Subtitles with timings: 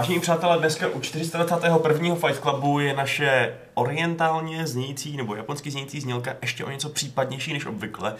[0.00, 2.14] Vážení přátelé, dneska u 421.
[2.14, 7.66] Fight Clubu je naše orientálně znějící nebo japonsky znějící znělka ještě o něco případnější než
[7.66, 8.16] obvykle,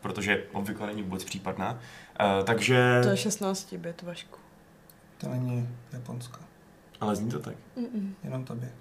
[0.00, 1.70] protože obvykle není vůbec případná.
[1.70, 3.00] Uh, takže...
[3.02, 4.38] To je 16 bit, Vašku.
[5.18, 6.38] To není Japonsko,
[7.00, 7.54] Ale zní to tak.
[7.76, 8.12] Mm-mm.
[8.24, 8.72] jenom tobě.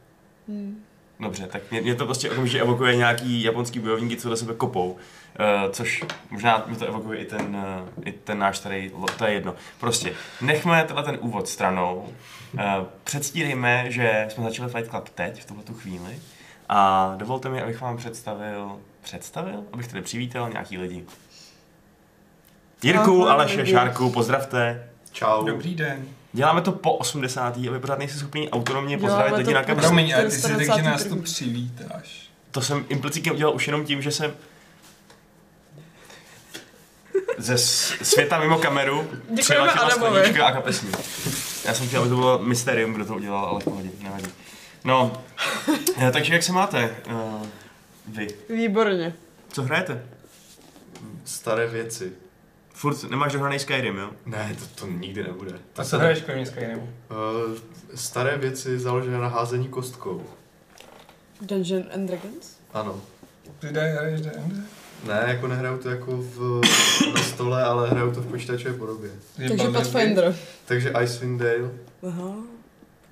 [0.48, 0.84] Mm.
[1.20, 4.92] Dobře, tak mě, mě to prostě okamžitě evokuje nějaký japonský bojovníky, co do sebe kopou.
[4.92, 9.34] Uh, což možná mi to evokuje i ten, uh, i ten náš tady, to je
[9.34, 9.56] jedno.
[9.80, 12.10] Prostě nechme tenhle ten úvod stranou.
[12.54, 12.62] Uh,
[13.04, 16.20] předstírejme, že jsme začali Fight Club teď, v tuhle tu chvíli.
[16.70, 19.64] A dovolte mi, abych vám představil, představil?
[19.74, 21.06] Abych tady přivítal nějaký lidi.
[22.84, 23.66] Jirku, Ahoj, Aleše.
[23.66, 24.90] Šárku, pozdravte.
[25.12, 25.46] Čau.
[25.46, 26.19] Dobrý den.
[26.34, 27.58] Děláme to po 80.
[27.58, 29.88] a vy pořád nejste schopni autonomně pozdravit lidi na kameře.
[29.88, 30.92] Promiň, ale ty si řekl, že 421.
[30.92, 32.30] nás tu přivítáš.
[32.52, 34.34] To jsem implicitně udělal už jenom tím, že jsem
[37.38, 39.08] ze světa mimo kameru
[39.40, 40.40] přiletěla Adamovi.
[40.40, 40.98] a kapesník.
[41.66, 44.28] Já jsem chtěl, aby to bylo mysterium, kdo to udělal, ale v pohodě, nevadí.
[44.84, 45.24] No,
[45.98, 46.96] eh, takže jak se máte?
[47.12, 47.48] Uh,
[48.08, 48.28] vy.
[48.50, 49.14] Výborně.
[49.54, 50.06] Co hrajete?
[51.26, 52.12] Staré věci.
[52.80, 54.10] Furt nemáš dohraný Skyrim, jo?
[54.26, 55.60] Ne, to, to nikdy nebude.
[55.76, 56.82] A co hraješ kromě Skyrimu?
[56.82, 57.58] Uh,
[57.96, 60.24] staré věci založené na házení kostkou.
[61.42, 62.58] Dungeon and Dragons?
[62.74, 63.02] Ano.
[63.60, 64.64] Ty hraješ D&D?
[65.08, 66.62] Ne, jako nehraju to jako v,
[67.16, 69.12] na stole, ale hraju to v počítačové podobě.
[69.36, 69.68] Takže?
[69.70, 70.36] Pathfinder.
[70.66, 71.72] Takže Icewind Dale,
[72.08, 72.36] Aha.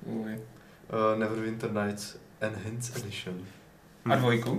[0.06, 3.44] Uh, Neverwinter Nights Enhanced Edition.
[4.04, 4.58] A dvojku?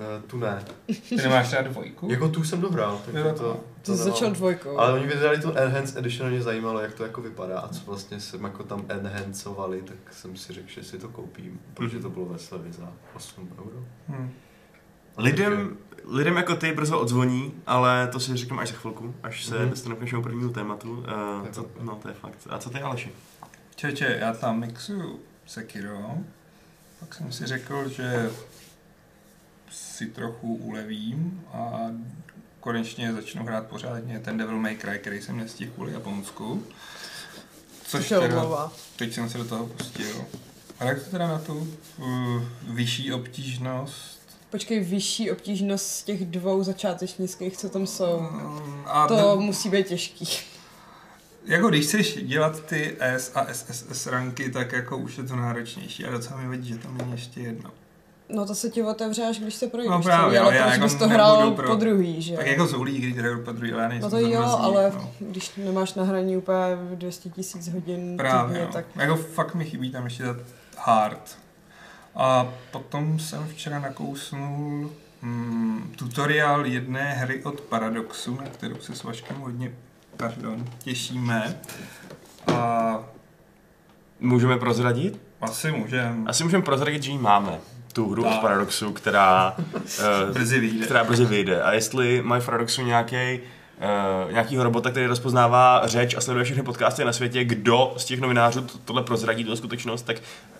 [0.00, 0.64] Uh, tu ne.
[1.08, 2.10] Ty nemáš rád dvojku?
[2.10, 4.06] Jako tu jsem dohrál, takže Jo, to, to- Ty to nemám.
[4.08, 4.78] začal dvojkou.
[4.78, 8.20] Ale oni vydali tu Enhanced Edition mě zajímalo, jak to jako vypadá a co vlastně
[8.20, 12.26] jsem jako tam enhancovali, tak jsem si řekl, že si to koupím, protože to bylo
[12.26, 13.84] ve slevě za 8 euro.
[14.08, 14.30] Hm.
[15.16, 15.76] Lidem,
[16.08, 19.70] lidem jako ty brzo odzvoní, ale to si řekneme až za chvilku, až se Mhm.
[19.70, 20.90] dostaneme k našemu prvnímu tématu.
[20.92, 22.38] Uh, to, to no, to je fakt.
[22.50, 23.12] A co ty, Aleši?
[23.76, 25.98] Čeče, já tam mixuju Sekiro.
[27.00, 28.30] Pak jsem si řekl, že
[29.70, 31.80] si trochu ulevím a
[32.60, 36.62] konečně začnu hrát pořádně ten Devil May Cry, který jsem nestihl kvůli Japonsku.
[37.86, 40.24] Což teda, teď jsem se do toho pustil.
[40.78, 44.20] A jak to teda na tu uh, vyšší obtížnost?
[44.50, 48.20] Počkej, vyšší obtížnost z těch dvou začátečnických, co tam jsou.
[48.86, 50.28] A To d- musí být těžký.
[51.44, 56.04] jako když chceš dělat ty S a SSS ranky, tak jako už je to náročnější.
[56.04, 57.70] A docela mi vadí, že tam není ještě jedno.
[58.34, 59.90] No to se ti otevře, až když se projdeš.
[59.90, 62.36] No právě, celý, ale ale já jako bys to hrál pro- po druhý, že?
[62.36, 64.92] Tak jako zoulí, když hraju po druhý, ale já nejsem No to jo, zamrzlík, ale
[64.96, 65.10] no.
[65.20, 66.58] když nemáš na hraní úplně
[66.94, 68.72] 200 tisíc hodin Právě, týdně, no.
[68.72, 70.34] tak Jako fakt mi chybí tam ještě ta
[70.78, 71.38] hard.
[72.14, 74.90] A potom jsem včera nakousnul
[75.22, 79.72] hmm, tutoriál jedné hry od Paradoxu, na kterou se s Vaškem hodně
[80.16, 81.60] pardon, těšíme.
[82.54, 82.98] A
[84.20, 85.20] Můžeme prozradit?
[85.40, 86.24] asi můžem.
[86.28, 87.58] Asi můžeme prozradit, že ji máme.
[87.92, 88.40] Tu hru od.
[88.40, 90.84] Paradoxu, která, uh, Brzy vyjde.
[90.84, 91.62] která brzy vyjde.
[91.62, 93.40] A jestli mají v Paradoxu nějaký
[94.24, 98.20] Uh, nějakýho robota, který rozpoznává řeč a sleduje všechny podcasty na světě, kdo z těch
[98.20, 100.16] novinářů to, tohle prozradí, tuto skutečnost, tak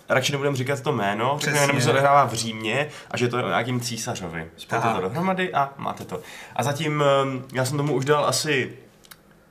[0.09, 3.37] radši nebudeme říkat to jméno, řekneme jenom, že se odehrává v Římě a že to
[3.37, 4.47] je nějakým císařovi.
[4.57, 6.21] Spojte to dohromady a máte to.
[6.55, 8.73] A zatím, um, já jsem tomu už dal asi,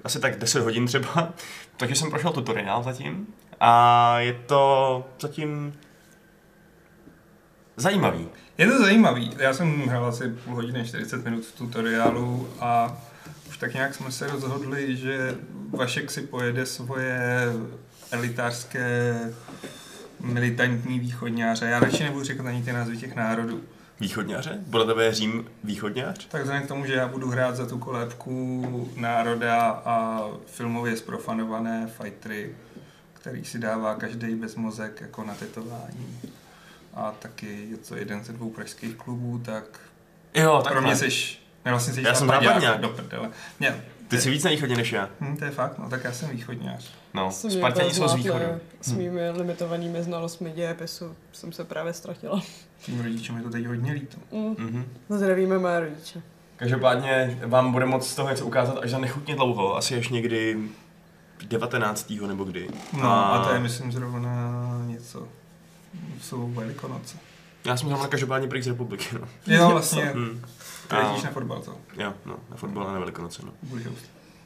[0.05, 1.29] asi tak 10 hodin třeba,
[1.77, 3.27] takže jsem prošel tutoriál zatím
[3.61, 5.75] a je to zatím
[7.77, 8.29] zajímavý.
[8.59, 9.31] Je to zajímavý.
[9.39, 12.99] Já jsem hrál asi půl hodiny, 40 minut v tutoriálu a
[13.49, 15.37] už tak nějak jsme se rozhodli, že
[15.71, 17.21] Vašek si pojede svoje
[18.11, 19.19] elitářské
[20.21, 21.67] militantní východňáře.
[21.67, 23.61] Já radši nebudu říkat ani ty názvy těch národů.
[24.01, 24.59] Východňáře?
[24.71, 26.27] Podle tebe je Řím východňář?
[26.29, 31.89] Tak vzhledem k tomu, že já budu hrát za tu kolébku národa a filmově zprofanované
[32.03, 32.57] fightery,
[33.13, 36.21] který si dává každý bez mozek jako na tetování.
[36.95, 39.65] A taky je to jeden ze dvou pražských klubů, tak
[40.35, 43.31] Jo, pro mě seš, ne vlastně jsi Já jsem západňák, do prdele.
[43.61, 45.09] Ne, Ty jsi víc na východě než já.
[45.21, 46.91] hm, to je fakt, no tak já jsem východňář.
[47.15, 48.45] No, se mě Spartani jsou z východu.
[48.81, 52.43] S mými limitovanými znalostmi dějepisu jsem se právě ztratila.
[52.83, 54.17] Tím rodičům je to teď hodně líto.
[54.33, 54.55] Mm.
[54.59, 54.85] Mhm.
[55.09, 56.23] Zdravíme mé rodiče.
[56.57, 60.59] Každopádně vám bude moc z toho něco ukázat až za nechutně dlouho, asi až někdy
[61.49, 62.13] 19.
[62.27, 62.69] nebo kdy.
[62.93, 64.31] No a to je myslím zrovna
[64.87, 65.29] něco.
[66.21, 67.19] Jsou velikonoce.
[67.65, 69.29] Já jsem zrovna každopádně prý z republiky, no.
[69.47, 70.43] Jo, vlastně, Hmm.
[71.01, 73.53] jezdíš na fotbal, to Jo, no, na fotbal a na Velikonoce, no.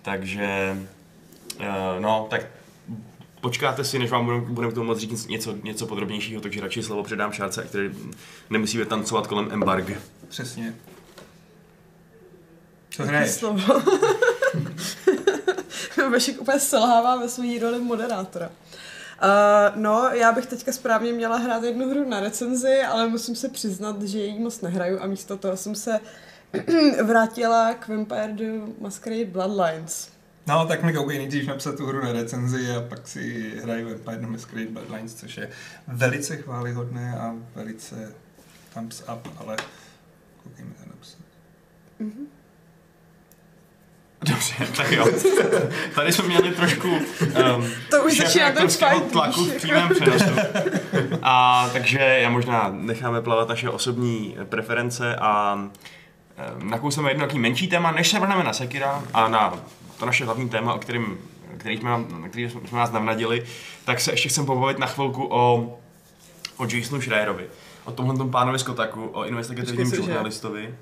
[0.03, 0.77] Takže,
[1.61, 1.65] uh,
[2.01, 2.47] no, tak
[3.41, 6.83] počkáte si, než vám budeme, budeme k tomu moc říct něco, něco podrobnějšího, takže radši
[6.83, 7.91] slovo předám Šárce, který
[8.51, 9.91] nemusíme tancovat kolem embarg.
[10.29, 10.75] Přesně.
[12.91, 13.31] Co hraješ?
[13.31, 13.83] Slovo.
[16.13, 18.51] Vašek úplně selhává ve své roli moderátora.
[19.23, 23.49] Uh, no, já bych teďka správně měla hrát jednu hru na recenzi, ale musím se
[23.49, 26.01] přiznat, že ji moc nehraju a místo toho jsem se
[27.03, 30.11] vrátila k Vampire the Masquerade Bloodlines.
[30.47, 34.17] No, tak mi koukej nejdřív napsat tu hru na recenzi a pak si hrají Vampire
[34.17, 35.51] the Masquerade Bloodlines, což je
[35.87, 38.13] velice chválihodné a velice
[38.75, 39.57] thumbs up, ale
[40.43, 41.21] koukej mi to napsat.
[42.01, 42.27] Mm-hmm.
[44.59, 45.07] Dobře, tak jo.
[45.95, 48.21] Tady jsme měli trošku um, To už
[49.13, 50.25] tlaku v přímém přenosu.
[51.23, 55.71] A takže já možná necháme plavat naše osobní preference a um,
[56.71, 59.59] nakousneme jedno taký menší téma, než se vrhneme na Sekira a na
[59.99, 61.19] to naše hlavní téma, o kterým,
[61.59, 61.91] který jsme,
[62.29, 63.45] který jsme nás navnadili,
[63.85, 65.79] tak se ještě chcem pobavit na chvilku o,
[66.57, 67.47] o Jasonu Schreierovi.
[67.85, 70.75] O tomhle tom pánovi z Kotaku, o investigativním žurnalistovi.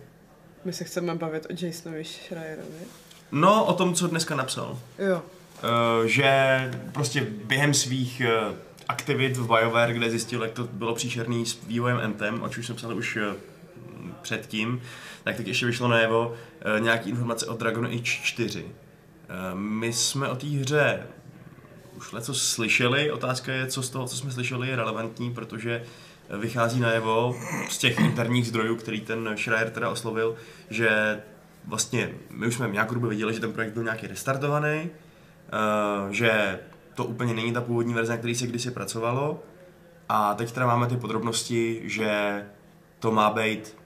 [0.64, 3.01] My se chceme bavit o Jasonovi Schreierovi.
[3.32, 4.78] No, o tom, co dneska napsal.
[4.98, 5.22] Jo.
[5.62, 8.54] Eh, že prostě během svých eh,
[8.88, 12.74] aktivit v BioWare, kde zjistil, jak to bylo příšerný s vývojem Anthem, o čem jsme
[12.74, 13.34] psali už eh,
[14.22, 14.82] předtím,
[15.24, 16.34] tak teď ještě vyšlo najevo
[16.78, 18.64] nějaký informace o Dragon Age 4.
[18.64, 21.06] Eh, My jsme o té hře
[21.96, 25.82] už leco slyšeli, otázka je, co z toho, co jsme slyšeli, je relevantní, protože
[26.38, 27.36] vychází najevo
[27.68, 30.36] z těch interních zdrojů, který ten Schreier teda oslovil,
[30.70, 31.20] že
[31.64, 36.58] vlastně my už jsme nějakou dobu věděli, že ten projekt byl nějaký restartovaný, eh, že
[36.94, 39.42] to úplně není ta původní verze, na který se kdysi pracovalo.
[40.08, 42.42] A teď teda máme ty podrobnosti, že
[42.98, 43.76] to má být,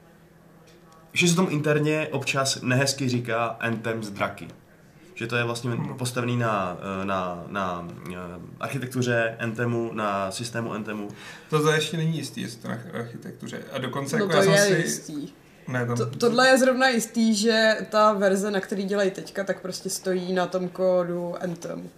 [1.12, 4.49] že se tomu interně občas nehezky říká Anthem z draky.
[5.14, 8.14] Že to je vlastně postavený na, eh, na, na eh,
[8.61, 11.08] architektuře Anthemu, na systému Anthemu.
[11.50, 13.62] To to ještě není jistý, jestli to na architektuře.
[13.73, 14.82] A dokonce No jako to já jsem je si...
[14.82, 15.28] jistý.
[15.68, 15.96] Ne, tam...
[15.96, 20.32] To, tohle je zrovna jistý, že ta verze, na který dělají teďka, tak prostě stojí
[20.32, 21.88] na tom kódu Anthem.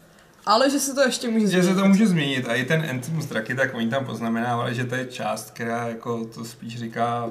[0.46, 1.68] Ale že se to ještě může Že změnit.
[1.68, 4.84] se to může změnit a i ten Anthem z draky, tak oni tam poznamenávali, že
[4.84, 7.30] to je část, která jako to spíš říká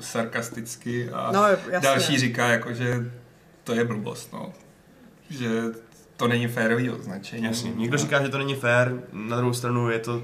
[0.00, 1.80] sarkasticky a No, jasně.
[1.80, 3.10] další říká jako, že
[3.64, 4.52] to je blbost, no.
[5.30, 5.48] Že
[6.16, 7.44] to není férový označení.
[7.44, 10.22] Jasně, někdo říká, že to není fair, na druhou stranu je to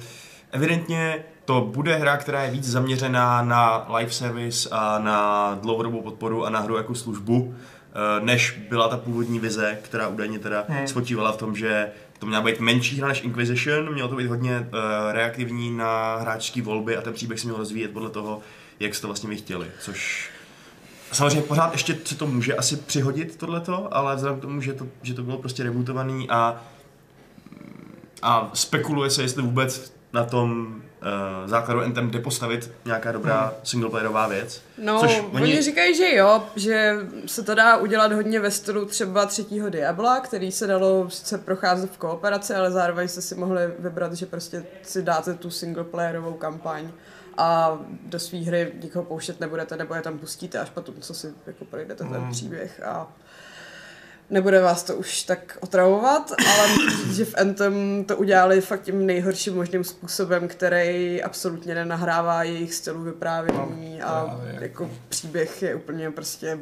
[0.52, 6.46] evidentně to bude hra, která je víc zaměřená na live service a na dlouhodobou podporu
[6.46, 10.86] a na hru jako službu, eh, než byla ta původní vize, která údajně teda Hmm.
[10.86, 14.58] spočívala v tom, že to měla být menší hra než Inquisition, mělo to být hodně
[14.58, 18.40] uh, reaktivní na hráčské volby a ten příběh se měl rozvíjet podle toho,
[18.80, 20.30] jak jste to vlastně vy chtěli, což
[21.12, 24.86] Samozřejmě pořád ještě se to může asi přihodit tohleto, ale vzhledem k tomu, že to,
[25.02, 26.62] že to bylo prostě rebootovaný a,
[28.22, 34.26] a spekuluje se, jestli vůbec na tom uh, základu Anthem jde postavit nějaká dobrá singleplayerová
[34.28, 34.62] věc.
[34.78, 35.62] No, Což oni- oni...
[35.62, 40.52] říkají, že jo, že se to dá udělat hodně ve stylu třeba třetího Diabla, který
[40.52, 45.02] se dalo sice procházet v kooperaci, ale zároveň jste si mohli vybrat, že prostě si
[45.02, 46.90] dáte tu singleplayerovou kampaň
[47.38, 51.32] a do své hry nikoho pouštět nebudete, nebo je tam pustíte až potom, co si
[51.46, 52.30] jako projdete ten Mm.
[52.30, 53.06] příběh a
[54.30, 59.06] nebude vás to už tak otravovat, ale říct, že v Anthem to udělali fakt tím
[59.06, 64.58] nejhorším možným způsobem, který absolutně nenahrává jejich stylu vyprávění No, a právě.
[64.62, 66.58] jako příběh je úplně prostě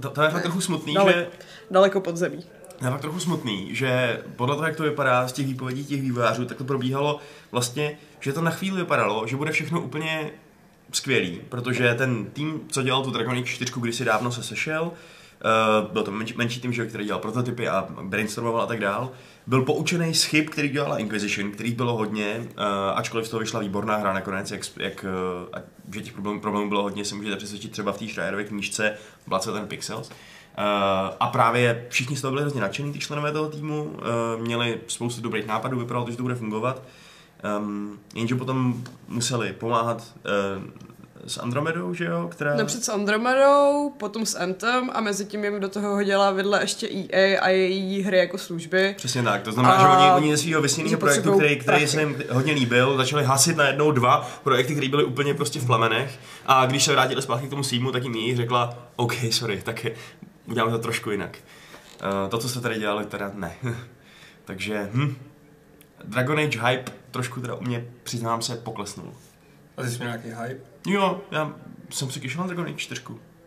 [0.00, 1.26] To, to je fakt trochu smutný, Dale- že
[1.70, 2.44] daleko pod zemí.
[2.84, 6.44] je fakt trochu smutný, že podle toho, jak to vypadá z těch výpovědí těch vývojářů,
[6.44, 7.18] tak to probíhalo
[7.52, 10.30] vlastně, že to na chvíli vypadalo, že bude všechno úplně
[10.92, 14.92] skvělý, protože ten tým, co dělal tu Dragon Age 4, kdysi dávno se sešel,
[15.44, 19.10] Uh, byl to menší, menší tým, že, který dělal prototypy a brainstormoval a tak dál.
[19.46, 22.64] Byl poučený z chyb, který dělala Inquisition, kterých bylo hodně, uh,
[22.94, 25.58] ačkoliv z toho vyšla výborná hra nakonec, jak, jak uh, a,
[25.94, 28.94] že těch problémů, problémů bylo hodně, se můžete přesvědčit třeba v té Schreierově knížce
[29.26, 30.08] Blood and Pixels.
[30.08, 30.14] Uh,
[31.20, 35.22] a právě všichni z toho byli hrozně nadšení, ty členové toho týmu, uh, měli spoustu
[35.22, 36.82] dobrých nápadů, vypadalo to, že to bude fungovat.
[37.58, 40.14] Um, jenže potom museli pomáhat
[41.26, 42.56] s Andromedou, že jo, která...
[42.56, 46.88] Napřed s Andromedou, potom s Anthem a mezi tím jim do toho hodila vedle ještě
[46.88, 48.94] EA a její hry jako služby.
[48.96, 51.88] Přesně tak, to znamená, A- že oni, oni ze svého vysněného projektu, který, který prachy.
[51.88, 56.18] se jim hodně líbil, začali hasit najednou dva projekty, které byly úplně prostě v plamenech
[56.46, 59.84] a když se vrátili zpátky k tomu svýmu, tak jim její řekla, OK, sorry, tak
[59.84, 59.94] je,
[60.46, 61.38] uděláme to trošku jinak.
[62.02, 63.56] Uh, to, co jste tady dělali, teda ne.
[64.44, 65.16] Takže, hm,
[66.04, 69.12] Dragon Age hype trošku teda u mě, přiznám se, poklesnul.
[69.76, 70.60] A ty jsi měl nějaký hype?
[70.86, 71.54] Jo, já
[71.90, 73.02] jsem si kyšel na Dragon Age 4.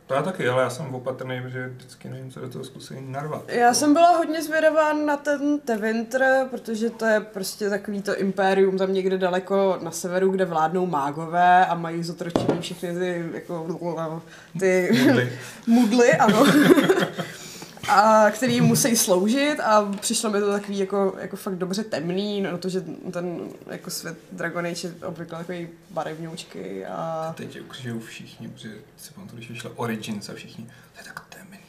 [0.07, 3.43] To já taky, ale já jsem opatrný, že vždycky nevím, co do toho zkusím narvat.
[3.47, 8.77] Já jsem byla hodně zvědavá na ten Tevinter, protože to je prostě takový to impérium
[8.77, 14.21] tam někde daleko na severu, kde vládnou mágové a mají zotročený všechny ty, jako,
[14.59, 15.39] ty Mudly.
[15.67, 16.45] mudly, ano.
[17.89, 22.57] a který musí sloužit a přišlo mi to takový jako, jako fakt dobře temný, no
[22.57, 27.33] to, že ten jako svět Dragon Age je obvykle takový barevňoučky a...
[27.37, 31.25] Teď je ukřižují všichni, protože si pamatuju, když vyšlo Origins a všichni, to je tak
[31.29, 31.59] temný,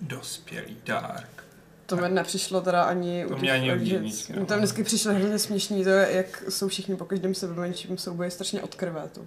[0.00, 1.44] dospělý, dark.
[1.86, 4.46] To mi nepřišlo teda ani To u mě ani jedničky, no.
[4.46, 8.74] Tam vždycky přišlo hrozně směšný to, jak jsou všichni po každém sebemenším souboji strašně od
[8.74, 9.02] krve.
[9.12, 9.20] To,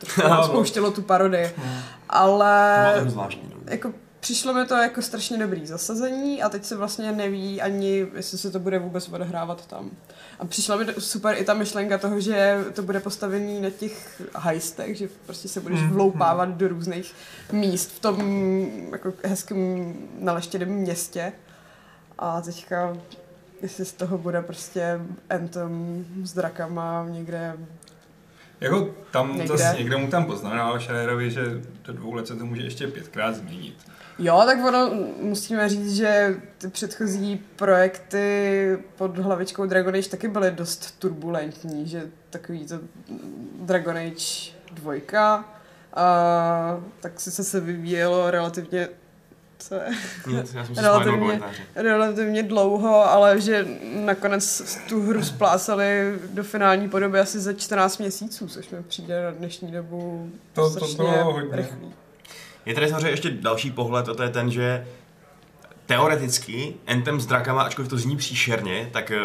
[0.00, 1.50] to, to, to spouštělo tu parodii.
[1.56, 1.80] Hmm.
[2.08, 3.50] Ale To bylo zvláštní.
[3.54, 3.72] No.
[3.72, 3.92] jako
[4.26, 8.50] přišlo mi to jako strašně dobrý zasazení a teď se vlastně neví ani, jestli se
[8.50, 9.90] to bude vůbec odehrávat tam.
[10.38, 14.96] A přišla mi super i ta myšlenka toho, že to bude postavený na těch heistech,
[14.98, 15.90] že prostě se budeš Mhm.
[15.90, 17.14] vloupávat do různých
[17.52, 18.16] míst v tom
[18.92, 21.32] jako hezkém naleštěném městě.
[22.18, 22.96] A teďka,
[23.62, 27.56] jestli z toho bude prostě Anthem s drakama někde
[28.60, 29.42] Jako tam Někde.
[29.42, 29.58] někde.
[29.58, 31.42] zase někdo mu tam poznamenal Schreierovi, že
[31.84, 33.74] do dvou let se to může ještě pětkrát změnit.
[34.18, 40.50] Jo, tak ono, musíme říct, že ty předchozí projekty pod hlavičkou Dragon Age taky byly
[40.50, 42.78] dost turbulentní, že takový to
[43.60, 45.44] Dragon Age 2,
[45.94, 48.88] a tak se se vyvíjelo relativně
[49.58, 49.80] co je,
[50.26, 51.40] Nic, já jsem si Relativně.
[51.74, 58.48] relativně dlouho, ale že nakonec tu hru splásali do finální podoby asi za 14 měsíců,
[58.48, 61.56] což mi přijde na dnešní dobu To- to bylo hodně.
[61.56, 61.92] rychlý.
[62.66, 64.86] Je tady samozřejmě ještě další pohled, a to je ten, že
[65.86, 69.16] teoreticky Anthem s drakama, ačkoliv to zní příšerně, tak eh,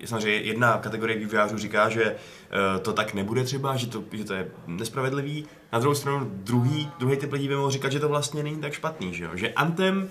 [0.00, 4.24] je samozřejmě jedna kategorie vývojářů říká, že eh, to tak nebude třeba, že to, že
[4.24, 5.46] to je nespravedlivý.
[5.72, 8.72] Na druhou stranu druhý, druhý typ lidí by mohl říkat, že to vlastně není tak
[8.72, 9.30] špatný, že, jo?
[9.34, 10.08] že Anthem,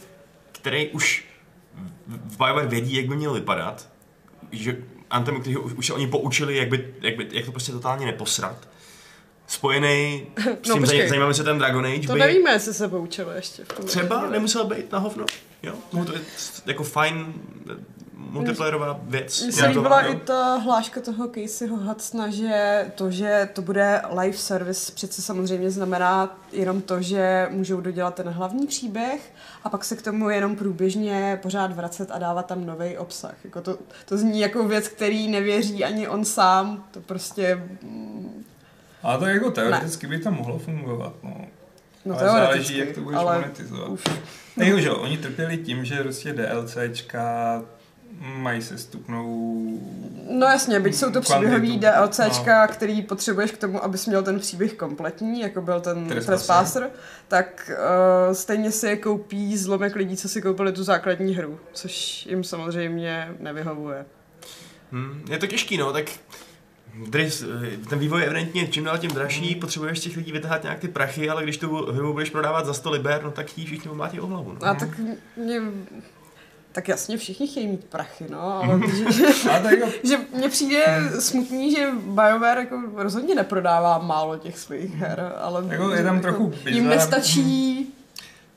[0.52, 1.26] který už
[2.08, 3.90] v BioWare vědí, jak by měl vypadat,
[4.52, 4.78] že
[5.10, 8.06] Anthem, který už, už se oni poučili, jak, by, jak, by, jak to prostě totálně
[8.06, 8.68] neposrat,
[9.48, 11.02] spojený s No, tím počkej.
[11.04, 13.86] no, zajímavým světem Dragon Age, To by nevíme, jestli se poučilo ještě v tom.
[13.86, 15.26] třeba nemusel být na hovno.
[15.64, 16.24] Jo, mohl to být
[16.66, 17.34] jako fajn
[18.32, 19.42] multiplayerová věc.
[19.42, 23.62] Mně Já se to- líbila i ta hláška toho Caseyho Hudsona, že to, že to
[23.62, 29.34] bude live service, přece samozřejmě znamená jenom to, že můžou dodělat ten hlavní příběh
[29.64, 33.36] a pak se k tomu jenom průběžně pořád vracet a dávat tam nový obsah.
[33.44, 36.84] Jako to, to zní jako věc, který nevěří ani on sám.
[36.92, 38.44] To prostě, mm,
[39.04, 41.36] Ale to jako teoreticky by to mohlo fungovat, no.
[42.06, 43.90] no ale záleží, jak to budeš ale monetizovat.
[43.90, 44.02] už.
[44.58, 44.66] No.
[44.66, 47.62] Jako, že oni trpěli tím, že prostě DLCčka
[48.22, 49.66] mají sestupnou...
[50.30, 51.80] No jasně, byť jsou to příběhový.
[51.80, 52.74] DLCčka, no.
[52.74, 56.90] který potřebuješ k tomu, abys měl ten příběh kompletní, jako byl ten Trespasser.
[57.28, 57.72] Tak
[58.28, 62.44] uh, stejně si je koupí zlomek lidí, co si koupili tu základní hru, což jim
[62.44, 64.06] samozřejmě nevyhovuje.
[64.92, 66.06] Hm, je to těžký, no, tak
[67.08, 70.64] Dris, eh, ten vývoj je evidentně čím dál tím dražší, potřebuješ z těch lidí vytáhat
[70.64, 73.66] nějak ty prachy, ale když tu hru budeš prodávat za 100 liber, no tak ti
[73.66, 74.54] všichni mlátí o hlavu.
[74.54, 74.68] No.
[74.68, 74.90] A tak
[75.36, 75.62] mě...
[76.72, 79.24] Tak jasně, všichni chtějí mít prachy, no, ale že, že,
[79.70, 80.86] jako, že mně přijde
[81.20, 86.44] smutný, že BioWare jako rozhodně neprodává málo těch svých her, ale Jako je tam trochu
[86.66, 86.98] jim bizar.
[86.98, 87.94] nestačí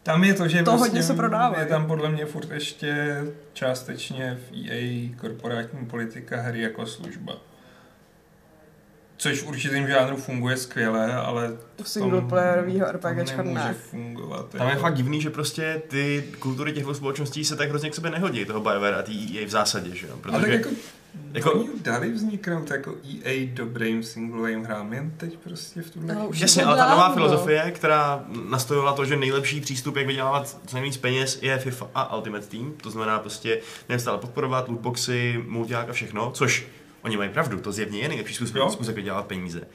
[0.02, 3.20] tam je to, že To vlastně hodně se prodává, je tam podle mě furt ještě
[3.52, 7.36] částečně v EA korporátní politika hry jako služba.
[9.22, 13.74] Což v určitém žánru funguje skvěle, ale u v singleplayerového tom RPGčka nemůže ne.
[13.74, 14.48] fungovat.
[14.48, 14.82] Tam je jako.
[14.82, 18.60] fakt divný, že prostě ty kultury těch společností se tak hrozně k sobě nehodí, toho
[18.60, 20.12] BioWare a ty EA v zásadě, že jo?
[20.24, 20.80] Ale tak Protože jako, jako-
[21.32, 26.30] jako, oni dali vzniknout jako EA dobrým singlovým hrám, jen teď prostě v tuhle No,
[26.34, 30.96] Jasně, ale ta nová filozofie, která nastojovala to, že nejlepší přístup, jak vydělávat co nejvíc
[30.96, 32.72] peněz, je FIFA a Ultimate Team.
[32.82, 36.66] To znamená prostě neustále podporovat lootboxy, multiák a všechno, což
[37.04, 39.60] oni mají pravdu, to zjevně je nejlepší způsob, způsob jak vydělávat peníze.
[39.60, 39.66] Uh,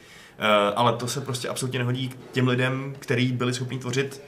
[0.76, 4.22] ale to se prostě absolutně nehodí k těm lidem, kteří byli schopni tvořit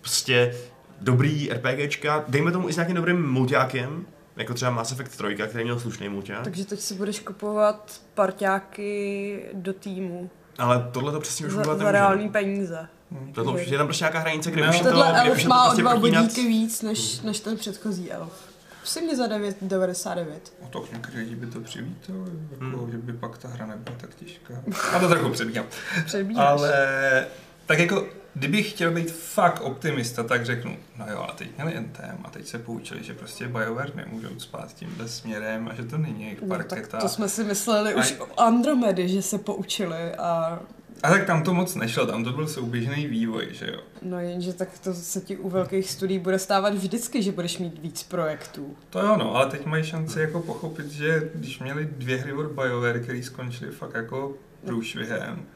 [0.00, 0.54] prostě
[1.00, 4.06] dobrý RPGčka, dejme tomu i s nějakým dobrým multiákem,
[4.36, 6.44] jako třeba Mass Effect 3, který měl slušný multiák.
[6.44, 11.70] Takže teď si budeš kupovat parťáky do týmu Ale tohle to přesně už za, za
[11.72, 11.92] nemůže.
[11.92, 12.88] reální peníze.
[13.34, 14.70] Tohle už je tam prostě nějaká hranice, kde No.
[14.70, 16.22] už je to, už elf je to má o prostě dva protínat.
[16.24, 18.49] bodíky víc než, než ten předchozí elf.
[18.92, 20.24] Pusím mě za 9,99.
[20.60, 22.18] O to některý lidi by to přivítali,
[22.50, 22.90] jako, Hmm.
[22.90, 24.54] že by pak ta hra nebyla tak těžká.
[24.92, 25.66] A to trochu předbíhám.
[26.36, 27.26] Ale
[27.66, 32.18] tak jako, kdybych chtěl být fakt optimista, tak řeknu, no jo, a teď měli NTM
[32.24, 36.22] a teď se poučili, že prostě BioWare nemůžou spát tímhle směrem a že to není
[36.22, 36.98] jejich No, tak parketa.
[36.98, 40.60] to jsme si mysleli A- už o Andromedy, že se poučili a
[41.02, 43.80] A tak tam to moc nešlo, tam to byl souběžný vývoj, že jo.
[44.02, 47.78] no jenže tak to se ti u velkých studií bude stávat vždycky, že budeš mít
[47.78, 48.76] víc projektů.
[48.90, 52.46] To jo, no, ale teď mají šanci jako pochopit, že když měli dvě hry od
[52.46, 55.46] BioWare, které skončily fakt jako průšvihem,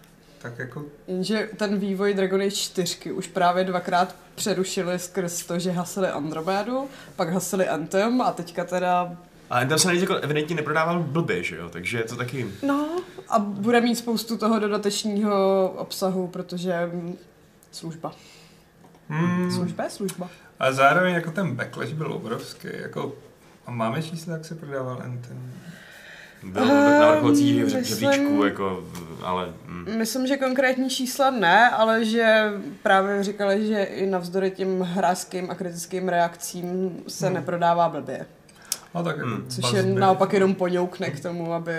[0.42, 5.70] tak jako Jenže ten vývoj Dragon Age 4 už právě dvakrát přerušili skrz to, že
[5.70, 9.16] hasili Andromedu, pak hasili Anthem a teďka teda...
[9.50, 12.46] A tam se nejde jako evidentně neprodával blbě, že jo, takže je to taky...
[12.66, 12.88] No,
[13.28, 17.16] a bude mít spoustu toho dodatečního obsahu, protože mm,
[17.72, 18.12] služba.
[19.08, 20.28] hmm, Služba je služba.
[20.60, 23.14] a zároveň jako ten backlash byl obrovský, jako
[23.66, 25.52] a máme čísla, jak se prodával Anthem?
[26.42, 28.84] Byl tak na Ehm, v myslím- žebříčku, jako,
[29.22, 29.52] ale...
[29.66, 29.98] Mm.
[29.98, 35.54] Myslím, že konkrétní čísla ne, ale že právě říkali, že i navzdory těm hráčským a
[35.54, 37.34] kritickým reakcím se Hmm.
[37.34, 38.26] neprodává blbě.
[38.94, 39.48] No tak jako Hmm.
[39.50, 41.72] Což je naopak jenom poňoukne k tomu, aby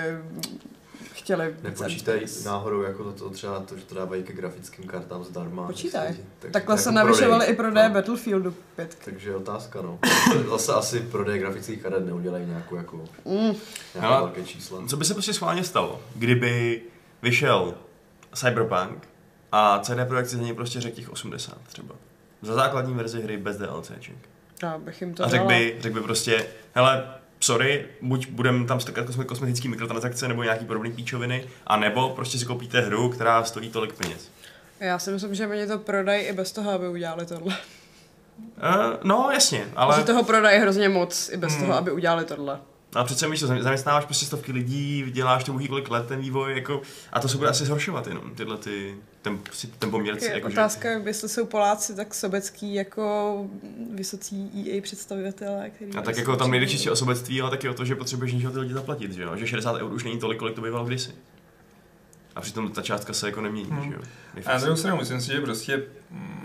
[1.13, 5.67] chtěli Nepočítají náhodou jako to, to třeba to, že to dávají ke grafickým kartám zdarma.
[5.67, 6.07] Počítaj.
[6.07, 7.53] jestli- tak- Takhle tak se jako navyšovaly prodej.
[7.53, 8.98] i prodeje No, Battlefieldu 5.
[9.05, 10.00] Takže otázka, no.
[10.50, 13.36] Zase asi prodej grafických karet neudělají nějakou jako Mm.
[13.95, 14.79] nějaké velké čísla.
[14.88, 16.81] Co by se prostě schválně stalo, kdyby
[17.22, 17.74] vyšel
[18.36, 19.07] Cyberpunk
[19.51, 21.95] a CD Projekt si za něj prostě řekl těch 80 třeba.
[22.41, 24.15] Za základní verzi hry bez DLCček.
[24.64, 27.08] Já bych jim to A řekl by, řek by prostě, hele,
[27.40, 32.38] sorry, buď budeme tam strkat kosme- kosmetický mikrotransakce nebo nějaký podobný píčoviny, a nebo prostě
[32.38, 34.32] si koupíte hru, která stojí tolik peněz.
[34.80, 37.58] Já si myslím, že oni to prodají i bez toho, aby udělali tohle.
[38.38, 38.44] Uh,
[39.04, 39.94] no, jasně, Ale...
[39.94, 41.62] ale, Že toho prodají hrozně moc i bez Hmm.
[41.66, 42.60] toho, aby udělali tohle.
[42.96, 46.82] Ale přece víš, to zaměstnáváš prostě stovky lidí, děláš to kolik let ten vývoj, jako,
[47.14, 49.40] a to se bude asi zhoršovat jenom, tyhle ty, ten,
[49.80, 50.18] ten poměr.
[50.22, 53.36] Je Jako, otázka, jestli jsou Poláci tak sobecký jako
[53.94, 55.92] vysocí EA představitelé, který...
[55.94, 58.54] A tak jako tam nejde čistě o sobectví, ale taky o to, že potřebuješ něčeho
[58.54, 59.36] ty lidi zaplatit, že jo?
[59.36, 61.12] Že 60 eur už není tolik, kolik to bývalo kdysi.
[62.36, 63.90] A přitom ta částka se jako nemění, Hmm.
[63.90, 64.02] že jo?
[64.46, 66.45] A na druhou stranu myslím si, že prostě mm,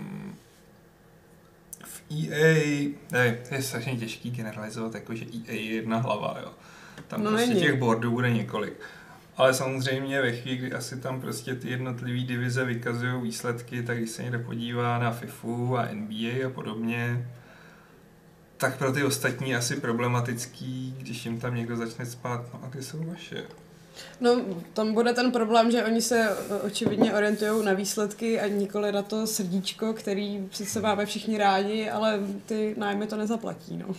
[2.11, 6.51] EA, ne, to je strašně těžký generalizovat, jako že EA je jedna hlava, jo.
[7.07, 7.59] Tam No prostě není.
[7.61, 8.73] těch boardů bude několik.
[9.37, 14.09] Ale samozřejmě ve chvíli, kdy asi tam prostě ty jednotlivé divize vykazují výsledky, tak když
[14.09, 17.27] se někdo podívá na FIFU a NBA a podobně,
[18.57, 22.83] tak pro ty ostatní asi problematický, když jim tam někdo začne spát, no a ty
[22.83, 23.43] jsou vaše.
[24.21, 24.41] No,
[24.73, 29.01] tam bude ten problém, že oni se o- očividně orientují na výsledky a nikoli na
[29.01, 33.95] to srdíčko, který sice máme všichni rádi, ale ty nájmy to nezaplatí, no.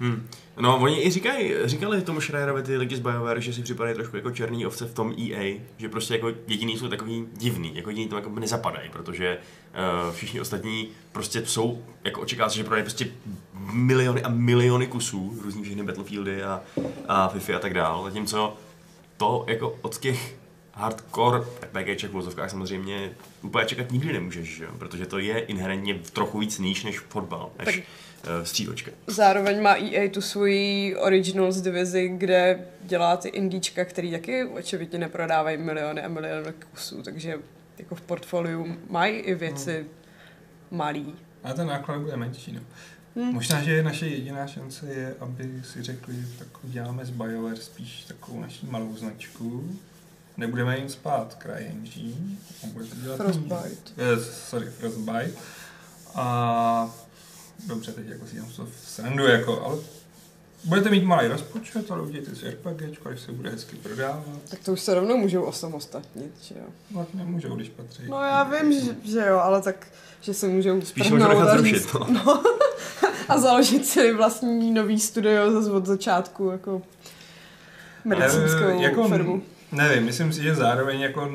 [0.00, 0.28] Hmm.
[0.60, 4.16] No, oni i říkají, říkali tomu Schreierovi ty lidi z BioWare, že si připadají trošku
[4.16, 8.08] jako černý ovce v tom EA, že prostě jako jediný jsou takový divný, jako jediný
[8.08, 9.38] to jako nezapadají, protože
[10.08, 13.08] uh, všichni ostatní prostě jsou, jako očekává se, že prodají prostě
[13.72, 16.62] miliony a miliony kusů, různý všechny Battlefieldy a,
[17.08, 18.56] a FIFA a tak dál, zatímco
[19.16, 20.34] to jako od těch
[20.72, 23.10] hardcore RPGček v vozovkách samozřejmě
[23.42, 24.64] úplně čekat nikdy nemůžeš, že?
[24.64, 24.70] jo?
[24.78, 27.84] protože to je inherentně trochu víc níž než fotbal, než Tak-
[28.38, 28.90] uh, střílečka.
[29.06, 35.56] Zároveň má EA tu svoji Originals divizi, kde dělá ty indíčka, který taky očividně neprodávají
[35.56, 37.38] miliony a miliony kusů, takže
[37.78, 39.86] jako v portfoliu mají i věci
[40.70, 41.14] malý.
[41.44, 42.60] A ten náklad bude menší, no.
[43.16, 43.32] Hmm.
[43.34, 48.40] Možná, že naše jediná šance je, aby si řekli, tak uděláme z BioWare spíš takovou
[48.40, 49.78] naší malou značku.
[50.36, 52.36] Nebudeme jim spát CryEngine,
[53.16, 53.92] Frostbite.
[53.96, 55.32] Eh, sorry, Frostbite.
[56.14, 56.94] A
[57.66, 59.78] dobře, teď jako si tam to srandu, jako, ale
[60.64, 64.24] budete mít malý rozpočet, ale udějte si RPGčko, až se bude hezky prodávat.
[64.48, 66.66] Tak to už se rovnou můžou osamostatnit, že jo?
[66.90, 68.02] No, nemůžou, když patří.
[68.08, 69.86] No já vím, že, že jo, ale tak,
[70.26, 72.42] že se můžou Spíš nechat a zrušit, říct- no.
[73.28, 76.82] a založit si vlastní nový studio zase od začátku, jako
[78.04, 79.42] medicínskou Eh, jako, firmu.
[79.72, 81.30] Nevím, myslím si, že zároveň jako...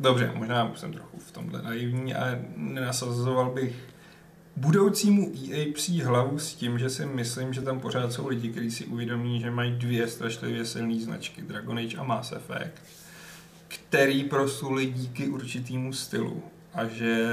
[0.00, 3.74] Dobře, možná už jsem trochu v tomhle naivní, ale nenasazoval bych
[4.56, 8.70] budoucímu EA psí hlavu s tím, že si myslím, že tam pořád jsou lidi, kteří
[8.70, 12.82] si uvědomí, že mají dvě strašlivě silné značky, Dragon Age a Mass Effect,
[13.68, 16.42] který prosuli díky určitému stylu
[16.74, 17.26] a že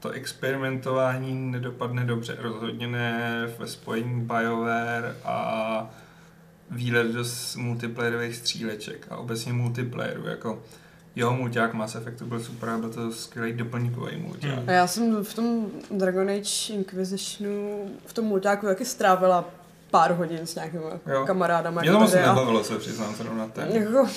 [0.00, 2.36] to experimentování nedopadne dobře.
[2.38, 5.90] Rozhodně ne ve spojení BioWare a
[6.70, 7.24] výlet do
[7.56, 10.26] multiplayerových stříleček a obecně multiplayeru.
[10.26, 10.62] Jako,
[11.16, 14.58] jo, mulťák Mass Effectu byl super, a byl to skvělý doplňkový mulťák.
[14.58, 14.68] Hmm.
[14.68, 19.44] Já jsem v tom Dragon Age Inquisitionu, v tom mulťáku taky strávila
[19.90, 21.26] pár hodin s nějakými Jo.
[21.26, 21.80] kamarádama.
[21.80, 23.68] Mě to moc nebavilo, se přiznám zrovna ten.
[23.68, 24.08] Jako,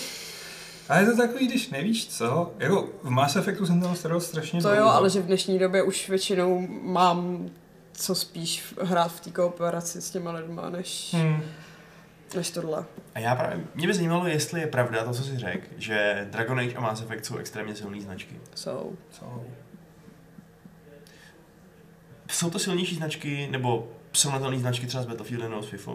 [0.89, 4.61] Ale je to takový, když nevíš co, jako v Mass Effectu jsem tam strávil strašně
[4.61, 4.81] to dlouho.
[4.83, 7.49] jo, ale že v dnešní době už většinou mám
[7.93, 11.41] co spíš hrát v té kooperaci s těma lidma, než, Hmm.
[12.35, 12.85] než tohle.
[13.15, 16.59] A já právě, mě by zajímalo, jestli je pravda to, co jsi řekl, že Dragon
[16.59, 18.39] Age a Mass Effect jsou extrémně silné značky.
[18.55, 18.95] So.
[19.11, 19.43] Co?
[22.31, 25.91] Jsou to silnější značky, nebo srovnatelné značky třeba s Battlefieldem nebo s FIFA?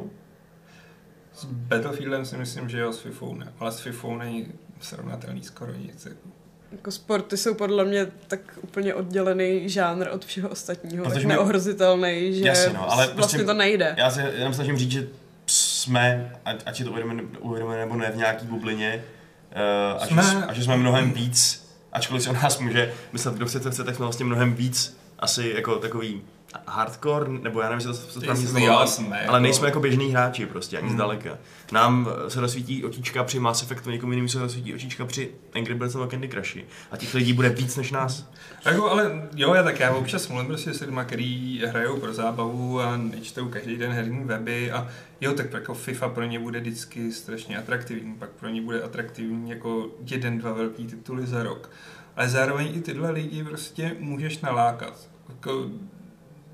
[1.35, 4.53] S Battlefieldem si myslím, že jo, s FIFou ne, ale s FIFou není
[4.85, 6.05] srovnatelný skoro nic.
[6.07, 6.29] Jako.
[6.73, 11.29] Jako sporty jsou podle mě tak úplně oddělený žánr od všeho ostatního, Protože tak my-
[11.29, 13.95] neohrozitelný, že Jasně, no, ale vlastně prostě- to nejde.
[13.99, 15.09] Já se jenom snažím říct, že
[15.47, 19.05] jsme, ať, si to uvědomíme, nebo ne, v nějaký bublině,
[19.95, 22.93] uh, a, že, Jsme- s- a že jsme mnohem víc, ačkoliv si o nás může
[23.13, 26.23] myslet, kdo chce, co chce, tak jsme vlastně mnohem víc asi jako takový
[26.67, 30.79] hardcore, nebo já nevím, jestli to, správně slovo, ale- jako- nejsme jako běžní hráči prostě,
[30.79, 30.97] ani Hmm.
[30.97, 31.39] zdaleka.
[31.73, 35.75] Nám eh, se rozsvítí očička při Mass Effectu, někomu jinému se rozsvítí očička při Angry
[35.75, 36.65] Birds nebo Candy Crushi.
[36.91, 38.31] A těch lidí bude víc než nás.
[38.65, 42.81] Jako, ale jo, já tak já občas mluvím prostě s lidmi, který hrajou pro zábavu
[42.81, 44.89] a nečtou každý den herní weby a
[45.21, 49.51] jo, tak jako FIFA pro ně bude vždycky strašně atraktivní, pak pro ně bude atraktivní
[49.51, 51.71] jako jeden, dva velký tituly za rok.
[52.17, 55.09] Ale zároveň i tyhle lidi prostě můžeš nalákat.
[55.29, 55.67] Jako,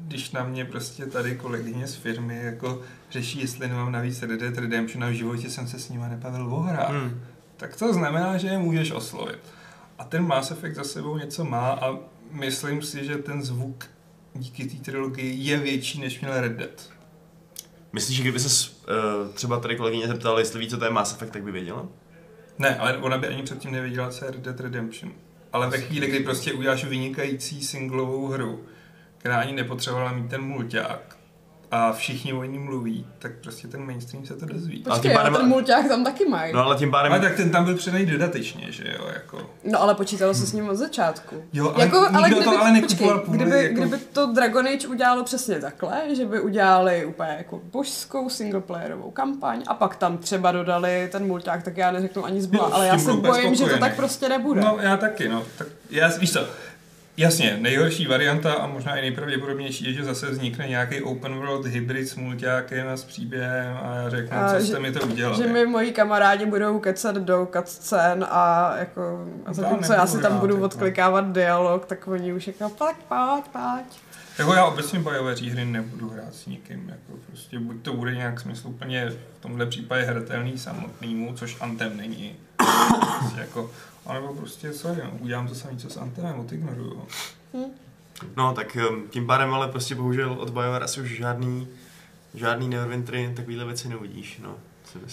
[0.08, 4.58] když na mě prostě tady kolegyně z firmy jako řeší, jestli nemám navíc Red Dead
[4.58, 7.20] Redemption a v životě jsem se s nima nebavil o hrách, Hmm.
[7.56, 9.38] tak to znamená, že je můžeš oslovit.
[9.98, 11.98] A ten Mass Effect za sebou něco má a
[12.30, 13.84] myslím si, že ten zvuk
[14.34, 16.90] díky té trilogii je větší, než měl Red Dead.
[17.92, 21.12] Myslíš, že kdyby se uh, třeba tady kolegyně zeptala, jestli ví, co to je Mass
[21.12, 21.86] Effect, tak by věděla?
[22.58, 25.12] Ne, ale ona by ani předtím nevěděla, co je Red Dead Redemption.
[25.52, 28.64] Ale ve chvíli, kdy prostě uděláš vynikající singlovou hru,
[29.28, 31.00] která ani nepotřebovala mít ten mulťák,
[31.70, 34.74] a všichni o ní mluví, tak prostě ten mainstream se to dozví.
[34.74, 36.52] A tím Počkej, ale pádem- ten mulťák tam taky mají.
[36.52, 37.12] No ale tím pádem...
[37.12, 39.50] Ale tak ten tam byl předej dodatečně, že jo, jako.
[39.64, 41.44] No ale počítalo se s ním od začátku.
[41.52, 45.60] Jo, ale nikdo to ale nekupoval kvůli kdyby, jako- kdyby to Dragon Age udělalo přesně
[45.60, 51.26] takhle, že by udělali úplně jako božskou singleplayerovou kampaň a pak tam třeba dodali ten
[51.26, 53.80] mulťák, tak já neřeknu ani Jo, s ale já tím se bojím, že to spokojený.
[53.80, 54.60] tak prostě nebude.
[54.60, 55.44] No, já taky, no.
[55.58, 56.40] Tak já, víš co,
[57.18, 62.08] jasně, nejhorší varianta a možná i nejpravděpodobnější je, že zase vznikne nějaký open world hybrid
[62.08, 65.36] s mulťákem a s příběhem a já řeknu, A co že- jste mi to udělali.
[65.36, 70.38] Že mi moji kamarádi budou kecat do cutscén a jako, a zatímco já si tam
[70.38, 70.64] budu jako.
[70.66, 74.00] odklikávat dialog, tak oni už jako pojď, pojď, pojď.
[74.38, 78.40] Jako já obecně bojové hry nebudu hrát s nikým, jako prostě buď to bude nějak
[78.40, 82.36] smysluplně v tomhle případě hratelný samotnýmu, což Antem není.
[83.20, 83.70] prostě jako,
[84.08, 87.06] anebo prostě, sorry, no, udělám to samé, co s Antemem, odignoruju.
[88.36, 91.68] No tak um, tím pádem ale prostě bohužel od BioWare asi už žádný,
[92.34, 94.56] žádný Neverwintery, takovýhle věci neuvidíš, no.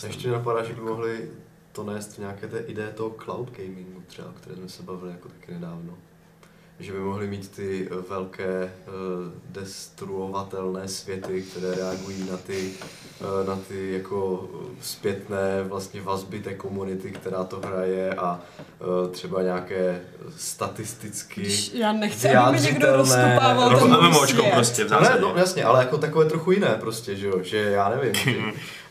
[0.04, 1.30] Ještě napadá, že by mohli
[1.72, 5.12] to nést v nějaké té ideje toho cloud gamingu třeba, o které jsme se bavili
[5.12, 5.94] jako taky nedávno.
[6.80, 8.94] Že by mohli mít ty eh, velké uh,
[9.50, 12.72] destruovatelné světy, které reagují na ty,
[13.22, 19.08] eh, na ty jako eh, zpětné vlastně vazby té komunity, která to hraje a eh,
[19.12, 20.02] třeba nějaké
[20.38, 24.54] statisticky Když Já nechci, aby mi někdo rozkopával Roz- ten můj MMOčko svět.
[24.54, 25.22] prostě v No, ne, zásadě.
[25.22, 28.32] no jasně, ale jako takové trochu jiné prostě, že jo, že já nevím, že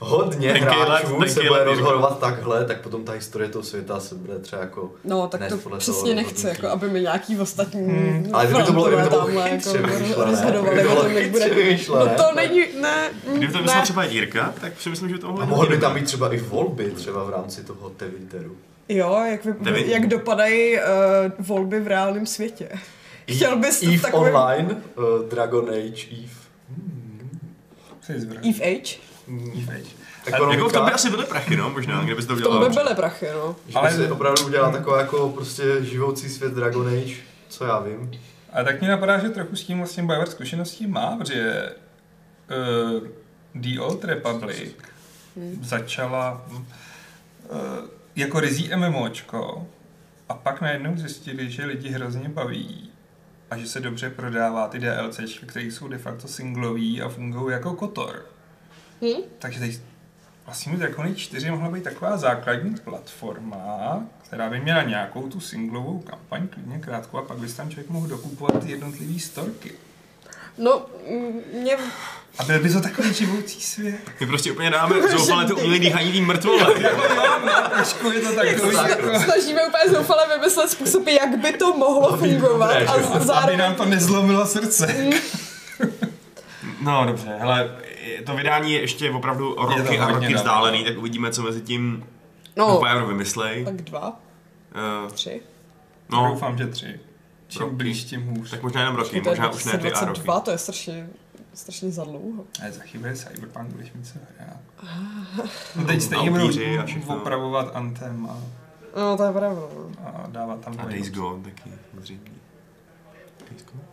[0.05, 1.64] hodně Tenkej let, hráčů tenkej se bude Jirko.
[1.64, 4.93] rozhodovat takhle, tak potom ta historie toho světa se bude třeba jako...
[5.05, 6.47] No, tak to přesně rozhodnutí.
[6.47, 8.31] jako aby mi nějaký ostatní Hmm.
[8.33, 11.79] Ale kdyby to bylo, kdyby to bylo chytře jako rozhodovali to o tom, jak bude...
[11.88, 13.83] No to není, ne, Kdyby to myslel ne.
[13.83, 16.38] třeba Jirka, tak si myslím, že to mohlo A mohly by tam být třeba i
[16.38, 18.57] volby, třeba v rámci toho Tevinteru.
[18.88, 20.83] Jo, jak, vy, jak dopadají uh,
[21.38, 22.69] volby v reálném světě.
[23.33, 24.35] Chtěl bys Eve v takovém...
[24.35, 26.35] Online, uh, Dragon Age, Eve.
[28.01, 28.45] Jsi zvrat.
[28.45, 28.97] Eve Age?
[29.29, 29.91] Eve Age.
[30.27, 32.59] Jako v tom by asi byly prachy, no, možná, kdyby to To udělal.
[32.59, 32.81] by dobře.
[32.83, 33.57] byly prachy, no.
[33.69, 37.15] Že Ale- si opravdu udělá takový jako prostě živoucí svět Dragon Age,
[37.49, 38.11] co já vím.
[38.53, 41.73] A tak mě napadá, že trochu s tím vlastně BioWare zkušeností má, protože
[42.95, 43.09] uh,
[43.55, 44.73] The Old Republic
[45.63, 46.59] začala uh,
[48.17, 49.67] jako rizí MMOčko
[50.29, 52.91] a pak najednou zjistili, že lidi hrozně baví
[53.51, 57.73] a že se dobře prodává ty DLCčky, které jsou de facto singlový a fungují jako
[57.75, 58.23] kotor.
[59.03, 59.23] Hm?
[59.39, 59.79] Takže teď
[60.47, 65.99] vlastně Dragon Age 4 mohla být taková základní platforma, která by měla nějakou tu singlovou
[65.99, 69.73] kampaň, klidně krátkou, a pak by tam člověk mohl dokupovat ty jednotlivý storky.
[70.59, 70.87] No,
[71.61, 71.77] mě...
[72.39, 74.01] A byl by to takový živoucí svět.
[74.21, 76.75] My prostě úplně dáme zoufale to umělý dýchání tý mrtvole.
[77.75, 82.17] Trošku je to takový, se jako, snažíme úplně zoufale vymyslet způsoby, jak by to mohlo
[82.17, 83.05] fungovat a že?
[83.05, 83.59] z- aby zároveň...
[83.59, 84.95] nám to nezlomilo srdce.
[86.81, 87.71] No dobře, hele,
[88.27, 92.05] to vydání je ještě opravdu roky a roky vzdálený, tak uvidíme, co mezi tím
[92.57, 93.07] No, no.
[93.07, 93.64] vymyslej.
[93.64, 94.21] tak dva,
[95.05, 95.40] Uh, tři.
[96.11, 97.01] no, Doufám, že tři.
[97.49, 97.75] Čím Roky.
[97.75, 98.51] blíž, tím hůř.
[98.51, 100.05] tak možná jenom roky, možná už ne ty a roky.
[100.21, 101.09] 22, to je strašně,
[101.55, 102.45] strašně za dlouho.
[102.62, 104.57] Ale za chvíli je Cyberpunk, budeš mít co hrát.
[105.77, 106.03] No teď
[106.79, 107.17] a všechno.
[107.17, 108.37] opravovat Anthem a,
[108.97, 109.62] No, to je pravda.
[110.05, 110.85] a dávat tam A.
[110.85, 112.31] Days Gone taky, zřejmě.
[113.51, 113.85] Days Gone?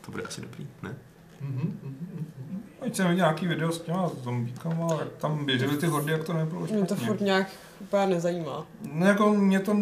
[0.00, 0.96] To bude asi dobrý, ne?
[1.40, 2.62] Mhm, mhm, mhm.
[2.80, 6.32] Ať jsem viděl nějaký video s těma zombíkama, jak tam běžely ty hordy, jak to
[6.32, 7.06] nebylo to špatně.
[7.06, 7.48] furt nějak
[7.80, 8.66] úplně nezajímá.
[8.92, 9.76] No jako mě to...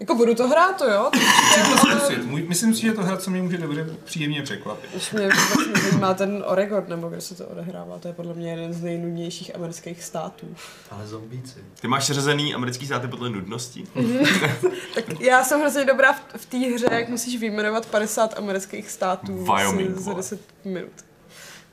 [0.00, 1.10] Jako budu to hrát, to jo?
[1.54, 2.48] To ale zkusit.
[2.48, 4.90] Myslím si, že to hra, co mě může dobře příjemně překvapit.
[4.96, 7.98] Už mě vůbec nezajímá ten Oregon, nebo kde se to odehrává.
[7.98, 10.46] To je podle mě jeden z nejnudnějších amerických států.
[10.90, 11.58] Ale zombíci.
[11.80, 13.84] Ty máš řazený americký státy podle nudnosti?
[14.94, 19.44] Tak já jsem hrozně dobrá v, v té hře, jak musíš vyjmenovat 50 amerických států
[19.44, 20.16] Wyoming, za vole.
[20.16, 21.11] 10 minut.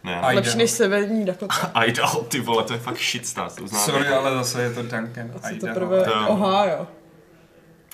[0.04, 0.22] Ne.
[0.22, 0.58] Aj- Lepší Idaho.
[0.58, 1.72] než severní Dakota.
[1.86, 3.56] Idaho, ty vole, to je fakt shit stát.
[3.56, 3.68] To.
[3.68, 5.32] Sorry, ale zase je to Duncan.
[5.36, 5.76] A co to Idaho.
[5.76, 6.88] prvé To- Ohio.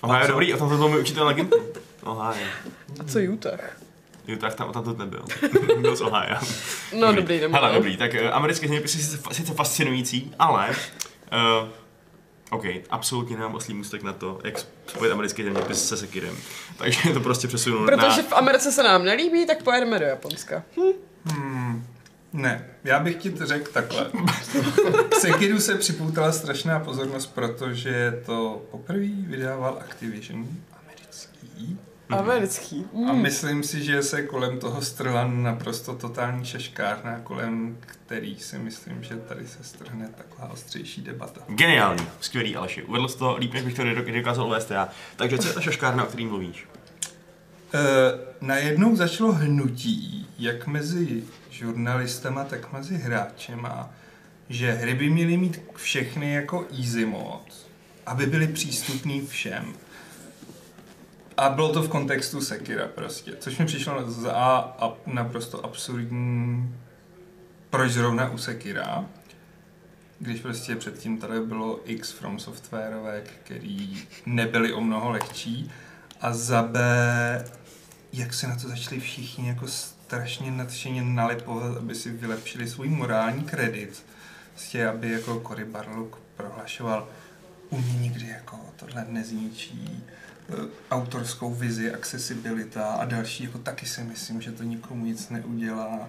[0.02, 1.56] Ohio je dobrý, a tam to byl můj učitel legendy.
[2.02, 2.46] Ohio.
[3.00, 3.60] A co Utah?
[4.26, 5.24] Utah tam, tam to nebyl.
[5.80, 6.36] byl z Ohio.
[6.98, 7.54] No dobrý, dobrý.
[7.54, 10.68] Hele, dobrý, tak uh, americké zeměpisy jsou sice, sice fascinující, ale...
[11.32, 11.68] Uh,
[12.50, 16.36] OK, absolutně nemám oslý můstek na to, jak spojit americký zeměpis se Sekirem.
[16.76, 18.28] Takže to prostě přesunu Protože na...
[18.28, 20.62] v Americe se nám nelíbí, tak pojedeme do Japonska.
[21.24, 21.86] Hmm,
[22.36, 24.10] ne, já bych ti to řekl takhle.
[25.10, 30.48] K Sekiru se připoutala strašná pozornost, protože to poprvé vydával Activision
[30.82, 31.78] americký.
[32.08, 32.84] Americký.
[33.08, 33.22] A Mm.
[33.22, 39.16] myslím si, že se kolem toho strhla naprosto totální šeškárna, kolem který si myslím, že
[39.16, 41.40] tady se strhne taková ostřejší debata.
[41.48, 42.82] Geniální, skvělý Aleši.
[42.82, 44.88] Uvedl jsi to líp, než bych to nedok- dokázal uvést já.
[45.16, 46.68] Takže co je ta šaškárna, o kterým mluvíš?
[47.74, 47.78] E,
[48.40, 51.22] najednou začalo hnutí, jak mezi
[51.56, 53.90] žurnalistama, tak mezi hráčema,
[54.48, 57.42] že hry by měly mít všechny jako easy mod,
[58.06, 59.74] aby byly přístupný všem.
[61.36, 66.74] A bylo to v kontextu Sekira prostě, což mi přišlo za a naprosto absurdní,
[67.70, 69.04] proč zrovna u Sekira,
[70.18, 75.70] když prostě předtím tady bylo X From Softwareovek, který nebyly o mnoho lehčí,
[76.20, 76.80] a za B,
[78.12, 79.66] jak se na to začali všichni jako
[80.06, 84.04] strašně nadšeně nalipovat, aby si vylepšili svůj morální kredit.
[84.52, 87.08] Prostě, aby jako Cory Barlog prohlašoval,
[87.70, 90.04] u mě nikdy jako tohle nezničí
[90.48, 90.52] eh,
[90.90, 96.08] autorskou vizi, accessibilita a další, jako taky si myslím, že to nikomu nic neudělá.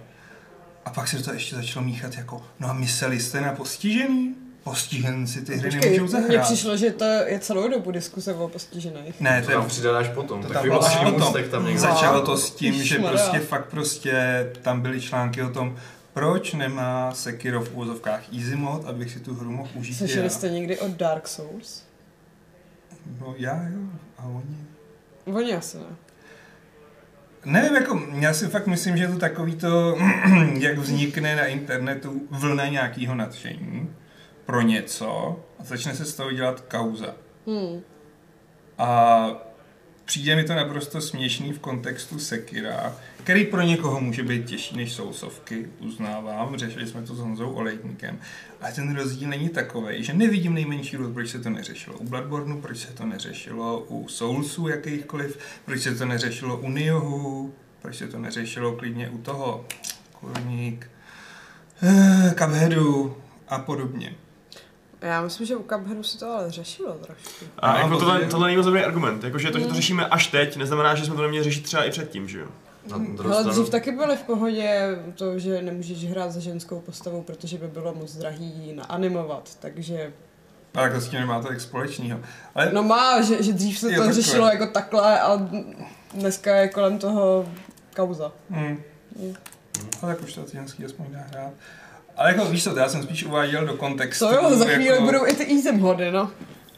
[0.84, 4.34] A pak se to ještě začalo míchat jako, no a mysleli jste na postižený?
[4.68, 6.46] Postiženci ty hry Počkej, nemůžou mně zahrát.
[6.46, 9.20] přišlo, že to je celou dobu diskuse o postižených.
[9.20, 10.42] Ne, To to je tam přijde až potom.
[10.42, 11.32] To tam Takový bylo až oslý potom.
[11.50, 11.80] tam někde.
[11.80, 15.76] Začalo to s tím, že prostě fakt prostě tam byly články o tom,
[16.12, 20.50] proč nemá Sekiro v úvozovkách easy mod, abych si tu hru mohl užít Slyšeli jste
[20.50, 21.82] někdy o Dark Souls?
[23.20, 23.78] No já jo,
[24.18, 24.56] a oni.
[25.38, 25.84] Oni asi ne.
[27.44, 29.96] Nevím, jako, já si fakt myslím, že je to takový to,
[30.58, 33.90] jak vznikne na internetu vlna nějakého nadšení
[34.48, 37.14] pro něco a začne se z toho dělat kauza.
[37.46, 37.80] Hmm.
[38.78, 39.28] A
[40.04, 44.92] přijde mi to naprosto směšný v kontextu Sekira, který pro někoho může být těžší než
[44.92, 48.18] Soulsovky, uznávám, řešili jsme to s Honzou Olejníkem.
[48.60, 51.98] Ale ten rozdíl není takový, že nevidím nejmenší důvod, proč se to neřešilo.
[51.98, 57.54] U Bloodborneu, proč se to neřešilo, u Soulsů jakýchkoliv, proč se to neřešilo u Niohu,
[57.82, 59.66] proč se to neřešilo klidně u toho,
[60.12, 60.90] kurník,
[61.82, 63.16] eh, Cupheadu
[63.48, 64.14] a podobně.
[65.02, 67.44] Já myslím, že u Cupheadu se to ale řešilo trošku.
[67.58, 69.24] A No, jako tohle, protože- tohle není moc dobrý argument.
[69.24, 69.76] Jakože to, že to Mm.
[69.76, 72.46] řešíme až teď, neznamená, že jsme to neměli řešit třeba i předtím, že jo?
[73.16, 77.58] Druhou Ale dřív taky byly v pohodě to, že nemůžeš hrát za ženskou postavou, protože
[77.58, 80.12] by bylo moc drahý ji naanimovat, takže...
[80.74, 82.20] A tak to s tím nemá to tak společného.
[82.54, 84.12] Ale No má, že, že dřív se to takhle.
[84.12, 85.48] řešilo jako takhle a
[86.14, 87.48] dneska je kolem toho
[87.96, 88.32] kauza.
[88.50, 88.82] Hmm.
[89.20, 89.34] Hmm.
[90.02, 91.52] Ale tak už to ženský aspoň dá hrát.
[92.18, 94.26] Ale jako víš co, to já jsem spíš uváděl do kontextu.
[94.26, 96.30] Co jo, za chvíli jako, budou i ty easy hody, no.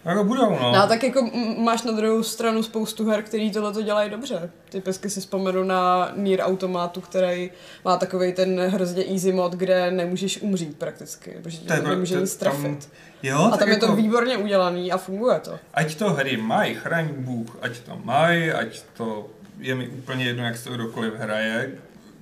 [0.04, 0.72] Jako budou, no.
[0.72, 4.50] No, tak jako máš na druhou stranu spoustu her, který tohle to dělají dobře.
[4.68, 7.50] Typicky si vzpomenu na Nier Automatu, který
[7.84, 12.20] má takový ten hrozně easy mod, kde nemůžeš umřít prakticky, protože To tě nemůže to-
[12.20, 12.88] nic tam- trefit.
[13.22, 15.58] Jo, A tam je jako, to výborně udělaný a funguje to.
[15.74, 19.26] Ať to hry mají, chraň Bůh, ať to mají, ať to
[19.58, 21.70] je mi úplně jedno, jak se to kdokoliv hraje,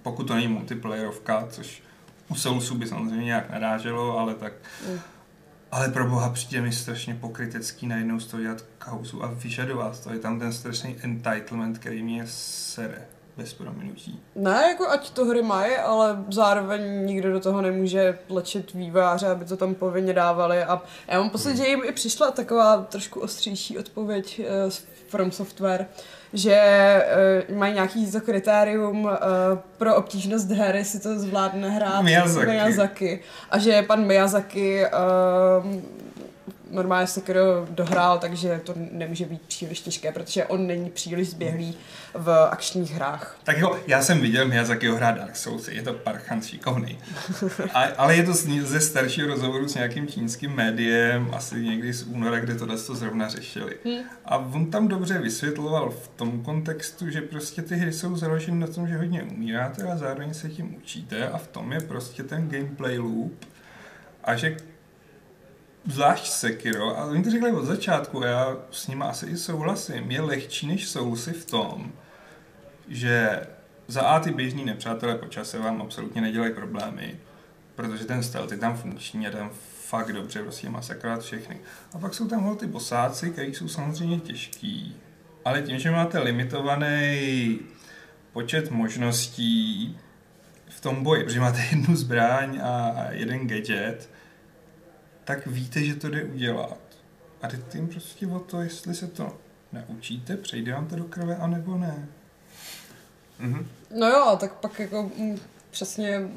[0.02, 1.82] pokud to není multiplayerovka, což
[2.28, 4.52] u Soulsu by samozřejmě nějak naráželo, ale tak...
[4.88, 4.98] Mm.
[5.70, 10.12] Ale pro boha přijde mi strašně pokrytecký najednou z toho dělat kauzu a vyžadovat to.
[10.12, 14.20] Je tam ten strašný entitlement, který mě sere bez prominutí.
[14.34, 19.44] Ne, jako ať to hry mají, ale zároveň nikdo do toho nemůže tlačit vývojáře, aby
[19.44, 20.64] to tam povinně dávali.
[20.64, 24.72] A já mám pocit, že jim i přišla taková trošku ostřejší odpověď uh,
[25.08, 25.86] From Software,
[26.32, 26.56] že
[27.48, 29.10] uh, mají nějaký to kritérium uh,
[29.78, 32.46] pro obtížnost hry, si to zvládne hrát Miyazaki.
[32.46, 33.20] Miyazaki.
[33.50, 35.74] A že pan Miyazaki uh,
[36.70, 41.76] normálně Sekiro dohrál, takže to nemůže být příliš těžké, protože on není příliš zběhlý
[42.14, 43.38] v akčních hrách.
[43.44, 46.98] Tak jo, já jsem viděl Miyazakiho hrát Dark Souls, je to parchan šikovný.
[47.74, 52.02] A, ale je to z- ze staršího rozhovoru s nějakým čínským médiem, asi někdy z
[52.02, 53.76] února, kde tohle to zrovna řešili.
[54.24, 58.66] A on tam dobře vysvětloval v tom kontextu, že prostě ty hry jsou založeny na
[58.66, 62.48] tom, že hodně umíráte a zároveň se tím učíte a v tom je prostě ten
[62.48, 63.32] gameplay loop.
[64.24, 64.56] A že
[65.88, 70.20] zvlášť Sekiro, a oni to řekli od začátku, já s nimi asi i souhlasím, je
[70.20, 71.92] lehčí než Soulsy v tom,
[72.88, 73.46] že
[73.88, 77.16] za A ty běžní nepřátelé po čase vám absolutně nedělají problémy,
[77.74, 79.50] protože ten stealth je tam funkční a tam
[79.86, 81.60] fakt dobře prostě masakrovat všechny.
[81.92, 84.96] A pak jsou tam ty bosáci, který jsou samozřejmě těžký,
[85.44, 87.58] ale tím, že máte limitovaný
[88.32, 89.98] počet možností
[90.68, 94.10] v tom boji, protože máte jednu zbraň a jeden gadget,
[95.28, 96.78] tak víte, že to jde udělat.
[97.42, 99.36] A jde tím prostě o to, jestli se to
[99.72, 102.08] naučíte, přejde vám to do krve, anebo ne.
[103.38, 103.68] Mhm.
[103.98, 105.38] No jo, tak pak jako mm,
[105.70, 106.28] přesně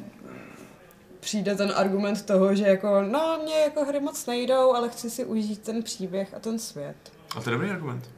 [1.19, 5.25] přijde ten argument toho, že jako, no, mě jako hry moc nejdou, ale chci si
[5.25, 6.97] užít ten příběh a ten svět.
[7.35, 8.09] A to je dobrý argument.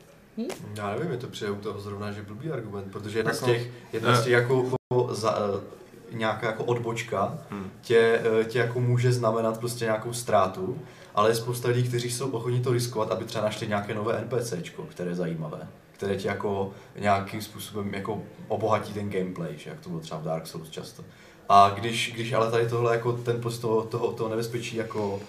[0.76, 3.46] Já nevím, je to přijde u toho zrovna, že blbý argument, protože jedna z Jako-
[3.54, 4.72] těch, jedna z těch jako
[5.12, 5.83] za, eh,
[6.14, 7.72] nějaká jako odbočka Hmm.
[7.82, 10.78] tě, eh, tě jako může znamenat prostě nějakou ztrátu,
[11.16, 14.84] ale je spousta lidí, kteří jsou ochotní to riskovat, aby třeba našli nějaké nové NPCčko,
[14.84, 19.90] které je zajímavé, které tě jako nějakým způsobem jako obohatí ten gameplay, že jak to
[19.90, 21.04] bylo třeba v Dark Souls často.
[21.50, 25.20] A když, když ale tady tohle jako ten pocit toho, toho, toho nebezpečí jako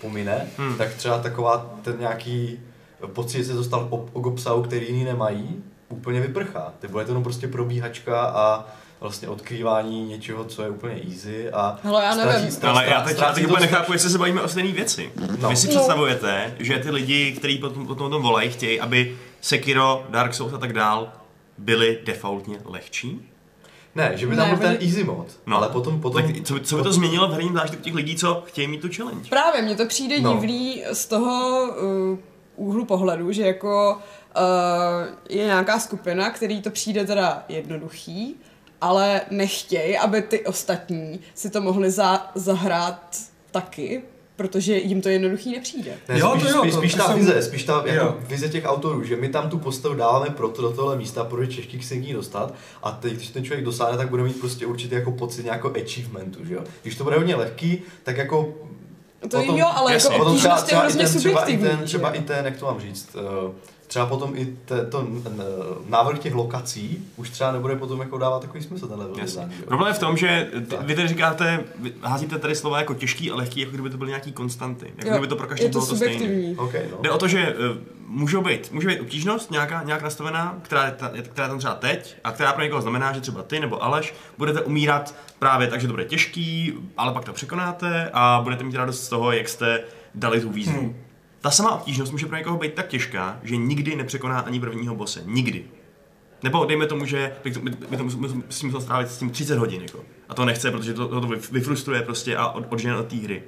[0.00, 0.76] pomine, Hmm.
[0.78, 2.60] tak třeba taková ten nějaký
[3.06, 6.72] pocit, že se dostal o, o obsahu, který jiný nemají, úplně vyprchá.
[6.78, 8.66] Ty bude to jenom prostě probíhačka a
[9.00, 12.50] vlastně odkrývání něčeho, co je úplně easy a Hele, já nevím.
[12.50, 15.12] ztratí- Ale já teď, já teď to úplně nechápu, jestli se bavíme o stejné věci.
[15.40, 15.48] No.
[15.48, 15.70] Vy si No.
[15.70, 20.52] představujete, že ty lidi, kteří potom, potom o tom volají, chtějí, aby Sekiro, Dark Souls
[20.52, 21.12] a tak dál
[21.58, 23.30] byly defaultně lehčí?
[23.94, 25.56] Ne, že by tam Ne, byl ten easy mod, No.
[25.56, 28.42] ale potom, potom tak co, co by to změnilo v herním zážitku těch lidí, co
[28.46, 29.30] chtějí mít tu challenge?
[29.30, 30.32] Právě, mně to přijde no.
[30.34, 31.62] divný z toho
[32.12, 32.18] uh,
[32.56, 33.98] úhlu pohledu, že jako
[34.36, 34.42] uh,
[35.28, 38.34] je nějaká skupina, který to přijde teda jednoduchý,
[38.80, 43.16] ale nechtějí, aby ty ostatní si to mohli za, zahrát
[43.50, 44.02] taky,
[44.36, 45.92] protože jim to jednoduchý nepřijde.
[46.08, 48.48] Ne, Jo, spíš, to jo, spíš, spíš to ta jsem- vize, spíš ta jako vize
[48.48, 51.96] těch autorů, že my tam tu postavu dáváme proto do tohle místa, protože těžký se
[51.96, 55.12] k ní dostat a teď, když ten člověk dosáhne, tak bude mít prostě určitě jako
[55.12, 56.60] pocit nějakého achievementu, že jo.
[56.82, 58.54] Když to bude hodně lehký, tak jako
[59.20, 60.12] To potom, jo, ale jasně.
[60.14, 61.76] jako potom třeba, obtížnost je třeba, i hrozně ten, třeba, i subjektivní.
[61.76, 62.18] ten, třeba že?
[62.18, 63.16] i ten, jak to mám říct,
[63.48, 63.52] eh,
[63.86, 65.42] třeba potom i te, to n-
[65.88, 69.52] návrh těch lokací už třeba nebude potom jako dávat takový smysl ten design.
[69.66, 70.86] Problém je v tom, že ty, Tak.
[70.86, 74.08] vy tady říkáte, vy házíte tady slova jako těžký a lehký, jako kdyby to byly
[74.10, 74.86] nějaký konstanty.
[74.96, 76.14] Jako Jo, kdyby to pro to bylo to stejné.
[76.14, 76.56] subjektivní.
[76.56, 76.98] OK, no.
[77.02, 77.54] Jde o to, že eh,
[78.06, 81.74] můžou být, může být obtížnost nějaká, nějak nastavená, která je, ta, která je tam třeba
[81.74, 85.80] teď a která pro někoho znamená, že třeba ty nebo Aleš budete umírat právě tak,
[85.80, 89.48] že to bude těžký, ale pak to překonáte a budete mít radost z toho, jak
[89.48, 89.80] jste
[90.14, 90.80] dali tu výzvu.
[90.80, 90.96] Hmm.
[91.40, 95.22] Ta samá obtížnost může pro někoho být tak těžká, že nikdy nepřekoná ani prvního bose.
[95.26, 95.64] Nikdy.
[96.42, 98.10] Nebo dejme tomu, že by to, by, by to
[98.50, 99.82] s tím musel strávit s tím 30 hodin.
[99.82, 100.04] Jako.
[100.28, 103.42] A to nechce, protože to, to, to vyfrustruje prostě a od, odžene od té hry.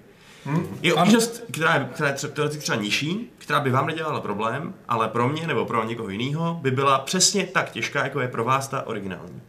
[0.46, 0.78] Hm?
[0.82, 5.08] Je obtížnost, která je, která je teoreticky třeba nižší, která by vám nedělala problém, ale
[5.08, 8.68] pro mě nebo pro někoho jiného by byla přesně tak těžká, jako je pro vás
[8.68, 9.40] ta originální.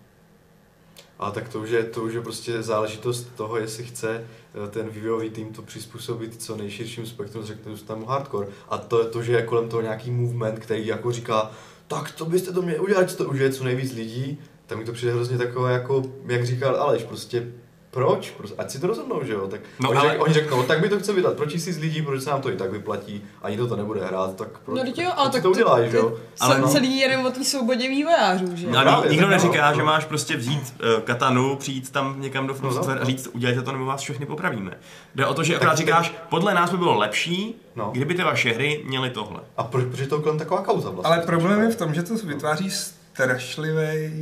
[1.19, 4.23] A tak to už, je, to už je prostě záležitost toho, jestli chce
[4.65, 8.47] eh, ten vývojový tým to přizpůsobit co nejširším spektrum, řekněme tomu hardcore.
[8.69, 11.51] A to je to, že je kolem toho nějaký movement, který jako říká,
[11.88, 14.93] tak to byste to měli udělat, to už je co nejvíc lidí, tak mi to
[14.93, 17.51] přijde hrozně takové, jako, jak říkal Aleš, prostě
[17.91, 18.32] proč?
[18.38, 19.47] Prostě, ať si to rozhodnou, že jo?
[19.47, 21.78] Tak No, no, oni, ale- řek, oni řeknou, tak my to chceme vydat pro tisíc
[21.78, 24.78] lidí, protože se nám to i tak vyplatí, ani to to nebude hrát, tak proč?
[24.78, 26.17] No, jo, tak ale tak to udělají, že jo?
[26.39, 26.67] Ale no.
[26.67, 28.67] celý jenom o té svobodě vývojářů, že?
[28.67, 29.75] No, No, ni- nikdo tak no, neříká, no.
[29.75, 33.06] že máš prostě vzít uh, katanu, přijít tam někam do No, no, a no.
[33.06, 34.78] říct, udělejte to, nebo vás všechny popravíme.
[35.15, 37.89] Jde o to, že akorát říkáš, podle nás by bylo lepší, No.
[37.93, 39.39] kdyby ty vaše hry měly tohle.
[39.58, 41.15] A proč, proč je to kolem taková kauza vlastně?
[41.15, 44.13] Ale problém je v tom, že to vytváří strašlivý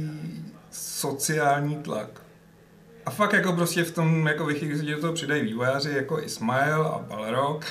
[0.72, 2.08] sociální tlak.
[3.08, 7.06] A fakt jako prostě v tom, jako se do toho přidají vývojáři jako Ismail a
[7.08, 7.66] Balrog,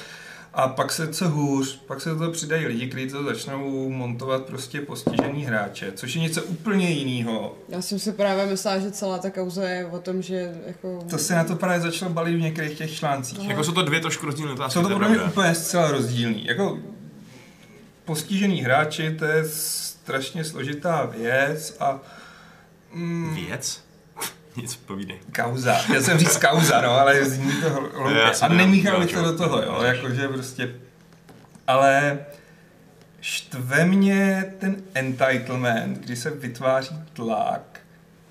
[0.54, 4.80] a pak se co hůř, pak se toho přidají lidi, kteří to začnou montovat prostě
[4.80, 7.58] postižený hráče, což je něco úplně jiného.
[7.68, 11.04] Já jsem si právě myslela, že celá ta kauza je o tom, že jako...
[11.10, 13.48] To se na to právě začalo balit v některých těch článcích.
[13.48, 14.72] Jako jsou to dvě trošku rozdílné otázky.
[14.72, 16.46] Jsou to podle mě úplně zcela rozdílný.
[16.46, 16.78] Jako
[18.04, 22.00] postižený hráči, to je strašně složitá věc a
[22.92, 23.85] mm, Věc?
[24.62, 25.18] Nic povídej.
[25.32, 25.76] kauza.
[25.94, 28.22] Já jsem říct kauza, no, ale zní to hloupě.
[28.42, 30.74] A nemíchal bych to do toho, jo, jakože prostě
[31.66, 32.18] ale
[33.20, 37.80] štve mě ten entitlement, kdy se vytváří tlak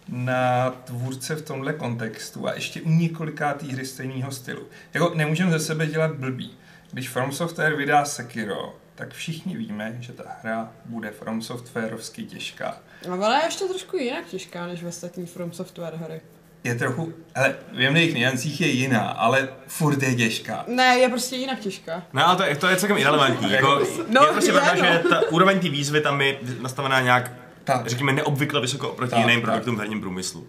[0.08, 4.68] na tvůrce v tomhle kontextu a ještě u několikátý hry stejného stylu.
[4.94, 6.58] Jako nemůžeme ze sebe dělat blbý.
[6.92, 12.78] Když From Software vydá Sekiro, tak všichni víme, že ta hra bude From Softwareovsky těžká.
[13.12, 16.22] A ona je ještě trošku jinak těžká než v ostatní From Software hry.
[16.64, 20.64] Je trochu, ale v jemných niancích je jiná, ale furt je těžká.
[20.68, 22.04] Ne, je prostě jinak těžká.
[22.14, 23.52] No ale to je, to je celkem irrelevantní.
[23.52, 24.86] Jako, No, je prostě pravda, no.
[24.86, 27.32] že ta úroveň té výzvy tam je nastavená nějak,
[27.64, 27.88] Tak.
[27.88, 29.44] řekněme, neobvykle vysoko oproti Tak, jiným tak.
[29.44, 30.48] produktům v herním průmyslu.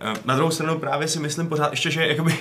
[0.00, 2.34] Eh, Na druhou stranu právě si myslím pořád ještě, že jakoby,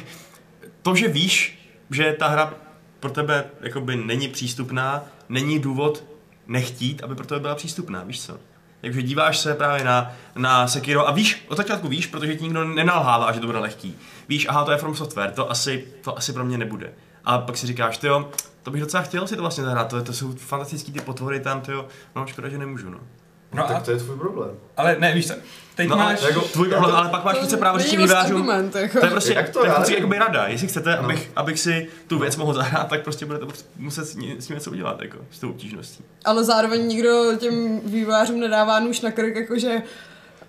[0.81, 1.59] to, že víš,
[1.91, 2.53] že ta hra
[2.99, 6.03] pro tebe jakoby není přístupná, není důvod
[6.47, 8.39] nechtít, aby pro tebe byla přístupná, víš co?
[8.83, 12.63] Takže díváš se právě na, na Sekiro a víš, od začátku víš, protože ti nikdo
[12.63, 13.95] nenalhává, že to bude lehký.
[14.29, 16.93] Víš, aha, to je From Software, to asi, to asi pro mě nebude.
[17.25, 18.29] A pak si říkáš, jo,
[18.63, 21.61] to bych docela chtěl si to vlastně zahrát, to, to jsou fantastický ty potvory tam,
[21.67, 22.99] jo, no škoda, že nemůžu, no.
[23.53, 24.49] No a, tak to je tvůj problém.
[24.77, 25.33] ale ne, víš co,
[25.75, 26.21] teď No máš...
[26.21, 28.99] jako, tvůj problém, ale pak máš přece není dost vývářům, jako.
[28.99, 29.59] to je prostě, Jak to?
[29.59, 32.87] to je Já prostě jakoby rada, jestli chcete, abych, abych si tu věc mohl zahrát,
[32.89, 33.45] tak prostě budete
[33.77, 36.03] muset s ní, s tím něco udělat, jako, s tou obtížností.
[36.25, 39.81] Ale zároveň nikdo těm vývářům nedává nůž na krk, jakože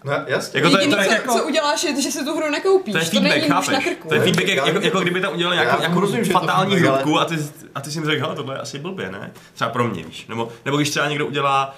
[0.04, 0.60] No jasně.
[0.60, 2.50] Jako to je- jediný, to je co, jako- co uděláš, je, že si tu hru
[2.50, 2.92] nekoupíš.
[2.92, 3.84] To je to feedback, není nůž na chápeš?
[3.84, 4.08] krku.
[4.08, 6.80] To je feedback, jak, jako, jako kdyby tam udělal nějakou, nějakou rozumím, to fatální ale-
[6.80, 7.34] hrubku a ty,
[7.74, 9.32] a ty si mi řekl, hele, tohle je asi blbě, ne?
[9.54, 10.26] Třeba pro mě, víš.
[10.26, 11.76] Nebo, nebo když třeba někdo udělá,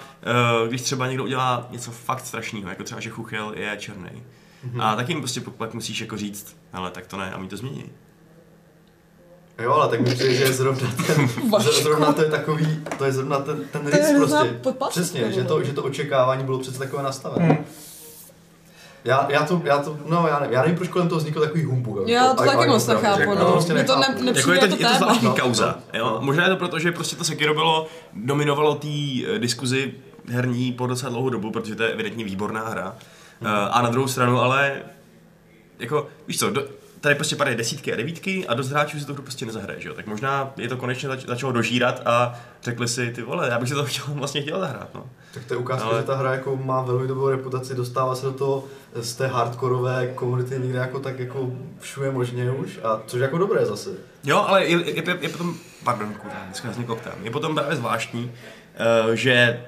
[0.61, 4.23] uh, když třeba někdo udělá něco fakt strašného, jako třeba, že Chuchel je černý.
[4.63, 4.81] Mhm.
[4.81, 7.57] A tak jim prostě pak musíš jako říct, hele, tak to ne, a oni to
[7.57, 7.85] změní.
[9.63, 11.29] Jo, ale tak mi přijde, že je zrovna ten,
[11.81, 14.85] zrovna to je takový, to je zrovna ten, ten To hrozná prostě.
[14.89, 17.45] Přesně, že to, že to očekávání bylo přece takové nastavené.
[17.45, 17.65] Hmm.
[19.07, 21.63] Já, já, to, já to, no já nevím, já nevím, proč kolem toho vznikl takový
[21.63, 22.07] humbug.
[22.07, 23.45] Já to taky moc nechápu, jako no.
[23.45, 26.17] to prostě to ne- Jako je to, je to zvláštní No, kauza, no, jo?
[26.21, 29.93] Možná je to proto, že prostě to Sekiro bylo, dominovalo té eh, diskuzi
[30.29, 32.95] herní po docela dlouhou dobu, protože to je evidentně výborná hra.
[33.41, 33.51] Mhm.
[33.53, 34.81] Eh, A na druhou stranu, ale
[35.79, 36.63] jako, víš co, do,
[37.01, 39.89] tady prostě padají desítky a devítky a dost hráčů si to hru prostě nezahraje, že
[39.89, 39.95] jo?
[39.95, 43.69] Tak možná je to konečně zač- začalo dožírat a řekli si, ty vole, já bych
[43.69, 45.05] si to chtěl, vlastně chtěl zahrát, no.
[45.33, 48.25] Tak to je ukázka, Ale- že ta hra jako má velmi dobrou reputaci, dostává se
[48.25, 48.63] do toho
[48.95, 53.65] z té hardkorové komunity někde jako tak jako všude možně už, a což jako dobré
[53.65, 53.89] zase.
[54.23, 57.75] Jo, ale je, je, je, je potom, pardon, kurva, dneska vznikl koktám, je potom právě
[57.75, 58.31] zvláštní,
[59.07, 59.63] uh, že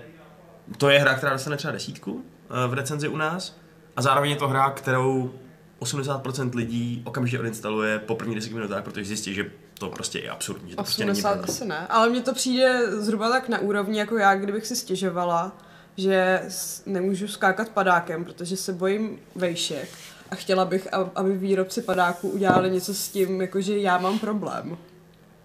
[0.77, 2.21] to je hra, která dostane třeba desítku uh,
[2.67, 3.57] v recenzi u nás
[3.95, 5.31] a zároveň je to hra, kterou
[5.79, 10.69] 80% lidí okamžitě odinstaluje po první 10 minutách, protože zjistí, že to prostě je absurdní,
[10.69, 13.99] že to prostě není 80 asi ne, ale mně to přijde zhruba tak na úrovni,
[13.99, 15.57] jako já, kdybych si stěžovala,
[15.97, 16.41] že
[16.85, 19.89] nemůžu skákat padákem, protože se bojím vejšek
[20.31, 24.77] a chtěla bych, ab- aby výrobci padáků udělali něco s tím, jakože já mám problém.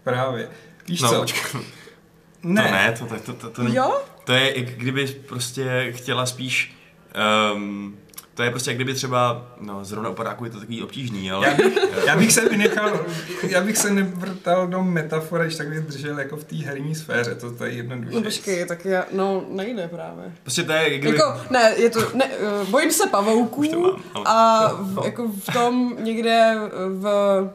[0.03, 0.49] Právě.
[0.89, 1.21] Víš No, co?
[1.21, 1.59] počkej, to
[2.43, 2.63] Ne.
[2.63, 4.01] ne, to, to, to, to, to, není, Jo?
[4.25, 6.77] to je, kdyby prostě chtěla spíš,
[7.55, 7.97] um,
[8.35, 11.47] to je prostě jak kdyby třeba, no zrovna u padáků je to takový obtížný, ale...
[11.47, 13.01] Já bych, já bych se vynechal,
[13.43, 17.35] já bych se nevrtal do metafory, když tak bych držel jako v té herní sféře,
[17.35, 18.15] to, to je jednoduše.
[18.15, 20.33] No počkej, tak já, no nejde právě.
[20.43, 21.17] Prostě to je jak kdyby...
[21.17, 25.05] Jako, ne, je to, ne, eh, bojím se pavouků Už to mám, ale- a v,
[25.05, 26.55] jako v tom někde
[26.89, 27.51] v,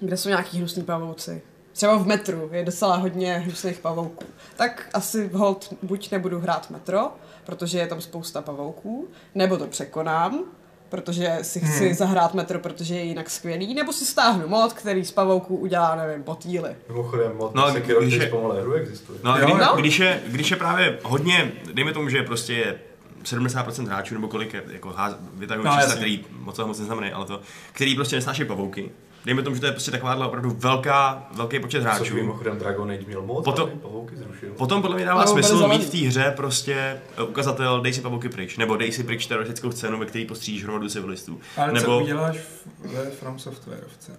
[0.00, 1.42] kde jsou nějaký hnusný pavouci.
[1.72, 4.24] Třeba v metru je docela hodně hnusných pavouků.
[4.56, 7.12] Tak asi hold buď nebudu hrát metro,
[7.48, 10.40] protože je tam spousta pavouků, nebo to překonám,
[10.88, 11.94] protože si chci Hmm.
[11.94, 16.22] zahrát metro, protože je jinak skvělý, nebo si stáhnu mod, který z pavouků udělá, nevím,
[16.22, 16.76] potýly.
[16.88, 18.30] Mimochodem, mod No, Sekiro, když je-
[18.60, 19.18] hru existuje.
[19.24, 19.76] No kdy, no.
[19.76, 22.78] když, je, když je právě hodně, dejme tomu, že prostě je
[23.24, 27.12] 70% hráčů, nebo kolik je, jako ház, vytahují No, čísla, který moc toho moc neznamenají,
[27.12, 27.40] ale to,
[27.72, 28.90] který prostě nesnášejí pavouky.
[29.24, 32.14] Dejme tomu, že to je prostě takováhle opravdu velká, velký počet Což hráčů.
[32.14, 34.48] mimochodem Dragon Age měl mod, Potom- pavouky zrušil.
[34.56, 37.92] Potom podle mě dává Ano, byli smysl mít v té hře prostě eh, ukazatel dej
[37.92, 41.40] si pavouky pryč, nebo dej si pryč teroristickou scénu, ve který postříš hromadu civilistů.
[41.56, 44.12] Ale nebo, co uděláš v- ve From Softwareovce?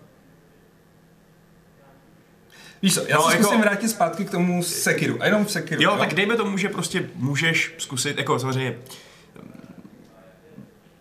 [2.82, 5.45] Víš co, já No, no, se jako- zkusím vrátit zpátky k tomu Sekiru, a jenom
[5.45, 5.82] v Sekiru.
[5.84, 8.78] Jo, tak dejme tomu, že prostě můžeš zkusit, jako samozřejmě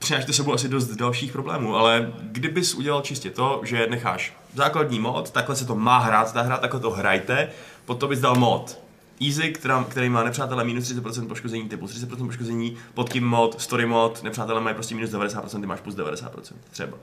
[0.08, 5.00] přináší to sebou asi dost dalších problémů, ale kdybys udělal čistě to, že necháš základní
[5.00, 7.48] mod, takhle se to má hrát, ta hra, takhle to hrajte,
[7.84, 8.80] potom bys dal mod
[9.26, 13.60] Easy, která, který má nepřátelé minus 30% poškození, ty plus 30% poškození, pod tím mod,
[13.60, 16.30] story mod, nepřátelé mají prostě minus 90%, ty máš plus 90%,
[16.70, 16.98] třeba.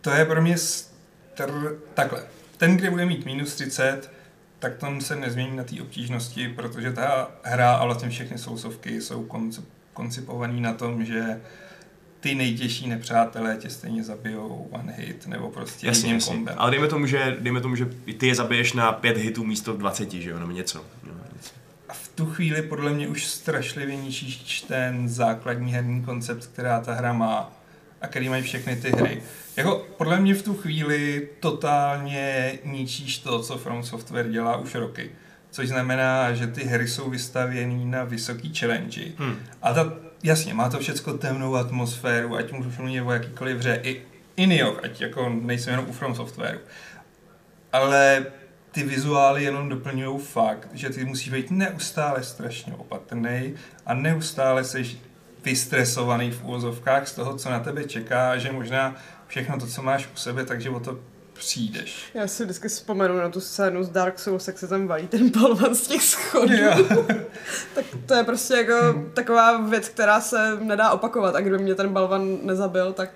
[0.00, 1.78] To je pro mě str...
[1.94, 2.24] takhle.
[2.56, 4.10] Ten, kde bude mít minus 30,
[4.58, 9.24] tak to se nezmění na té obtížnosti, protože ta hra a vlastně všechny sousovky jsou
[9.24, 11.40] koncip- koncipované na tom, že
[12.22, 16.34] ty nejtěžší nepřátelé tě stejně zabijou one hit, nebo prostě Jasně, jedním jasně.
[16.34, 16.54] kombem.
[16.58, 20.12] Ale dejme tomu, že, dejme tomu, že ty je zabiješ na pět hitů místo 20,
[20.12, 20.84] že jo, nebo něco.
[21.06, 21.50] No, něco.
[21.88, 26.94] A v tu chvíli podle mě už strašlivě ničíš ten základní herní koncept, která ta
[26.94, 27.52] hra má
[28.00, 29.22] a který mají všechny ty hry.
[29.56, 35.10] Jako podle mě v tu chvíli totálně ničíš to, co From Software dělá už roky.
[35.50, 39.02] Což znamená, že ty hry jsou vystavěné na vysoký challenge.
[39.18, 39.36] Hmm.
[39.62, 39.92] A ta,
[40.22, 44.02] jasně, má to všechno temnou atmosféru, ať můžu mluvit o jakýkoliv hře, i,
[44.36, 46.58] i Nioh, ať jako nejsem jenom u From Softwareu.
[47.72, 48.26] Ale
[48.72, 53.54] ty vizuály jenom doplňují fakt, že ty musíš být neustále strašně opatrný
[53.86, 54.96] a neustále seš
[55.44, 58.96] vystresovaný v úvozovkách z toho, co na tebe čeká, že možná
[59.26, 60.98] všechno to, co máš u sebe, takže o to
[61.42, 62.10] přijdeš.
[62.14, 65.30] Já si vždycky vzpomenu na tu scénu z Dark Souls, jak se tam valí ten
[65.30, 66.54] balvan z těch schodů.
[66.54, 66.86] Jo.
[67.74, 71.88] tak to je prostě jako taková věc, která se nedá opakovat a kdyby mě ten
[71.92, 73.10] balvan nezabil, tak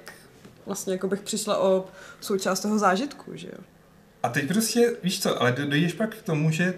[0.67, 1.85] vlastně jako bych přišla o
[2.21, 3.65] součást toho zážitku, že jo.
[4.23, 6.75] A teď prostě, víš co, ale do- dojdeš pak k tomu, že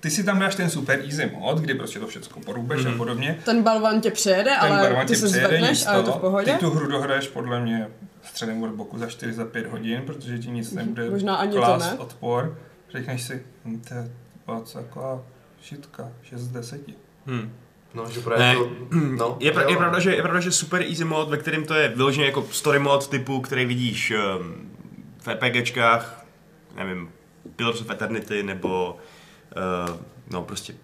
[0.00, 2.94] ty si tam dáš ten super easy mod, kdy prostě to všechno porubeš mm-hmm.
[2.94, 3.38] a podobně.
[3.44, 6.18] Ten balvan tě přejede, Ten ale ty tě se zvedneš a je to toho.
[6.18, 6.52] v pohodě.
[6.52, 7.88] Ty tu hru dohraješ podle mě
[8.22, 11.58] středem od boku za 4 za 5 hodin, protože ti nic nebude Možná ani to
[11.58, 11.98] klást ne.
[11.98, 12.58] odpor.
[12.90, 14.10] Řekneš si, hm, to je
[14.46, 15.22] moc taková
[15.62, 16.80] šitka, 6 z 10.
[17.26, 17.52] Hmm.
[17.94, 18.70] No, že právě Ne, to,
[19.16, 21.74] no, je, pra, je, pravda, že, je pravda, že super easy mod, ve kterém to
[21.74, 24.70] je vyloženě jako story mod typu, který vidíš um,
[25.18, 26.24] v RPGčkách,
[26.76, 27.10] nevím,
[27.56, 28.96] Pillars of Eternity, nebo
[29.88, 29.96] uh,
[30.30, 30.74] no prostě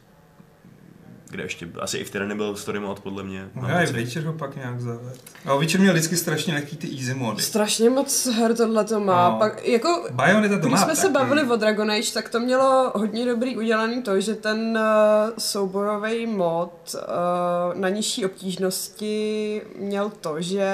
[1.29, 3.49] kde ještě, asi i v Tyranny byl story mod podle mě.
[3.55, 3.93] No, já i.
[3.93, 5.21] Witcher ho pak nějak zaved.
[5.45, 7.43] No, Witcher měl vždycky strašně lehký ty easy mody.
[7.43, 9.31] Strašně moc her tohle to má.
[9.31, 9.39] No.
[9.39, 11.15] Pak, jako, Bayonetta to Když má jsme se taky.
[11.15, 16.27] bavili o Dragon Age, tak to mělo hodně dobrý udělaný to, že ten uh, soubojový
[16.27, 20.67] mod uh, na nižší obtížnosti měl to, že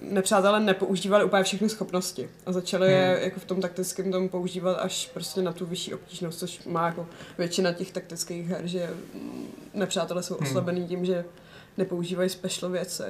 [0.00, 3.24] nepřátelé nepoužívali úplně všechny schopnosti a začali je Hmm.
[3.24, 7.06] jako v tom taktickém tom používat až prostě na tu vyšší obtížnost, což má jako
[7.38, 8.90] většina těch taktických her, že
[9.76, 10.46] nepřátelé jsou Hmm.
[10.46, 11.24] oslabený tím, že
[11.76, 13.02] nepoužívají special věci.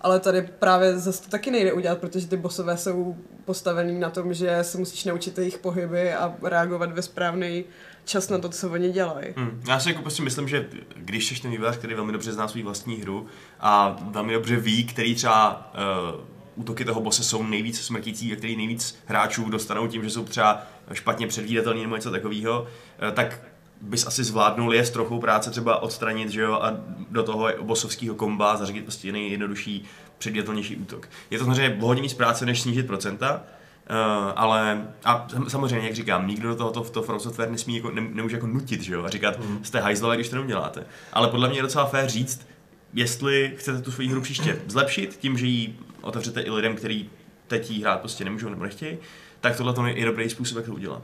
[0.00, 4.34] Ale tady právě zase to taky nejde udělat, protože ty bosové jsou postavený na tom,
[4.34, 7.64] že se musíš naučit jejich pohyby a reagovat ve správný
[8.04, 9.26] čas na to, co oni dělají.
[9.36, 9.62] Hmm.
[9.68, 12.62] Já si jako prostě myslím, že když jsi ten vývojář, který velmi dobře zná svou
[12.62, 13.26] vlastní hru
[13.60, 15.72] a velmi dobře ví, který třeba
[16.14, 16.20] uh,
[16.54, 20.62] útoky toho bose jsou nejvíc smrtící a který nejvíc hráčů dostanou tím, že jsou třeba
[20.92, 23.40] špatně předvídatelný nebo něco takového, uh, tak
[23.82, 26.74] bys asi zvládnul je s trochou práce třeba odstranit, že jo, a
[27.10, 29.84] do toho bosovského komba zařadit prostě nejjednodušší,
[30.18, 31.08] předvídatelnější útok.
[31.30, 33.42] Je to samozřejmě hodně víc práce, než snížit procenta,
[33.90, 37.76] Uh, ale a sam- samozřejmě, jak říkám, nikdo do toho to, to From Software nesmí
[37.76, 39.64] jako, ne, nemůže jako nutit, že jo, a říkat, mm.
[39.64, 40.86] jste hajzlové, když to neuděláte.
[41.12, 42.46] Ale podle mě je docela fér říct,
[42.94, 47.10] jestli chcete tu svou hru příště zlepšit, tím, že ji otevřete i lidem, kteří
[47.46, 48.98] teď jí hrát prostě nemůžou nebo nechtějí,
[49.40, 51.02] tak tohle to je dobrý způsob, jak to udělat.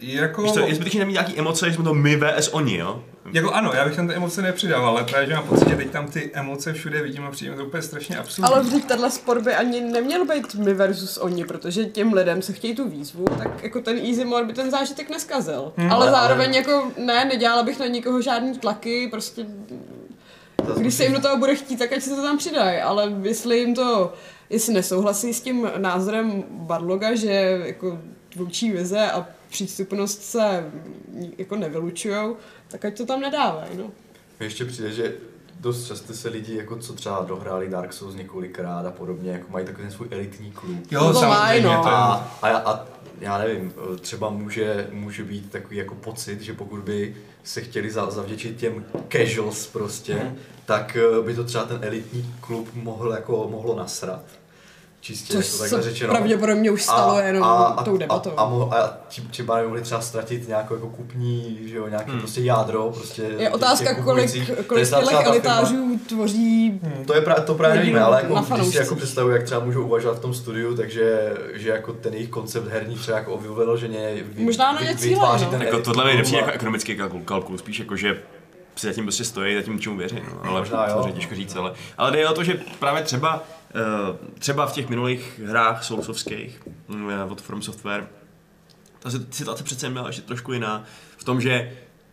[0.00, 3.02] Jako, Víš to, je zbytečně nemít nějaký emoce, že jsme to my vs oni, jo?
[3.32, 5.90] jako ano, já bych tam ty emoce nepřidával, ale právě že mám pocit, že teď
[5.90, 8.52] tam ty emoce všude vidím a přijde mi to úplně strašně absurdní.
[8.52, 12.52] Ale vždyť tenhle sport by ani neměl být my versus oni, protože těm lidem se
[12.52, 15.72] chtějí tu výzvu, tak jako ten easy mode by ten zážitek neskazil.
[15.76, 15.92] Hmm.
[15.92, 19.46] ale Ale- zároveň ale- jako ne, nedělala bych na nikoho žádný tlaky, prostě
[20.76, 23.58] Když se jim do toho bude chtít, tak ať se to tam přidají, ale jestli
[23.58, 24.12] jim to,
[24.50, 30.70] jestli nesouhlasí s tím názorem Barloga, že jako tvůrčí vize a přístupnost se
[31.38, 32.36] jako nevylučujou,
[32.68, 33.84] tak ať to tam nedávají, no.
[34.38, 35.14] Mně ještě přijde, že
[35.60, 39.66] dost často se lidi, jako co třeba dohráli Dark Souls několikrát a podobně, jako mají
[39.66, 40.76] takový ten svůj elitní klub.
[40.90, 41.82] Jo, No to samozřejmě, no.
[41.82, 41.94] to je...
[41.94, 42.86] A, a, já- a
[43.20, 48.10] já nevím, třeba může, může být takový jako pocit, že pokud by se chtěli za,
[48.10, 50.36] zavděčit těm casuals prostě, Mhm.
[50.64, 54.22] tak eh, by to třeba ten elitní klub mohl jako, mohlo nasrat.
[55.00, 56.12] Čistě Což jako takhle řečeno.
[56.14, 58.30] pravděpodobně už stalo jenom tou debatou.
[58.36, 62.10] A, a, mo- a tím třeba mohli třeba ztratit nějakou jako kupní, že jo, nějaký
[62.10, 62.20] Hmm.
[62.20, 64.46] prostě jádro, prostě Je těch- otázka, těch kolik.
[64.56, 68.76] To kolik těch elitářů tvoří to je pra, to právě nevíme, ale jako, když si
[68.76, 72.68] jako představuji, jak třeba můžou uvažovat v tom studiu, takže že jako ten jejich koncept
[72.68, 75.50] herní třeba jako vyloženě vy, Možná na ně cílí, vytváří no.
[75.50, 78.22] ten Jako elitní tohle mi nepřijde a- jako ekonomický kalkul, kalkul, spíš jako, že
[78.76, 80.50] si zatím prostě stojí, zatím čemu věří, no.
[80.50, 80.90] ale Možná jo.
[80.92, 83.42] samozřejmě těžko říct, ale, ale jde o to, že právě třeba,
[84.38, 88.06] třeba v těch minulých hrách soulsovských mm, od From Software,
[88.98, 90.84] ta si- situace přece byla ještě trošku jiná,
[91.16, 91.52] v tom, že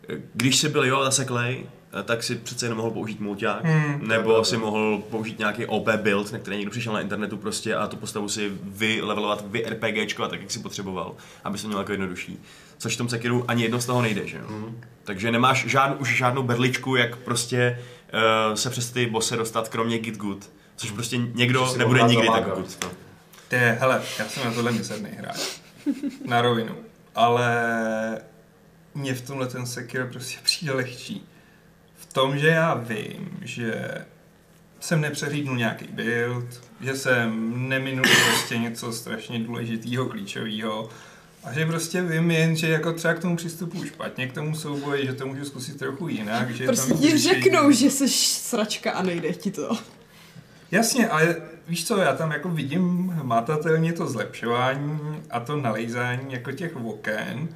[0.09, 1.65] eh, když si byl jo zaseklej,
[1.99, 5.87] eh, tak si přece jenom mohl použít mulťák, Hmm, nebo si mohl použít nějaký OP
[5.97, 10.27] build, na který někdo přišel na internetu prostě a tu postavu si vylevelovat, vy RPGčko
[10.27, 12.39] tak, jak si potřeboval, aby to měl jako jednodušší.
[12.77, 14.43] Což v tom Sekiru ani jedno z toho nejde, že jo?
[14.49, 14.81] Mhm.
[15.03, 17.79] Takže nemáš žádnou, už žádnou berličku, jak prostě
[18.49, 20.49] uh, se přes ty bossy dostat, kromě Git Good.
[20.75, 22.77] Což prostě někdo nebude nikdy tak good.
[22.83, 22.91] No.
[23.47, 25.59] To je, hele, já jsem na tohle miserný hráč.
[26.25, 26.75] Na rovinu.
[27.15, 27.51] Ale
[28.95, 31.25] mě v tomhle ten Sekiro prostě přijde lehčí.
[31.95, 33.91] V tom, že já vím, že
[34.79, 40.89] jsem nepřehlídnul nějaký build, že jsem neminul prostě něco strašně důležitého, klíčového.
[41.43, 45.05] A že prostě vím jen, že jako třeba k tomu přistupuji špatně, k tomu souboji,
[45.05, 46.55] že to můžu zkusit trochu jinak.
[46.55, 49.77] Že Prostě ti řeknou, že jsi sračka a nejde ti to.
[50.71, 51.35] Jasně, ale
[51.67, 57.49] víš co, já tam jako vidím hmatatelně to zlepšování a to nalejzání jako těch oken.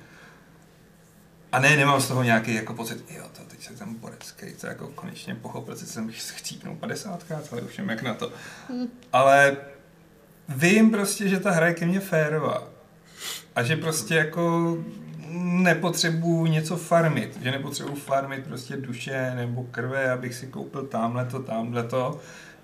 [1.51, 4.67] A ne, nemám z toho nějaký jako pocit, jo, to teď se tam borecký, to
[4.67, 8.31] jako konečně pochopil, že jsem chcípnul 50 ale už vím jak na to.
[9.13, 9.57] Ale
[10.49, 12.67] vím prostě, že ta hra je ke mně férová.
[13.55, 14.77] A že prostě jako
[15.39, 21.39] nepotřebuju něco farmit, že nepotřebuju farmit prostě duše nebo krve, abych si koupil tamhle to,
[21.39, 22.19] tamhle to,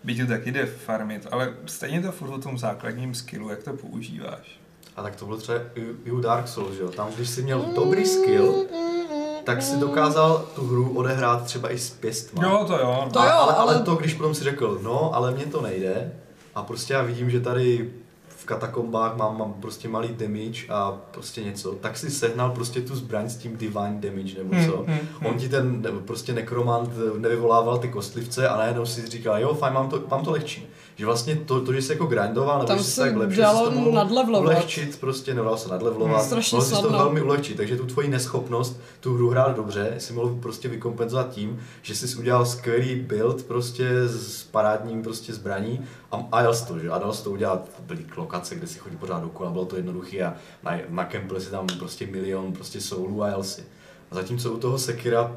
[0.05, 3.73] byť to taky jde farmit, ale stejně to furt o tom základním skillu, jak to
[3.73, 4.59] používáš.
[4.95, 5.57] A tak to bylo třeba
[6.05, 6.89] i u Dark Souls, že jo?
[6.91, 8.65] Tam, když jsi měl dobrý skill,
[9.43, 12.43] tak si dokázal tu hru odehrát třeba i s pěstma.
[12.43, 13.09] Jo, to jo.
[13.13, 15.61] To a, jo, ale, ale ale- to, když potom si řekl, no, ale mně to
[15.61, 16.11] nejde,
[16.55, 17.91] a prostě já vidím, že tady
[18.45, 22.95] v katakombách mám, mám prostě malý damage a prostě něco, tak si sehnal prostě tu
[22.95, 24.77] zbraň s tím divine damage nebo Hmm, co.
[24.77, 24.85] hmm,
[25.19, 25.25] hmm.
[25.27, 29.53] On ti ten ne- prostě nekromant eh, nevyvolával ty kostlivce a najednou si říkal, jo,
[29.53, 30.67] fajn, mám to, mám to lehčí.
[30.97, 33.65] Že vlastně to, to že jsi jako grindoval, nebo Tam že se tak lepší, dalo
[33.65, 34.45] to mohl nadlevelovat.
[34.45, 38.79] ulehčit, prostě nedal se nadlevelovat, Hmm, mohl si to velmi ulehčit, takže tu tvoji neschopnost
[38.99, 43.89] tu hru hrát dobře si mohl prostě vykompenzovat tím, že jsi udělal skvělý build prostě
[44.07, 46.89] s parádním prostě zbraní a, a jel jsi to, že?
[46.89, 50.23] A dal jsi to udělat, byly lokace, kde si chodí pořád dokola, bylo to jednoduché
[50.23, 50.33] a
[50.63, 53.63] na, nakempil si tam prostě milion prostě soulů a jel si.
[54.11, 55.31] A zatímco u toho Sekira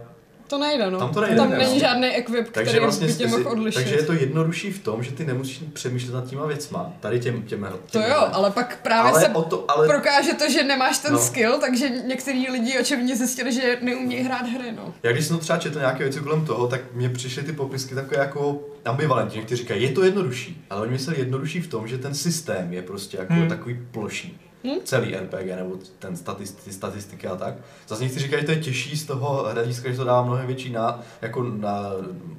[0.48, 0.98] To nejde, no.
[0.98, 1.56] Tam to nejde, Tam no.
[1.56, 3.74] není žádný equip, takže který vlastně by tě mohl odlišit.
[3.80, 7.42] takže je to jednodušší v tom, že ty nemusíš přemýšlet nad těma věcma, tady těm,
[7.42, 10.64] těm, těm To jo, ale pak právě ale se o to, ale prokáže to, že
[10.64, 11.18] nemáš ten No.
[11.18, 14.94] skill, takže některý lidi očevně zjistili, že neumějí hrát hry, no.
[15.02, 18.20] Já když jsem třeba četl nějaké věci kolem toho, tak mně přišly ty popisky takové
[18.20, 22.14] jako ambivalentní, kteří říkají, je to jednodušší, ale oni mysleli jednodušší v tom, že ten
[22.14, 23.48] systém je prostě jako Hmm.
[23.48, 24.40] takový ploší.
[24.64, 24.76] Hmm.
[24.84, 27.54] Celý RPG nebo ten statist, ty statistiky a tak.
[27.88, 30.72] Zase někteří říkají, že to je těžší z toho hlediska, že to dá mnohem větší
[30.72, 31.90] ná, jako na,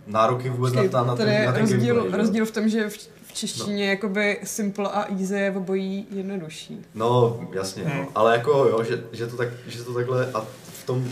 [0.07, 2.69] nároky vůbec na, na, na, Tady ten, je na ten rozdíl, gameplay, rozdíl v tom,
[2.69, 2.97] že v,
[3.27, 3.91] v češtině no.
[3.91, 6.85] jakoby simple a easy je v obojí jednodušší.
[6.95, 7.97] No, jasně, Hmm.
[7.97, 8.07] no.
[8.15, 10.45] ale jako jo, že, že, to tak, že to takhle a
[10.89, 11.05] tom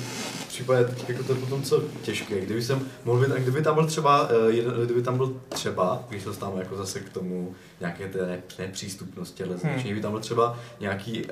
[0.47, 2.41] případě jako to je potom co těžké.
[2.41, 6.03] Kdyby jsem mohl být, a kdyby tam byl třeba, eh, jeden, kdyby tam byl třeba,
[6.09, 9.81] když se dostáváme jako zase k tomu nějaké té ne, nepřístupnosti, ale hmm.
[9.81, 11.31] kdyby tam byl třeba nějaký uh,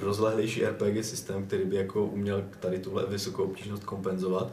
[0.00, 4.52] rozlehlejší RPG systém, který by jako uměl tady tuhle vysokou obtížnost kompenzovat,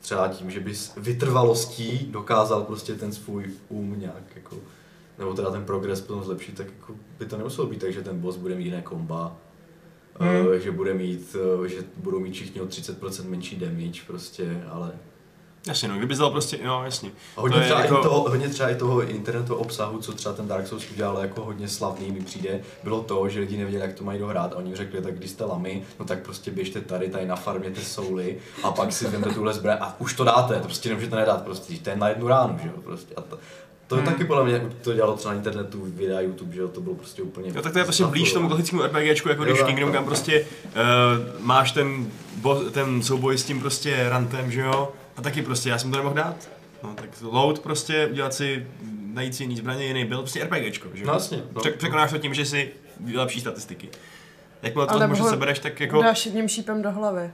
[0.00, 4.56] třeba tím, že bys vytrvalostí dokázal prostě ten svůj um nějak jako
[5.18, 8.20] nebo teda ten progres potom zlepšit, tak jako by to nemuselo být tak, že ten
[8.20, 9.36] boss bude mít jiné komba,
[10.20, 10.60] Hmm.
[10.60, 14.90] že bude mít, eh, že budou mít všichni o 30% menší damage prostě, ale
[15.68, 17.10] Jasně, no, kdyby dal prostě, no jasně.
[17.36, 20.34] a hodně, To třeba jako- i toho, hodně třeba i toho internetu obsahu, co třeba
[20.34, 23.92] ten Dark Souls udělal jako hodně slavný, mi přijde, bylo to, že lidi nevěděli, jak
[23.94, 27.08] to mají dohrát a oni řekli, tak když jste lamy, no tak prostě běžte tady,
[27.08, 30.88] tady nafarměte souly a pak si vemte tuhle zbraň a už to dáte, to prostě
[30.88, 33.14] nemůžete nedat, prostě to je na jednu ránu, že jo, prostě.
[33.14, 33.38] A to,
[33.86, 34.04] to Hmm.
[34.04, 37.22] taky podle mě to dělalo třeba na internetu, videa, YouTube, že jo, to bylo prostě
[37.22, 37.52] úplně...
[37.52, 39.92] No tak to je prostě blíž tomu klasickému RPGčku, jako Jo, když Kingdom.
[39.92, 40.74] Come prostě uh,
[41.40, 42.06] máš ten,
[42.36, 44.92] bo, ten souboj s tím prostě rantem, že jo?
[45.16, 46.48] A taky prostě, já jsem to nemohl dát.
[46.82, 48.66] No tak load prostě, udělat si,
[49.06, 51.06] najít si jiný zbraně, jiný build, prostě RPGčko, že jo?
[51.06, 51.60] No jasně, no.
[51.60, 52.70] Pře- překonáš to tím, že si
[53.14, 53.88] lepší statistiky.
[54.62, 56.02] Jakmile to možná sebereš, tak jako...
[56.02, 57.30] Dáš jedním šípem do hlavy.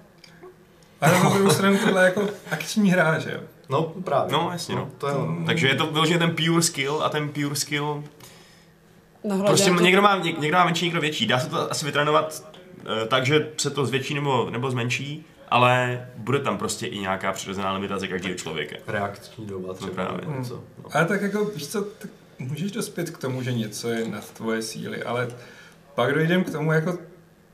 [1.00, 3.40] Ale na druhou stranu tohle je jako akční hra, že jo?
[3.73, 4.33] No právě.
[4.33, 4.89] No, jasně, no.
[4.99, 5.14] To je.
[5.47, 8.05] Takže je to vyloženě ten pure skill a ten pure skill
[9.25, 9.81] Nahledě Prostě to...
[9.81, 11.27] někdo má, něk, někdo má menší, někdo větší.
[11.27, 12.55] Dá se to asi vytrénovat
[13.03, 17.33] eh, tak, že se to zvětší nebo, nebo zmenší, ale bude tam prostě i nějaká
[17.33, 18.77] přirozená limitace každého člověka.
[18.87, 19.93] Reakční doba třeba.
[19.93, 20.20] právě.
[20.27, 20.55] nebo něco.
[20.55, 20.91] No.
[20.93, 24.62] Ale tak jako, víš co, tak můžeš dospět k tomu, že něco je nad tvoje
[24.62, 25.29] síly, ale
[25.95, 26.99] pak dojdem k tomu jako,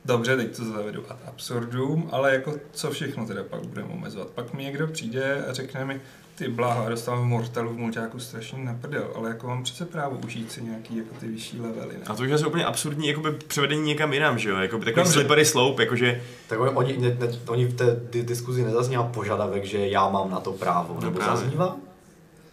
[0.08, 4.28] dobře, teď to zavedu ad absurdum, ale jako co všechno teda pak budeme omezovat.
[4.28, 6.00] Pak mi někdo přijde a řekne mi,
[6.34, 10.52] ty bláho, dostávám Mortalu v mulťáku strašně na prdel, ale jako mám přece právo užít
[10.52, 12.00] si nějaký jako ty vyšší levely, ne?
[12.06, 14.56] A to už je úplně absurdní jakoby převedení někam jinam, že jo?
[14.56, 15.12] Jakoby takový Dobře.
[15.12, 19.64] slippery slope, jakože Tak oni, oni, ne, ne, oni v té di- diskuzi nezaznívá požadavek,
[19.64, 21.36] že já mám na to právo, No nebo právě.
[21.36, 21.76] zaznívá?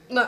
[0.10, 0.28] Ne,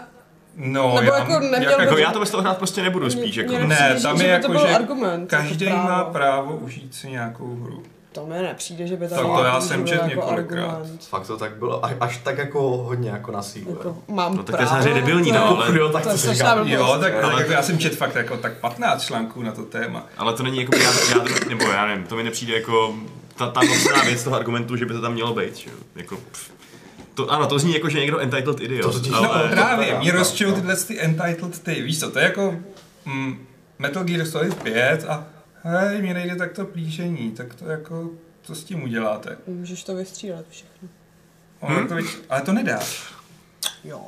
[0.60, 3.36] No, Nebo já jako neměl by- jako já to bez toho hrát prostě nebudu spíš,
[3.36, 3.53] jako.
[3.53, 5.28] Ne, nepřijde, tam že je to jako, že argument.
[5.30, 6.12] Každý jako má právo.
[6.12, 7.84] právo užít si nějakou hru.
[8.12, 10.82] To mi nepřijde, že by Tak tam to já jsem četl jako několikrát.
[11.10, 13.70] Fakt to tak bylo, až, až tak jako hodně jako na sílu.
[13.72, 16.10] Jako, mám No tak to je právo, samozřejmě debilní, to- no, ale- Jo, tak to
[16.10, 16.70] to blbost.
[16.72, 20.05] Jo, tak, Ale- jako já jsem čet fakt jako tak 15 článků na to téma.
[20.18, 22.95] Ale to není jako jádro, jádro, nebo já nevím, to mi nepřijde jako
[23.36, 23.62] ta, ta
[24.05, 25.76] věc toho argumentu, že by to tam mělo být, že jo.
[25.95, 26.51] Jako, pff.
[27.18, 29.43] To, ano, to zní jako, že někdo entitled idiot, To totiž- ale...
[29.43, 32.55] No právě, to mě rozčil tyhle ty entitled ty, víš co, to je jako
[33.05, 33.45] mm,
[33.80, 35.28] Metal Gear Solid 5 a
[35.63, 38.09] hej, mě nejde takto plížení, tak to jako,
[38.41, 39.38] co s tím uděláte?
[39.47, 40.89] Můžeš to vystřílet všechno.
[41.61, 41.88] Hmm?
[41.88, 43.03] to, vyč- ale to nedáš.
[43.84, 44.01] Jo.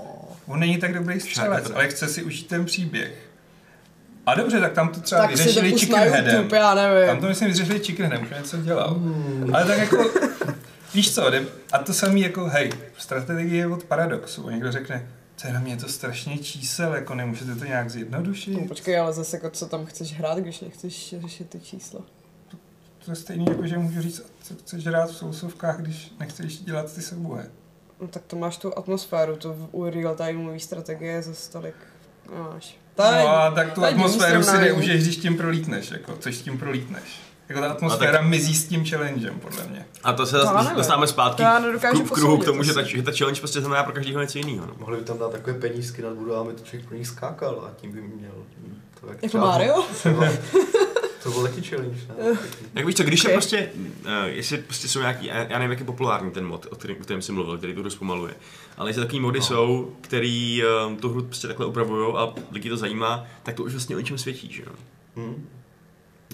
[0.48, 3.12] On není tak dobrý střelec, ale chce si užít ten příběh.
[4.26, 6.36] A dobře, tak tam to třeba Tak si to vyřešili Chickenheadem.
[6.36, 7.08] YouTube, já nevím.
[7.08, 9.00] Tam to myslím vyřešili Chickenheadem, už něco dělal.
[9.54, 9.98] Ale tak jako,
[10.94, 14.50] víš co, jde- a to samý jako, hej, strategie od paradoxu.
[14.50, 15.08] Někdo řekne,
[15.42, 18.54] to je na mě to strašně čísel, jako nemůžete to nějak zjednodušit.
[18.54, 22.02] No, počkej, ale zase jako co tam chceš hrát, když nechceš řešit ty čísla.
[23.06, 26.94] To je stejný jako, že můžu říct, co chceš hrát v sousovkách, když nechceš dělat
[26.96, 27.46] ty souboje.
[28.02, 31.76] No tak to máš tu atmosféru, to v- u real timeové strategie zase tolik
[32.36, 32.78] nemáš.
[32.96, 36.58] Tady, No a tak tu atmosféru si neužiješ, když tím prolítneš, jako, což s tím
[36.58, 37.04] prolítneš.
[37.50, 39.86] Jako ta atmosféra mizí s tím challengem, podle mě.
[40.04, 42.64] A to se To dostáváme zpátky To já nedokážu v, kru- v kruhu k tomu,
[42.64, 44.66] že ta, že ta challenge prostě znamená pro každého něco jiného.
[44.68, 44.74] No.
[44.80, 47.92] Mohli by tam dát takové penízky nad budovami, to člověk pro nich skákal a tím
[47.92, 48.32] by měl.
[49.02, 49.84] To jak Jako Mario?
[51.24, 52.38] To byl taky challenge, ne?
[52.76, 53.32] Jak víš co, když Okay.
[53.32, 53.70] je prostě,
[54.06, 57.04] uh, jestli prostě jsou nějaký, já nevím, jak je populární ten mod, o kterém, o
[57.04, 58.34] kterém jsem mluvil, který tu hru zpomaluje,
[58.78, 59.46] ale jestli takový mody No.
[59.46, 63.72] jsou, který um, tu hru prostě takhle upravují a lidi to zajímá, tak to už
[63.72, 64.72] vlastně o něčem svědčí, že jo?
[65.16, 65.48] Hmm.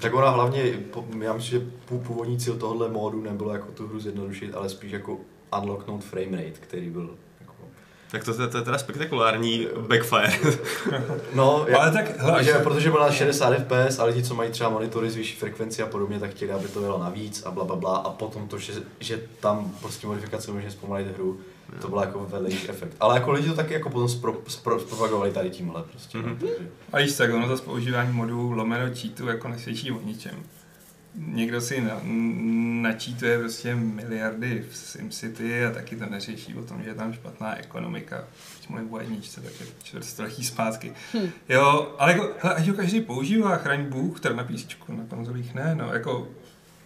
[0.02, 0.74] Tak ona hlavně,
[1.22, 4.92] já myslím, že pů- původní cíl tohohle módu nebylo jako tu hru zjednodušit, ale spíš
[4.92, 5.18] jako
[5.62, 7.10] unlocknout frame rate, který byl
[7.42, 7.54] jako...
[8.12, 10.34] Tak to, to, to je teda spektakulární backfire.
[11.36, 14.52] No, Ale tak, hele, protože, až- protože byl na 60 fps a lidi, co mají
[14.52, 17.64] třeba monitory z vyšší frekvenci a podobně, tak chtěli, aby to bylo navíc a bla,
[17.66, 17.98] bla, bla.
[17.98, 21.40] A potom to, že, že tam prostě modifikace může zpomalit hru,
[21.82, 22.96] to byl jako vedlejší efekt.
[23.00, 26.18] Ale jako lidi to taky jako potom spro, spro, zpropagovali tady tímhle prostě.
[26.18, 26.36] Mhm.
[26.36, 26.68] Mm-hmm.
[26.94, 30.44] A víš tak, ono zase používání modů lomeno cheatu jako nesvědčí o ničem.
[31.18, 32.02] Někdo si na,
[32.82, 37.60] načítuje prostě miliardy v SimCity a taky to neřeší o tom, že je tam špatná
[37.60, 38.24] ekonomika.
[38.58, 40.94] Teď mluvím o jedničce, tak je čtvrtstoletí zpátky.
[41.14, 41.30] Hm.
[41.50, 45.56] Jo, ale jako, hele, ať ho každý používá, chraň Bůh, teda na písečku, na konzolích
[45.56, 46.28] ne, no, jako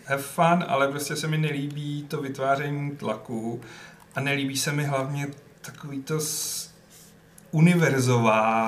[0.05, 3.61] have fun, ale prostě se mi nelíbí to vytváření tlaku
[4.19, 5.27] a nelíbí se mi hlavně
[5.61, 6.69] takový to s-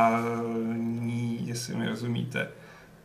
[0.01, 2.47] univerzování, jestli mi rozumíte.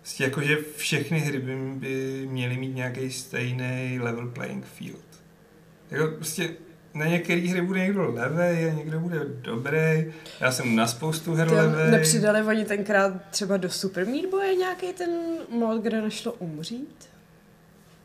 [0.01, 5.05] Prostě jako, že všechny hry by, by měly mít nějaký stejný level playing field.
[5.91, 6.49] Jako prostě
[6.95, 10.13] na některé hry bude někdo levej a někdo bude dobrý.
[10.41, 11.91] Já jsem na spoustu her Ty levej.
[11.91, 15.11] nepřidali oni tenkrát třeba do Super Meat Boye nějaký ten
[15.49, 17.09] mod, kde nešlo umřít?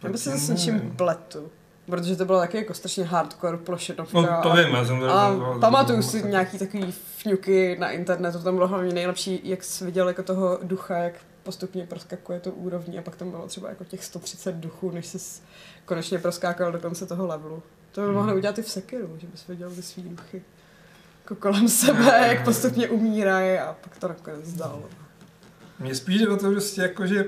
[0.03, 1.51] Nebo se s něčím pletu?
[1.85, 4.21] Protože to bylo taky jako strašně hardcore plošenovka.
[4.21, 8.55] No to vím, já jsem to A pamatuju si nějaký takový fňuky na internetu, tam
[8.55, 11.13] bylo hlavně nejlepší, jak jsi viděl jako toho ducha, jak
[11.43, 15.41] postupně proskakuje to úrovní a pak tam bylo třeba jako těch 130 duchů, než jsi
[15.85, 17.63] konečně proskákal do konce toho levelu.
[17.91, 18.15] To by Hmm.
[18.15, 20.41] mohli udělat i v Sekiru, že bys viděl ty svý duchy
[21.23, 24.83] jako kolem sebe, jak postupně umírají a pak to nakonec dal.
[25.79, 27.25] Mně spíš jde o to prostě jako, že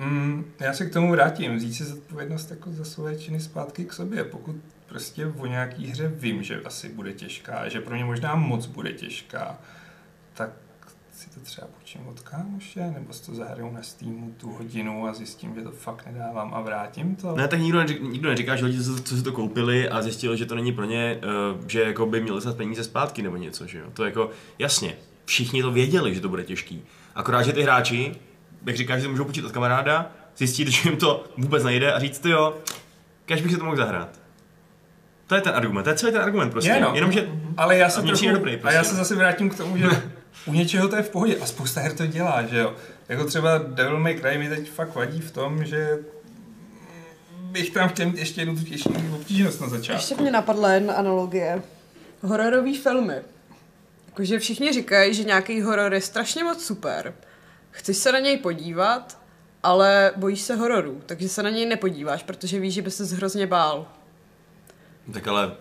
[0.00, 3.92] mm, já se k tomu vrátím, vzít si zodpovědnost jako za svoje činy zpátky k
[3.92, 4.24] sobě.
[4.24, 8.66] Pokud prostě o nějaký hře vím, že asi bude těžká, že pro mě možná moc
[8.66, 9.58] bude těžká,
[10.34, 10.50] tak
[11.20, 15.14] si to třeba půjčím od kámoše, nebo si to zahraju na Steamu tu hodinu a
[15.14, 17.36] zjistím, že to fakt nedávám a vrátím to.
[17.36, 20.36] Ne, tak nikdo, neřík, nikdo neříká, že lidi, co, co si to koupili a zjistili,
[20.36, 21.20] že to není pro ně,
[21.56, 23.86] uh, že jako by měli dostat peníze zpátky nebo něco, že jo.
[23.94, 26.82] To jako, jasně, všichni to věděli, že to bude těžký.
[27.14, 28.14] Akorát, že ty hráči,
[28.66, 31.98] jak říkáš, že to můžou počít od kamaráda, zjistit, že jim to vůbec nejde a
[31.98, 32.54] říct, ty jo,
[33.26, 34.08] kež bych si to mohl zahrát.
[35.26, 36.70] To je ten argument, to je celý ten argument prostě.
[36.70, 36.92] Je, no.
[36.94, 38.76] Jenomže Ale já A se trochu, dobrý, a prostě.
[38.76, 39.86] já se zase vrátím k tomu, že
[40.46, 42.74] u něčeho to je v pohodě a spousta her to dělá, že jo.
[43.08, 45.98] Jako třeba Devil May Cry mi teď fakt vadí v tom, že
[47.40, 49.98] bych tam chtěl mít ještě jednu tu těžší obtížnost na začátku.
[50.00, 51.62] Ještě mě napadla jedna analogie.
[52.22, 53.14] Hororové filmy.
[54.06, 57.14] Jakože všichni říkají, že nějaký horor je strašně moc super.
[57.70, 59.18] Chceš se na něj podívat,
[59.62, 63.46] ale bojíš se hororů, takže se na něj nepodíváš, protože víš, že by se hrozně
[63.46, 63.86] bál.
[65.12, 65.52] Tak ale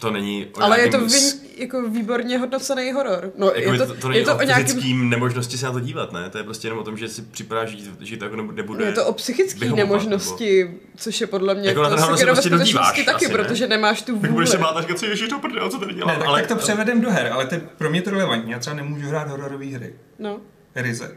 [0.00, 3.32] to není o ale je to vy, s- jako výborně hodnocený horor.
[3.38, 5.66] No, Jako je, to, to, to, to není je to o o nějakým, nemožnosti se
[5.66, 6.30] na to dívat, ne?
[6.30, 8.84] To je prostě jenom o tom, že si připadáš, že, že to jako nebu- nebude...
[8.84, 12.18] je to o psychické vyhovovat, nemožnosti, což je podle mě Jako na ten to horor
[12.18, 13.34] se prostě dodíváš taky, asi, ne?
[13.34, 14.46] protože nemáš tu Tak budeš vůli.
[14.46, 16.08] se bát říkat si, ježiš, to prdel, co tady dělám?
[16.10, 18.52] Ne, tak, ale, tak to převedem do her, ale to je, pro mě to relevantní.
[18.52, 19.94] Já třeba nemůžu hrát hororové hry.
[20.18, 20.40] No.
[20.82, 21.14] Ryze.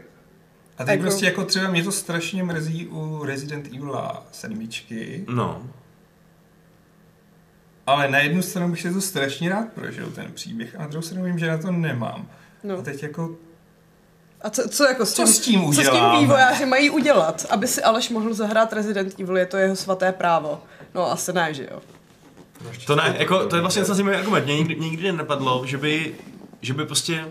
[0.78, 4.00] A A teď Jako- prostě jako třeba mě to strašně mrzí u Resident Evil
[4.32, 4.68] 7,
[5.28, 5.62] No.
[7.86, 11.02] ale na jednu stranu bych si to strašně rád prožil ten příběh a na druhou
[11.02, 12.26] stranu vím, že na to nemám.
[12.30, 12.82] A No.
[12.82, 13.36] teď jako,
[14.40, 17.46] A co, co jako s Co tím, s tím co s tím vývojáři mají udělat?
[17.50, 20.62] Aby si Aleš mohl zahrát Resident Evil, je to jeho svaté právo.
[20.94, 21.82] No asi ne, že jo.
[22.86, 24.44] To ne, jako, to je vlastně docela zajímavý argument.
[24.44, 26.14] Mě nikdy, nikdy nenapadlo, že by,
[26.60, 27.24] že by prostě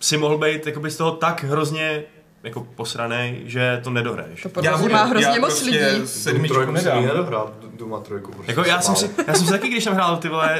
[0.00, 2.04] si mohl být jakoby z toho tak hrozně
[2.42, 4.42] jako posranej, že to nedohraješ.
[4.42, 5.78] To podle mě má hrozně moc lidí.
[5.78, 7.06] prostě sedmičku trojku jsem jí nedám.
[7.16, 8.32] nedohrál, Duma trojku.
[8.32, 10.58] Prostě Jako já jsem si, já jsem si taky, když jsem hrál ty vole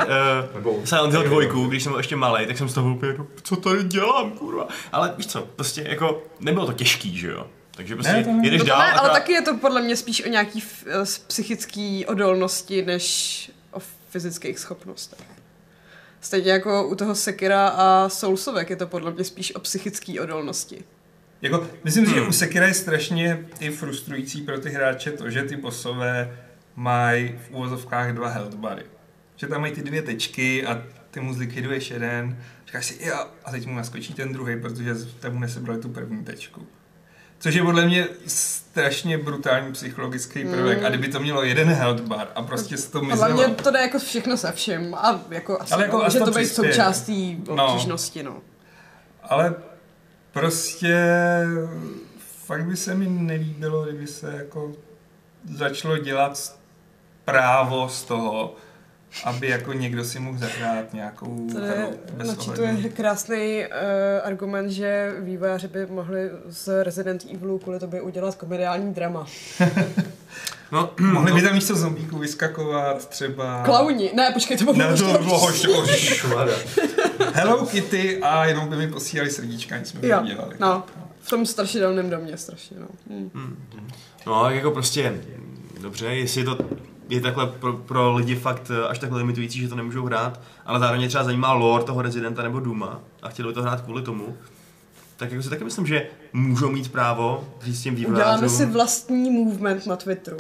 [0.65, 3.27] uh, Silent Hill 2, když jsem byl ještě malý, tak jsem z toho úplně, no,
[3.43, 4.69] co tady dělám, kurva.
[4.93, 7.47] Ale víš co, prostě jako nebylo to těžký, že jo.
[7.77, 8.47] Takže prostě Ne, to ne.
[8.47, 8.79] jedeš No to dál.
[8.79, 12.83] ne, ale akorát- taky je to podle mě spíš o nějaký f- eh, psychický odolnosti,
[12.85, 13.79] než o
[14.11, 15.19] fyzických schopnostech.
[16.27, 20.85] Stejně jako u toho Sekira a Soulsovek je to podle mě spíš o psychické odolnosti.
[21.43, 22.29] Jako, myslím si, že Hmm.
[22.29, 26.39] u Sekira je strašně i frustrující pro ty hráče to, že ty bosové
[26.77, 28.83] mají v úvozovkách dva health bary.
[29.37, 33.51] Že tam mají ty dvě tečky a ty mu zlikviduješ jeden, říkáš si jo, a
[33.51, 36.67] teď mu naskočí ten druhý, protože jste mu nesebrali tu první tečku.
[37.39, 40.83] Což je podle mě strašně brutální psychologický prvek.
[40.83, 43.35] A kdyby to mělo jeden health bar a prostě s to mizelo.
[43.35, 46.39] hlavně to jde jako všechno se vším a jako asi Ale jako může aspoň to
[46.39, 47.67] být součástí No.
[47.67, 48.37] obtížnosti, no.
[49.23, 49.55] Ale
[50.33, 50.97] prostě
[52.47, 54.73] fakt by se mi nelíbilo, kdyby se jako
[55.55, 56.57] začalo dělat
[57.25, 58.55] právo z toho,
[59.25, 63.65] aby jako někdo si mohl zahrát nějakou To hru je, bez znači, to je krásný
[63.67, 63.73] uh,
[64.27, 69.27] argument, že vývojáři by mohli z Resident Evilu kvůli tobě udělat komediální drama.
[70.73, 73.63] No, Mohli by tam místo zombíků vyskakovat třeba...
[73.65, 75.61] Klauni, ne, počkej, to bylo Ne, to ještě bylo hoš,
[75.91, 76.53] Šmada.
[77.33, 80.55] Hello Kitty a jenom by mi posílali srdíčka, nic jsme Jo, nedělali.
[80.59, 80.85] no,
[81.21, 82.87] v tom strašidelném domě strašně, no.
[83.11, 83.67] Hmm.
[84.27, 85.21] No, jako prostě,
[85.81, 86.59] dobře, jestli to
[87.09, 90.81] je takhle pro, pro lidi fakt eh, až takhle limitující, že to nemůžou hrát, ale
[90.81, 94.03] zároveň je třeba zajímá lore toho Residenta nebo Duma a chtěli by to hrát kvůli
[94.03, 94.37] tomu,
[95.17, 98.35] tak jako si taky myslím, že můžou mít právo říct těm vývojářům.
[98.35, 100.37] Uděláme si vlastní movement na Twitteru.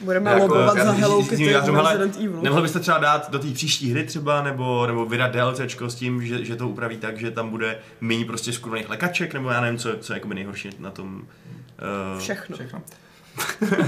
[0.00, 2.42] Budeme Jako, lobovat já za Hello Kitty Resident Evilu.
[2.42, 6.26] Nemohli byste třeba dát do té příští hry třeba, nebo, nebo vydat DLCčko s tím,
[6.26, 9.78] že, že to upraví tak, že tam bude méně prostě skurvených lekaček, nebo já nevím,
[9.78, 11.14] co, co je jakoby nejhorší na tom.
[11.14, 12.56] Uh, Všechno.
[12.56, 12.82] Všechno.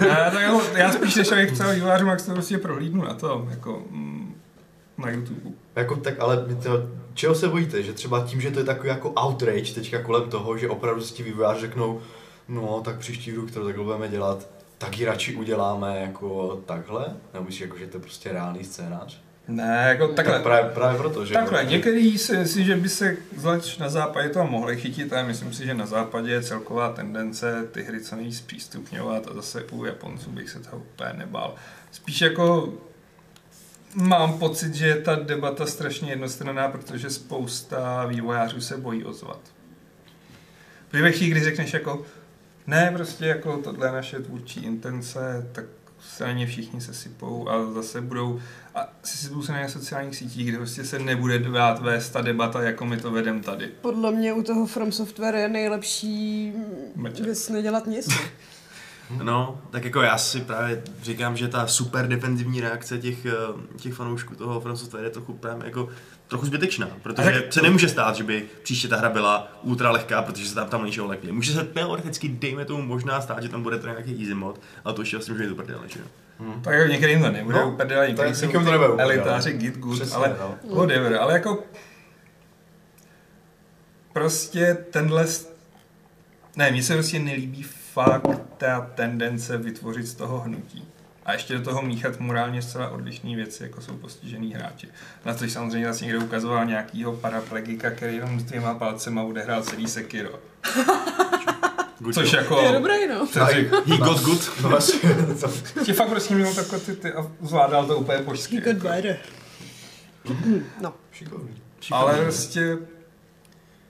[0.07, 3.15] Já, tak jako, já spíš než abych psal vývojářům, jak se to prostě prohlídnu na
[3.15, 4.35] tom, jako mm,
[4.99, 5.51] na YouTube.
[5.77, 6.83] Jako tak, ale to,
[7.15, 7.83] čeho se bojíte?
[7.83, 11.15] Že třeba tím, že to je takový jako outrage teďka kolem toho, že opravdu si
[11.15, 12.01] ti vývojáři řeknou,
[12.49, 17.07] no tak příští hru, kterou takhle budeme dělat, tak ji radši uděláme jako takhle?
[17.35, 19.26] Nebo myslíš, jako, že to je prostě reálný scénář?
[19.49, 20.35] Ne, jako takhle.
[20.35, 21.35] Tak právě, právě proto, že...
[21.35, 25.53] Takhle, některý si myslí, že by se zvlášť na západě to mohli chytit, ale myslím
[25.53, 29.85] si, že na západě je celková tendence ty hry co nejvíc přístupňovat a zase u
[29.85, 31.55] Japonců bych se toho úplně nebál.
[31.91, 32.75] Spíš jako
[33.95, 39.41] mám pocit, že je ta debata strašně jednostranná, protože spousta vývojářů se bojí ozvat.
[40.89, 42.03] Protože ve chvíli, kdy řekneš jako
[42.67, 45.65] ne, prostě jako tohle je naše tvůrčí intence, tak
[46.09, 48.41] se na ně všichni sesypou a zase budou
[48.75, 52.87] a sesypou se na sociálních sítích, kde prostě se nebude dát vést ta debata, jako
[52.87, 53.67] my to vedem tady.
[53.81, 56.53] Podle mě u toho From Software je nejlepší
[56.97, 57.25] Mečet.
[57.25, 58.09] věc nedělat nic.
[59.23, 63.33] No, tak jako já si právě říkám, že ta super defenzivní reakce těch, eh,
[63.79, 65.89] těch fanoušků toho Software je trochu právě jako
[66.29, 70.23] trochu zbytečná, protože Ale- se nemůže stát, že by příště ta hra byla ultra lehká,
[70.23, 71.33] protože se tam tam něčeho lekli.
[71.33, 74.95] Může se teoreticky, dejme tomu, možná stát, že tam bude to nějaký easy mod, ale
[74.95, 76.07] to ještě vlastně může jít do prdele, že jo.
[76.63, 79.59] Tak jako některým to nebude No, úplně, některým tak jsou to ty nebude elitáři ale-
[79.59, 80.75] git good, Přesně, ale no.
[80.77, 81.65] whatever, ale jako
[84.13, 85.27] prostě tenhle
[86.57, 87.63] ne, mně se prostě nelíbí
[87.97, 90.89] fakt ta tendence vytvořit z toho hnutí.
[91.27, 94.89] A ještě do toho míchat morálně zcela odlišné věci, jako jsou postižený hráči.
[95.25, 99.89] Na což samozřejmě zase někdo ukazoval nějakýho paraplegika, který jenom s dvěma palcema odehrál celý
[99.89, 100.31] Sekiro.
[101.99, 102.43] Good Což job.
[102.43, 102.61] jako...
[102.61, 103.27] Je dobrý, no.
[103.27, 104.51] To řek- He got good.
[104.63, 105.51] No vlastně, to,
[105.85, 108.57] Ti fakt prostě měl takové ty, ty a zvládal to úplně božsky.
[108.57, 108.89] He got jako.
[108.89, 109.17] better.
[110.81, 110.95] No.
[111.13, 111.63] šikovný.
[111.91, 112.79] Ale prostě...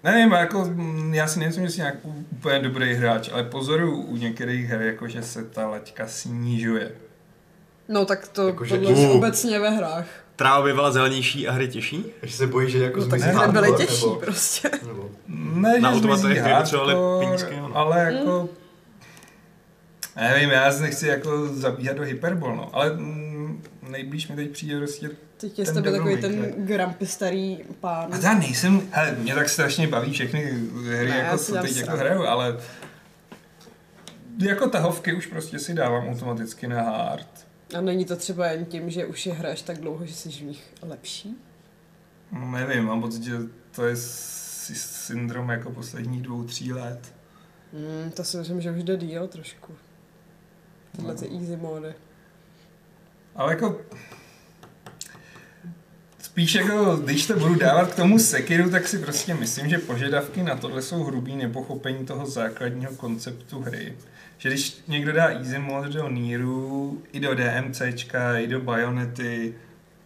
[0.06, 1.94] Nevím, jako, mm, já si nemyslím, že jsi nějak
[2.32, 6.90] úplně dobrý hráč, ale pozoru u některých her, jako že se ta laťka snižuje.
[7.88, 9.16] No tak to Jako, že- podle mě Uh.
[9.16, 10.06] obecně ve hrách.
[10.36, 12.04] Tráva bývala zelenější a hry těžší?
[12.22, 14.70] Ještě se bojí, že jako No tak zmizí hry byly těžší nebo- prostě.
[14.86, 16.94] nebo- Ne, Na že automatech, hardcore,
[17.24, 17.70] penízky, no.
[17.76, 18.48] ale jako...
[20.16, 24.76] Nevím, já se nechci jako zabíhat do hyperbol, no, ale mm, nejblíž mi teď přijde
[24.78, 28.14] prostě Teď z tebe takový ten grumpy starý pán.
[28.14, 30.42] A já nejsem, hele, mě tak strašně baví všechny
[30.86, 32.56] hry, Ne, jako co teď jako hraju, ale
[34.38, 37.46] jako tahovky už prostě si dávám automaticky na hard.
[37.78, 40.42] A není to třeba jen tím, že už je hraješ tak dlouho, že jsi v
[40.42, 41.36] nich lepší?
[42.32, 43.32] No, nevím, mám pocit, že
[43.74, 47.14] to je sy- syndrom jako posledních dvou, tří let.
[47.72, 49.74] Hmm, to si myslím, že už jde díl trošku.
[50.96, 51.94] Tyhle ty easy mody.
[53.34, 53.80] Ale jako...
[56.36, 60.42] Spíš jako, když to budu dávat k tomu Sekiru, tak si prostě myslím, že požadavky
[60.42, 63.96] na tohle jsou hrubý nepochopení toho základního konceptu hry.
[64.38, 69.54] Že když někdo dá easy mode do Niru, i do DMCčka, i do Bayonety,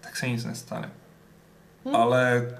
[0.00, 0.90] tak se nic nestane.
[1.84, 1.96] Hm.
[1.96, 2.54] Ale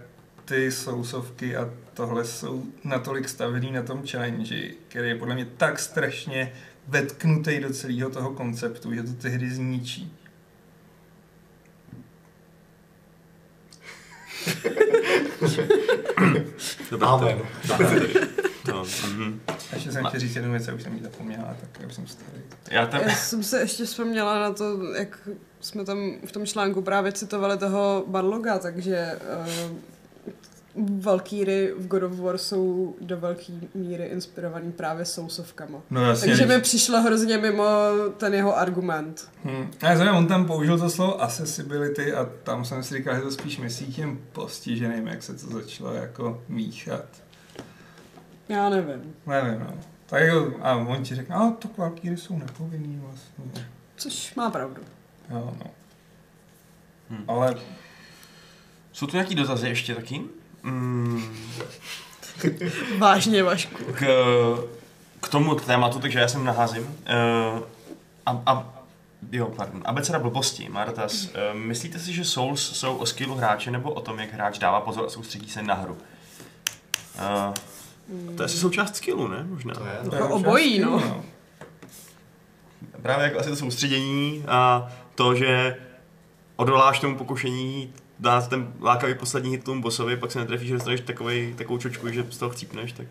[0.45, 5.79] ty sousovky a tohle jsou natolik stavený na tom challenge, který je podle mě tak
[5.79, 6.53] strašně
[6.89, 10.20] vetknutý do celého toho konceptu, že to ty hry zničí.
[16.91, 17.38] Dobrá, Amen.
[17.66, 17.74] To,
[18.66, 19.41] to, mhm.
[19.49, 22.07] A ještě jsem chtěl říct jednu věc, a už jsem ji zapomněla, tak já jsem
[22.07, 22.41] starý.
[22.70, 25.28] Já tam, Já jsem se ještě vzpomněla na to, jak
[25.61, 29.18] jsme tam v tom článku právě citovali toho Barloga, takže
[29.68, 29.76] uh,
[31.01, 35.78] Valkýry v God of War jsou do velké míry inspirovaný právě sousovkama.
[35.91, 36.28] No jasně.
[36.28, 37.64] Takže když- mi přišlo hrozně mimo
[38.16, 39.31] ten jeho argument.
[39.45, 39.70] Hmm.
[39.83, 43.31] Já znamená, on tam použil to slovo accessibility a tam jsem si říkal, že to
[43.31, 47.05] spíš myslí těm postiženým, jak se to začalo jako míchat.
[48.49, 49.14] Já nevím.
[49.26, 49.74] Nevím, no.
[50.07, 53.66] Tak jako, a on ti řekne, a to kvalkýry jsou nepovinný vlastně.
[53.97, 54.83] Což má pravdu.
[55.31, 55.70] Jo, no.
[57.11, 57.24] Hmm.
[57.28, 57.55] Ale
[58.93, 60.22] jsou tu nějaký dotazy ještě taky?
[60.63, 61.37] Mm,
[62.99, 63.85] Vážně, Vašku.
[63.93, 64.05] k,
[65.21, 66.83] k tomu tématu, takže já jsem naházím.
[66.83, 67.61] Uh,
[68.27, 68.73] a, a,
[69.33, 69.83] jo, pardon.
[69.85, 71.25] Abeceda blbosti, má dotaz.
[71.25, 74.81] Uh, myslíte si, že Souls jsou o skillu hráče nebo o tom, jak hráč dává
[74.81, 75.97] pozor a soustředí se na hru?
[77.19, 77.55] Uh,
[78.37, 79.45] to je asi součást skillu, ne?
[79.49, 79.75] Možná.
[79.75, 80.17] To je, to no.
[80.17, 81.25] je Jako obojí, občas- no.
[83.03, 85.77] Právě jako asi to soustředění a to, že
[86.57, 91.01] odoláš tomu pokušení dát ten lákavý poslední hit tomu bossovi, pak se netrefíš, že dostaneš
[91.01, 93.07] takovej, takovou čočku, že z toho chcípneš, tak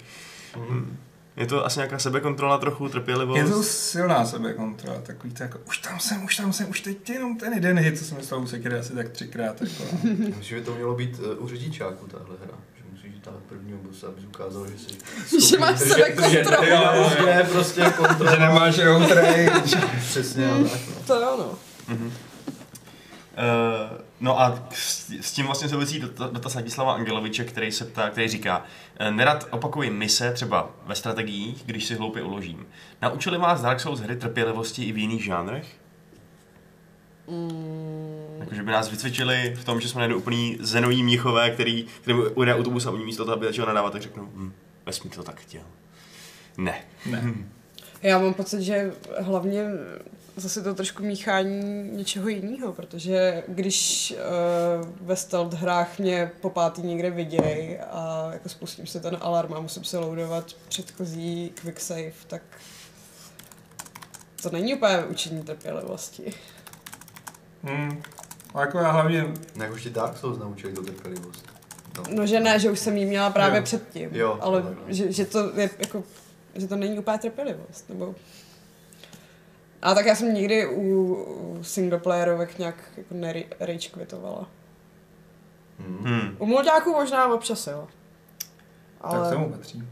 [0.56, 0.98] hm.
[1.38, 3.38] je to asi nějaká sebekontrola trochu, trpělivost.
[3.38, 7.10] Je to silná sebekontrola, takový to jako, už tam jsem, už tam jsem, už teď
[7.10, 9.62] jenom ten jeden hit, co jsem myslel u Sekiry asi tak třikrát.
[9.62, 9.84] Jako.
[10.04, 12.58] Myslím, že by to mělo být uh, u řidičáků tahle hra.
[12.78, 16.68] Že musíš dát prvního bossa, abys ukázal, že jsi Že máš sebekontrolu.
[16.68, 17.28] Jo, jo.
[17.28, 18.34] Je prostě kontrola.
[18.34, 18.78] že nemáš
[19.10, 19.78] rage.
[20.00, 20.70] Přesně, mm.
[20.70, 20.94] tak no.
[21.08, 21.56] To jo, no.
[21.96, 22.06] Mhm.
[22.06, 22.12] Uh,
[24.20, 24.68] no a
[25.22, 28.64] s tím vlastně souvisí dota- dotaz Ladislava Angeloviče, který se ptá, který říká,
[29.00, 32.68] eh, nerad opakuji mise třeba ve strategiích, když si hloupě uložím.
[33.02, 35.68] Naučili vás Dark Souls hry trpělivosti i v jiných žánrech?
[37.28, 42.18] Mm, Jakože by nás vycvičili v tom, že jsme najednou úplný zenový míchové, který, který
[42.18, 44.54] ujde autobus a oni místo toho, aby začal nadávat, tak řeknou, hm,
[44.86, 45.62] vesmír to tak chtěl.
[46.58, 46.82] Ne.
[47.06, 47.34] Ne.
[48.02, 49.66] Já mám pocit, že hlavně
[50.40, 56.82] zase to trošku míchání něčeho jiného, protože když uh, ve stealth hrách mě po pátý
[56.82, 62.12] někde viděj a jako spustím si ten alarm a musím se loadovat předchozí quick save,
[62.28, 62.42] tak
[64.44, 66.34] to není úplně učení trpělivosti.
[67.64, 68.02] Hmm.
[68.54, 69.22] A jako já hlavně,
[69.56, 71.46] Ne, jako už ti Dark Souls naučili to trpělivost.
[71.98, 72.04] No.
[72.16, 73.64] No, že ne, že už jsem jí měla právě Jo.
[73.64, 74.94] předtím, Jo, ale takhle.
[74.94, 76.04] že, že, to je jako,
[76.56, 78.16] že to není úplně trpělivost, nebo...
[79.82, 84.48] A tak já jsem nikdy u, u singleplayerovek nějak jako nerage quitovala.
[85.80, 86.36] Hmm.
[86.40, 87.88] U mulťáků možná občas, jo.
[89.02, 89.20] ale...
[89.20, 89.84] tak tomu patří.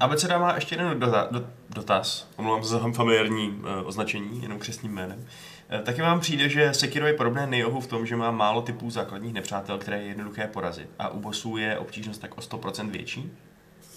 [0.00, 4.92] Abeceda má ještě jeden dota- do- dotaz, omlouvám se za familiární uh, označení, jenom křesním
[4.92, 5.18] jménem.
[5.18, 8.90] Uh, taky vám přijde, že Sekiro je podobné Neohu v tom, že má málo typů
[8.90, 10.88] základních nepřátel, které je jednoduché porazit.
[10.98, 13.32] A u bossů je obtížnost tak o 100% větší.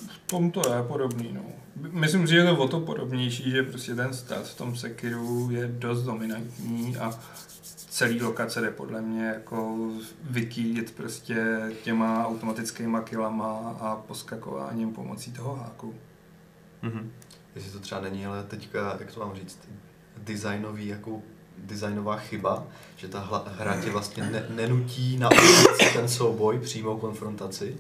[0.08, 1.41] V tom to je podobný, no.
[1.76, 5.51] Myslím si, že je to o to podobnější, že prostě ten stat v tom Sekiru
[5.51, 7.20] je dost dominantní a
[7.89, 9.78] celý lokace jde podle mě jako
[10.24, 15.95] vykýt prostě těma automatickýma kilama a poskakováním pomocí toho háku.
[16.82, 17.12] Mhm.
[17.56, 19.60] Jestli to třeba není, ale teďka, jak to mám říct,
[20.18, 21.22] designový, jako
[21.58, 25.30] designová chyba, že ta hla, hra tě vlastně ne, nenutí na
[25.93, 27.78] ten souboj, přímou konfrontaci,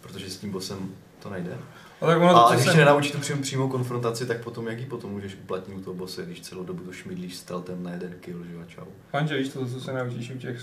[0.00, 0.94] protože s tím bossem
[1.28, 1.58] to nejde.
[2.00, 4.78] A tak ono, A to, když jsem, nenaučí tu přímou, přímou konfrontaci, tak potom jak
[4.78, 8.14] ji potom můžeš uplatnit u toho bosse, když celou dobu to šmídlíš stealthem na jeden
[8.20, 8.84] kill, že jo, a čau.
[9.10, 10.60] Panže, víš to, co se naučíš u těch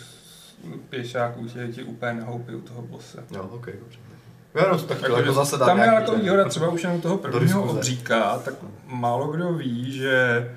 [0.90, 3.24] pěšáků, že ti úplně nahoupí u toho bose.
[3.32, 4.00] Jo, ok, dobře.
[4.54, 7.18] Já no, tak to Takže jako zase tam je jako výhoda třeba už jenom toho
[7.18, 8.54] prvního obříka, tak
[8.86, 10.52] málo kdo ví, že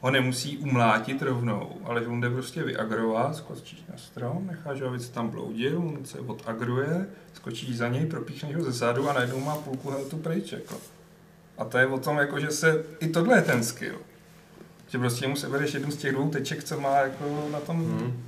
[0.00, 4.88] ho nemusí umlátit rovnou, ale že on jde prostě vyagrovat, skočíš na strom, necháš ho,
[4.88, 9.12] aby se tam bloudil, on se odagruje, skočíš za něj, propíchneš ho ze zádu a
[9.12, 10.76] najednou má půlku heltu pryč, jako.
[11.58, 13.96] A to je o tom, jako, že se, i tohle je ten skill.
[14.88, 17.76] Že prostě mu sebereš jednu z těch dvou teček, co má jako na tom...
[17.76, 18.24] Hmm.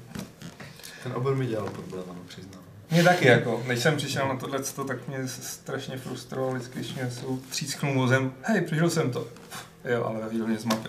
[1.03, 2.61] Ten obor mi dělal problém, ano, přiznám.
[2.91, 7.11] Mě taky jako, než jsem přišel na tohle, tak mě strašně frustrovalo vždycky, když mě
[7.11, 9.27] jsou třísknul vozem, hej, přežil jsem to.
[9.85, 10.89] Jo, ale vyhodil mě z mapy.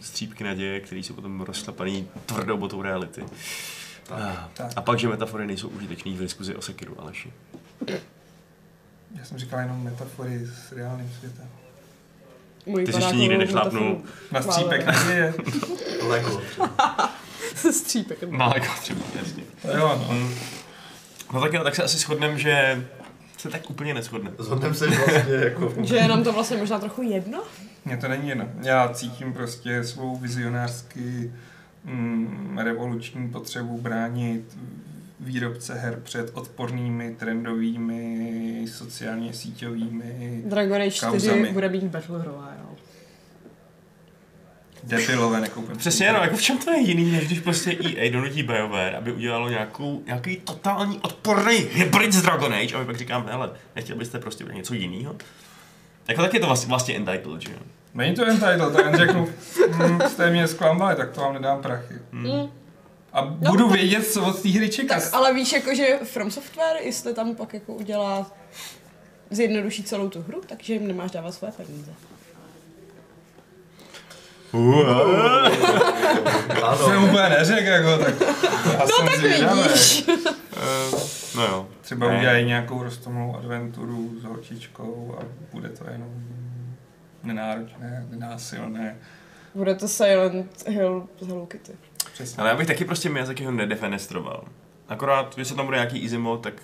[0.00, 3.24] Střípky naděje, které jsou potom rozšlapaný tvrdou botou reality.
[4.10, 4.48] Ah.
[4.54, 4.72] tak.
[4.76, 7.32] A pak, že metafory nejsou užitečný v diskuzi o Sekiru, Aleši.
[9.18, 11.48] Já jsem říkal jenom metafory s reálným světem.
[12.66, 14.02] Můj Ty jsi ještě nikdy nešlápnul.
[14.30, 15.34] Na střípek naděje.
[16.08, 16.40] Lego.
[17.70, 18.22] Střípek.
[18.22, 19.42] No, jako třeba, jasně.
[19.78, 20.28] Jo, no.
[21.32, 22.86] No tak jo, tak se asi shodneme, že
[23.38, 24.36] se tak úplně neschodneme.
[24.38, 25.74] Zhodneme se vlastně jako...
[25.82, 27.42] Že je nám to vlastně možná trochu jedno?
[27.84, 28.48] Mně to není jedno.
[28.62, 31.32] Já cítím prostě svou vizionářsky
[31.84, 34.58] mm, revoluční potřebu bránit
[35.20, 41.52] výrobce her před odpornými, trendovými, sociálně síťovými Dragon Age 4 Kauzami.
[41.52, 42.56] bude mít Battle Royale.
[44.82, 45.76] debilové nekoupím.
[45.76, 49.12] Přesně, no, jako v čem to je jiný, než když prostě EA donutí BioWare, aby
[49.12, 53.96] udělalo nějakou, nějaký totální odporný hybrid z Dragon Age a my pak říkáme, hele, nechtěl
[53.96, 55.16] byste prostě něco jiného?
[56.08, 57.58] Jako tak je to vlastně, vlastně entitled, že jo?
[57.94, 59.28] Není to entitled, tak jen řeknu,
[59.68, 61.94] hm, jste mě zklamali, tak to vám nedám prachy.
[62.12, 62.50] Mm.
[63.12, 64.68] A budu vědět, co od té hry.
[64.68, 68.30] Tak, ale víš, jako, že From Software, jestli tam pak jako udělá
[69.30, 71.92] zjednoduší celou tu hru, takže jim nemáš dávat své peníze.
[76.62, 78.14] Ano, jsem úplně neřekl, jako, tak
[78.72, 79.62] já no, jsem Tak zvědavý.
[79.62, 80.04] vidíš.
[80.92, 81.00] Uh,
[81.34, 81.66] no jo.
[81.82, 82.18] Třeba Ne.
[82.18, 86.08] udělají nějakou rostomnou adventuru s holčičkou a bude to jenom
[87.22, 88.96] nenáročné, nenásilné.
[89.54, 91.72] Bude to Silent Hill z Hello Kitty.
[92.12, 92.40] Přesně.
[92.40, 94.44] Ale já bych taky prostě Miyazakiho nedefenestroval.
[94.88, 96.54] Akorát, když se tam bude nějaký easy mod, tak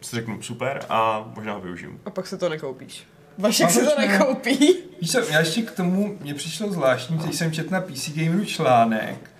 [0.00, 2.00] si řeknu super a možná ho využiju.
[2.04, 3.06] A pak se to nekoupíš.
[3.38, 4.58] Vašek si to nekoupí.
[5.00, 8.44] Víš co, já ještě k tomu, mě přišlo zvláštní, když jsem četl na PC Gameru
[8.44, 9.30] článek,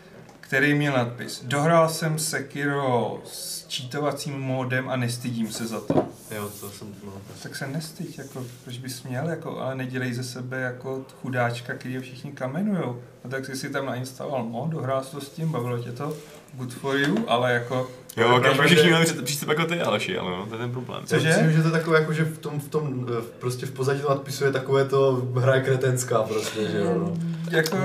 [0.48, 1.42] který měl nadpis.
[1.44, 5.94] Dohrál jsem Sekiro s čítovacím módem a nestydím se za to.
[6.34, 7.12] jo, to jsem, no.
[7.42, 11.94] Tak se nestyď, jako, proč bys měl, jako, ale nedělej ze sebe jako chudáčka, který
[11.94, 13.02] je všichni kamenujou.
[13.24, 16.16] A tak jsi si tam nainstaloval mod, dohrál jsi to s tím, bavilo tě to,
[16.54, 17.90] good for you, ale jako...
[18.16, 21.06] Jo, když všichni že- měli přístup jako ty, Aleši, ale no, to je ten problém.
[21.06, 21.28] Cože?
[21.28, 23.70] Já myslím, že to je takové, jako, že v tom, v tom, eh, prostě v
[23.70, 26.98] pozadí to nadpisu je takové to hra je kretenská prostě, že jo.
[26.98, 27.14] No.
[27.50, 27.76] Jako,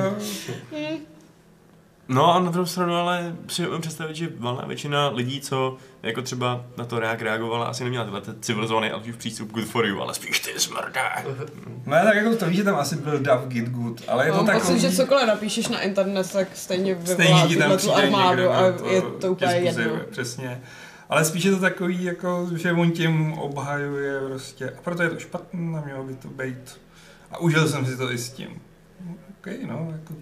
[2.08, 6.22] No a na druhou stranu ale si umím představit, že valná většina lidí, co jako
[6.22, 10.14] třeba na to reak reagovala, asi neměla tyhle civilizovaný Alfův přístup good for you, ale
[10.14, 11.01] spíš ty smrde.
[11.86, 14.38] no tak jako to víš, že tam asi byl Dav Git Good, ale je to
[14.38, 14.68] Mám takový...
[14.68, 18.72] pocit, že cokoliv napíšeš na internet, tak stejně vyvolá Stejně tam tu armádu někdo, a
[18.72, 19.99] kdo je to úplně jedno.
[20.12, 20.62] Přesně.
[21.10, 24.70] Ale spíš je to takový, jako, že on tím obhajuje prostě.
[24.70, 26.82] A proto je to špatné mělo by to být.
[27.32, 28.62] A užil jsem si to i s tím.
[29.30, 30.14] OK, no, jako...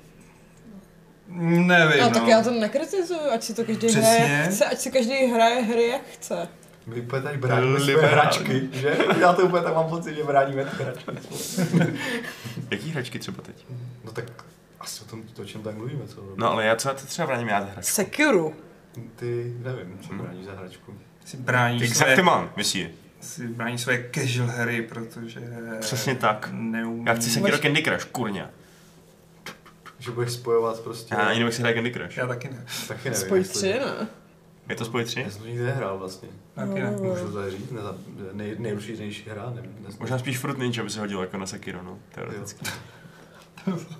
[1.33, 2.13] Nevím, No, no.
[2.13, 4.01] tak já to nekritizuju, ať si to každý Přesně.
[4.01, 6.47] hraje jak chce, ať si každý hraje hry jak chce.
[6.87, 8.97] My úplně tady bráníme své hračky, že?
[9.19, 11.11] Já to úplně tak mám pocit, že bráníme ty hračky.
[12.71, 13.65] Jaký hračky třeba teď?
[14.03, 14.25] No tak
[14.79, 16.23] asi o tom, o čem tak mluvíme, co?
[16.35, 17.91] No ale já třeba, třeba bráním já za hračku.
[17.91, 18.51] Sekiro.
[19.15, 20.17] Ty, nevím, co Hmm.
[20.21, 20.93] bráníš za hračku.
[21.25, 22.89] Si bráníš své, Exactement, myslí.
[23.21, 25.39] si bráníš své casual hry, protože...
[25.79, 26.49] Přesně tak.
[26.51, 27.05] Neumí.
[27.07, 28.49] Já chci Sekiro Candy Crush, kurňa.
[30.01, 31.15] Že budeš spojovat prostě...
[31.15, 32.17] Já ani se hraje Candy Crush.
[32.17, 32.65] Já taky ne.
[32.87, 33.25] Taky nevím.
[33.25, 34.07] Spoj tři, ne?
[34.69, 35.21] Je to spoj 3?
[35.21, 36.29] Já jsem to nikdy nehrál vlastně.
[36.55, 36.91] Taky ne.
[36.91, 37.95] Můžu to říct, neza,
[38.31, 39.75] nej, nejrozšířenější hra, nevím.
[39.75, 39.97] neznám.
[39.99, 42.65] Možná spíš Fruit Ninja by se hodilo jako na Sekiro, no, teoreticky.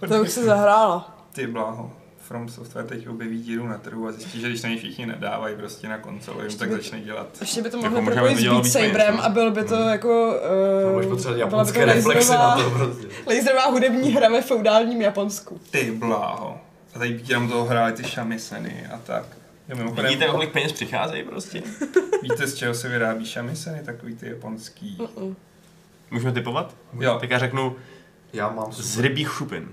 [0.10, 1.28] To už se zahrála.
[1.32, 1.94] Ty bláho.
[2.32, 5.56] From Software teď objeví díru na trhu a zjistí, že když na ně všichni nedávají
[5.56, 7.38] prostě na konzoli, jim tak by- začne dělat.
[7.42, 9.24] Ještě by to Jako možná propojit by s Beat Saberem no.
[9.24, 10.40] a byl by to jako...
[10.86, 13.08] No, Uh, potřebovat byla by japonské to reflexy na to prostě.
[13.36, 15.62] Laserová hudební hra ve feudálním Japonsku.
[15.72, 16.58] Ty bláho.
[16.96, 19.26] A tady tam toho hráli ty šamiseny a tak.
[19.70, 21.64] Jo, mimochodem, Vidíte, kolik peněz přicházejí prostě?
[22.22, 24.98] víte, z čeho se vyrábí šamiseny, takový ty japonský.
[25.00, 25.36] Uh-uh.
[26.12, 26.76] Můžeme typovat?
[27.00, 27.76] Jo, Tak já řeknu
[28.34, 29.70] Já mám z rybích šupin.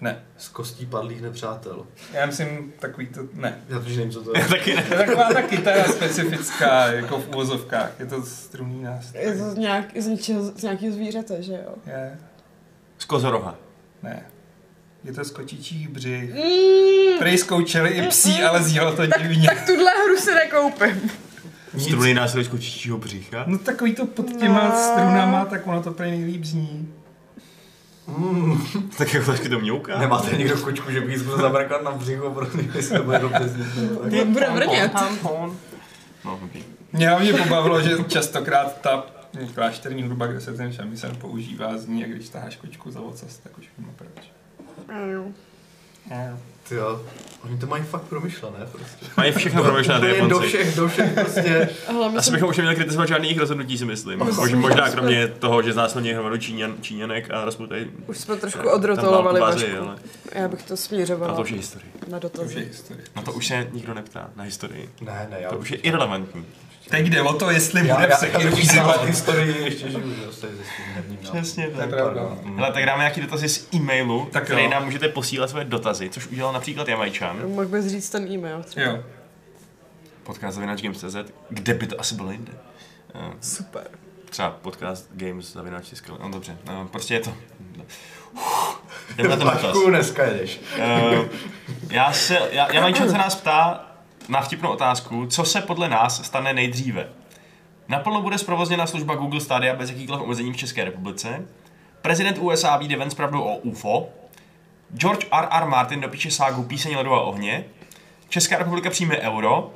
[0.00, 0.22] Ne.
[0.36, 1.86] z kostí padlých nepřátel.
[2.12, 3.58] Já myslím takový to, ne.
[3.68, 4.44] Já totiž nevím, co to je.
[4.48, 4.84] Taky ne.
[4.90, 7.92] Je taková ta kytara specifická, jako v uvozovkách.
[8.00, 9.24] Je to strunný nástroj.
[9.24, 11.74] Je to z, nějak, z, něčeho, z nějakého zvířete, že jo?
[11.86, 12.18] Je,
[12.98, 13.54] Z kozoroha.
[14.02, 14.22] ne.
[15.04, 16.34] Je to z kočičích břih.
[16.34, 19.48] Mm, Prej zkoučeli i psí, ale zjelo to divně.
[19.48, 21.10] tak tuhle hru si nekoupím.
[21.78, 23.44] Struný nástroj z kočičího břicha.
[23.46, 24.74] No takový to pod těma No.
[24.82, 26.94] strunama, tak ono to prej nejlíp zní.
[28.18, 28.62] Mm,
[28.98, 29.98] Tak jako taky to mňouká.
[29.98, 33.48] nemáte někdo kočku, že bych jí zkusil zabrkat na břicho, protože se to bude dobře
[33.48, 34.24] znít.
[34.24, 34.92] Bude vrnět.
[36.24, 36.62] No, okay.
[36.92, 39.06] Mě hlavně pobavilo, že častokrát ta
[39.54, 43.58] Klášterní hudba, kde se ten šamisen používá, zní, jak když taháš kočku za ocas, tak
[43.58, 44.32] už víme proč.
[46.70, 47.00] Ty jo,
[47.44, 49.06] oni to mají fakt promyšlené prostě.
[49.16, 51.68] Mají všechno promyšlené ty do všech, do všech prostě.
[51.88, 54.18] Hlavně Asi jsem bychom už neměli kritizovat žádný jejich rozhodnutí, si myslím.
[54.18, 59.40] Mož, možná kromě toho, že znásilně hromadu Číňan, Číňanek a rozputají Už jsme trošku odrotolovali
[59.40, 59.66] Vašku.
[59.82, 59.96] ale
[60.32, 61.90] Já bych to na směřovala to už je historie.
[62.08, 62.64] na To už je dotazy.
[62.64, 63.04] historie.
[63.16, 64.90] Na to už se nikdo neptá, na historii.
[65.00, 66.44] Ne, ne, já To už je irrelevantní.
[66.90, 69.04] Teď jde o to, jestli Já, bude já, v já Sekiru vyzývat.
[69.04, 70.46] historii ještě žiju, že se.
[71.22, 72.22] Přesně To je pravda.
[72.56, 74.70] Hele, tak dáme nějaký dotazy z e-mailu, Tak který jo.
[74.70, 77.48] nám můžete posílat své dotazy, což udělal například Jamajčan.
[77.48, 78.86] Mohl bys říct ten e-mail třeba.
[78.86, 79.04] Jo.
[80.22, 81.16] Podcast Games.cz,
[81.48, 82.52] kde by to asi bylo jinde?
[83.14, 83.82] Eh, Super.
[84.30, 86.18] Třeba podcast Games zavinač Tiskal.
[86.22, 87.34] No dobře, no, prostě je to...
[89.16, 89.76] Jdeme na ten dotaz.
[89.88, 90.60] Dneska jedeš.
[91.12, 91.24] Uh,
[91.90, 93.89] já se, já, Jamajčan se nás ptá
[94.28, 97.08] na vtipnou otázku, co se podle nás stane nejdříve.
[97.88, 101.46] Naplno bude zprovozněna služba Google Stadia bez jakýchkoliv omezení v České republice.
[102.02, 104.08] Prezident USA vyjde ven s pravdou o UFO.
[104.94, 105.48] George R.
[105.50, 105.66] R.
[105.66, 107.64] Martin dopíše ságu Píseň ledu a ohně.
[108.28, 109.70] Česká republika přijme euro.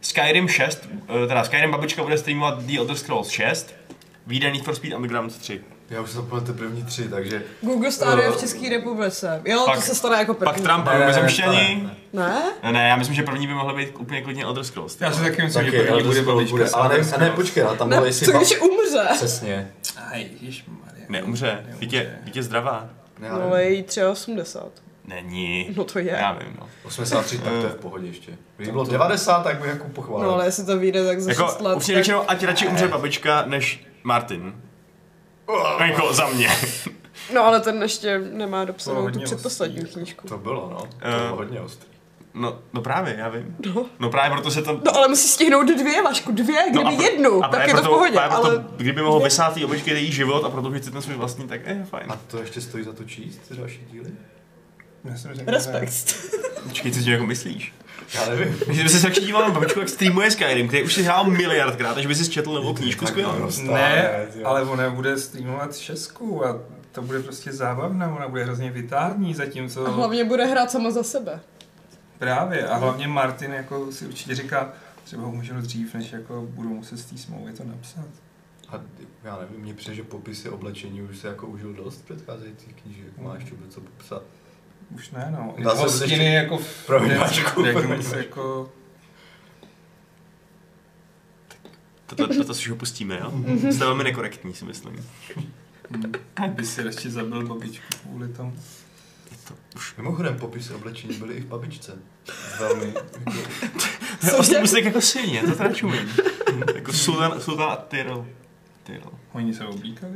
[0.00, 0.88] Skyrim 6,
[1.24, 3.74] eh, teda Skyrim babička bude streamovat The Elder Scrolls 6.
[4.26, 5.60] Výjde Need for Speed Underground 3.
[5.90, 7.42] Já už jsem zapomněl ty první tři, takže...
[7.62, 9.42] Google Stadia v České republice.
[9.44, 10.52] Jo, Pak- to se stane jako první.
[10.52, 12.42] Pak Trump a Ne, ne, ne, ne, Ne?
[12.62, 15.00] Ne, ne, já myslím, že první by mohlo být úplně klidně Elder Scrolls.
[15.00, 16.64] Já si taky myslím, že první ale bude babička.
[16.72, 18.26] ale ne, ne, počkej, ale tam Ne, bylo jestli...
[18.26, 19.08] co když umře?
[19.14, 19.70] Přesně.
[20.12, 21.04] Aj, ježišmarja.
[21.08, 22.88] Neumře, dítě, dítě zdravá.
[23.18, 24.68] Ne, No, ale je jí třeba 80.
[25.04, 25.68] Není.
[25.76, 26.10] No to je.
[26.20, 26.68] Já vím, no.
[26.84, 28.32] 83, tak to je v pohodě ještě.
[28.56, 30.26] Kdyby bylo 90, tak bych jako pochválil.
[30.28, 32.04] No ale jestli to vyjde tak za 6 Jako, let, upřímně tak...
[32.04, 34.54] řečeno, ať radši umře babička, než Martin.
[35.86, 36.48] Jako za mě.
[37.34, 40.28] No ale ten ještě nemá dopsanou tu předposlední ostrý, knížku.
[40.28, 40.76] To bylo, no.
[40.78, 41.18] To Eh.
[41.18, 41.90] bylo hodně ostrý.
[42.34, 43.56] No, no právě, já vím.
[43.74, 43.86] No.
[43.98, 44.80] No právě proto se to...
[44.84, 47.80] No ale musí stihnout dvě, Vašku, dvě, kdyby no, pro- jednu, tak právě je to
[47.80, 48.64] v proto- pohodě, právě proto, ale...
[48.76, 51.86] kdyby mohl vysát té obličky její život a prodloužit si ten svůj vlastní, tak je
[51.90, 52.06] fajn.
[52.12, 54.10] A to ještě stojí za to číst, ty další díly?
[55.04, 56.16] Já jsem řekl, Respekt.
[56.68, 57.72] Počkej, co si tím jako myslíš?
[58.14, 58.56] Já nevím.
[58.70, 61.96] Že by se radši díval na babičku, jak streamuje Skyrim, který už si hrál miliardkrát,
[61.96, 63.32] až by si četl novou knížku skvělou.
[63.32, 63.62] naprosto.
[63.74, 64.10] Ne,
[64.44, 66.58] ale ona bude streamovat šestku a
[66.92, 71.02] to bude prostě zábavná, ona bude hrozně vitální, zatímco A hlavně bude hrát sama za
[71.02, 71.40] sebe.
[72.18, 72.68] právě.
[72.68, 74.72] A hlavně Martin jako si určitě říká,
[75.04, 78.04] třeba umřu dřív, než jako budu muset z té smlouvy to napsat.
[78.68, 78.80] A
[79.24, 83.18] já nevím, mně přijde, že popisy oblečení už se jako užil dost předcházejících knížek.
[83.18, 84.22] Má ještě vůbec co popsat.
[84.94, 85.54] Už ne, no.
[85.56, 87.12] I Dá se hostiny ještě- jako v promiň.
[88.16, 88.70] jako...
[92.06, 93.32] Toto, toto si už opustíme, jo?
[93.72, 95.06] Jste velmi nekorektní, si myslím.
[95.36, 95.52] Hm,
[96.48, 98.56] by si radši zabil babičku kvůli tomu.
[99.96, 101.98] Mimochodem, popisy oblečení byly i v babičce.
[102.58, 102.94] Velmi.
[104.22, 106.08] Jako, To je musík jako svině, to teda čumím.
[106.74, 108.26] jako Sultan, Sultan a Tyrol.
[108.82, 109.12] Tyrol.
[109.32, 110.12] Oni se oblíkali?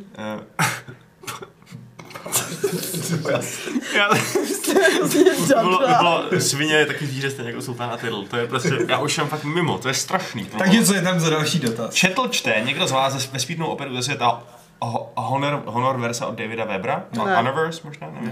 [3.94, 8.24] Já, to bylo, to bylo, svině je taky zvíře stejně jako Sultan a Tyrol.
[8.26, 10.44] To je prostě, já už jsem fakt mimo, to je strašný.
[10.44, 11.94] Tak něco je tam za další dotaz.
[11.94, 14.42] Četl čte někdo z vás ze vesmírnou operu ze světa
[14.80, 17.05] Ho- Honor, Honor Versa od Davida Webera?
[17.12, 17.36] No, Ne.
[17.36, 18.30] Honorverse možná, nevím.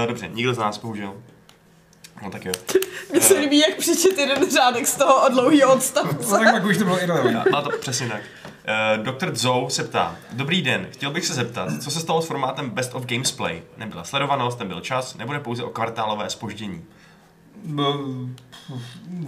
[0.00, 1.14] Uh, dobře, nikdo z nás, bohužel.
[2.22, 2.52] No tak jo.
[3.12, 6.30] Mně se líbí, jak přečet jeden řádek z toho od dlouhého No odstavce.
[6.38, 7.42] tak pak už to bylo irrelevantní.
[7.52, 8.20] No to přesně tak.
[8.66, 9.36] Uh, Dr.
[9.36, 12.94] Zou se ptá, dobrý den, chtěl bych se zeptat, co se stalo s formátem Best
[12.94, 13.62] of Games Play?
[13.76, 16.84] Nebyla sledovanost, nebyl čas, nebude pouze o kvartálové spoždění.
[17.64, 18.00] No,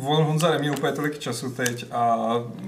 [0.01, 2.17] On Honza neměl úplně tolik času teď a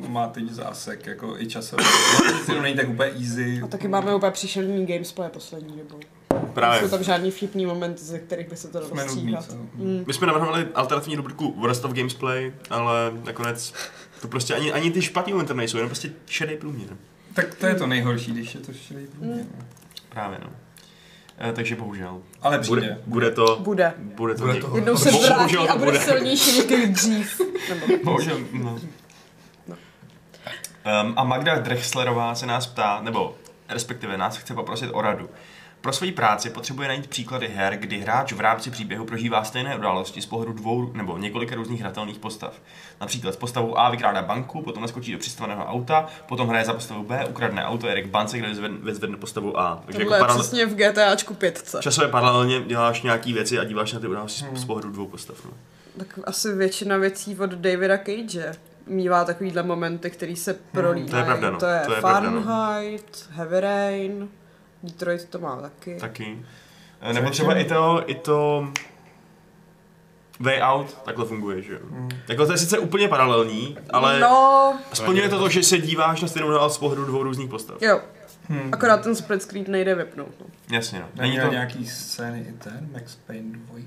[0.08, 1.84] má teď zásek, jako i časový.
[2.46, 3.60] to není tak úplně easy.
[3.64, 6.00] A taky máme úplně příšerný gamesplay poslední dobou.
[6.54, 6.80] Právě.
[6.80, 9.54] Jsou tam žádný vtipný momenty, ze kterých by se to dalo stříhat.
[9.74, 10.04] Mm.
[10.06, 13.74] My jsme navrhovali alternativní rubriku Worst of Gamesplay, ale nakonec
[14.20, 16.88] to prostě ani, ani ty špatný momenty nejsou, jenom prostě šedý průměr.
[17.34, 19.44] Tak to je to nejhorší, když je to šedý průměr.
[19.58, 19.64] no.
[20.08, 20.50] Právě no.
[21.48, 22.22] E, takže bohužel.
[22.42, 22.98] Ale Bude, přijde.
[23.06, 23.56] bude to...
[23.60, 23.94] Bude.
[23.98, 24.76] Bude to, Bude to.
[24.76, 26.00] Jednou se Bohužel vrátí to a bude bude.
[26.04, 27.40] silnější než dřív.
[28.04, 28.78] Bohužel, no.
[31.02, 33.36] Um, a Magda Drexlerová se nás ptá, nebo
[33.68, 35.28] respektive nás chce poprosit o radu.
[35.80, 40.22] Pro svoji práci potřebuje najít příklady her, kdy hráč v rámci příběhu prožívá stejné události
[40.22, 42.54] z pohledu dvou nebo několika různých hratelných postav.
[43.00, 47.02] Například s postavou A vykrádá banku, potom naskočí do přistaveného auta, potom hraje za postavou
[47.02, 48.48] B, ukradne auto, je k bance, kde
[48.82, 49.82] vyzvedne postavu A.
[49.86, 51.74] Takže Tohle jako paral- přesně v GTAčku 5.
[51.80, 55.36] časově paralelně děláš nějaký věci a díváš na ty události z- z pohledu dvou postav.
[55.44, 55.50] No.
[55.98, 58.52] Tak asi většina věcí od Davida Cage
[58.86, 61.10] mívá takovýhle momenty, který se prolínají.
[61.10, 61.58] to je pravda, no.
[61.58, 62.42] To je, To je pravda, no.
[62.42, 64.28] Fahrenheit, Heavy Rain,
[64.82, 65.96] Detroit to má taky.
[66.00, 66.42] Taky.
[67.00, 68.68] E, Nebo třeba i to, i to
[70.40, 71.80] Way Out takhle funguje, že jo.
[72.28, 76.28] Jako to je sice úplně paralelní, ale No, splňuje to to, že se díváš na
[76.28, 77.82] stejnou dál z pohledu dvou různých postav.
[77.82, 78.00] jo.
[78.48, 78.68] Hmm.
[78.72, 80.34] Akorát ten split screen nejde vypnout.
[80.40, 80.46] No.
[80.70, 81.06] Jasně, no.
[81.14, 83.78] Není to nějaký scény i ten, Max Payne 2?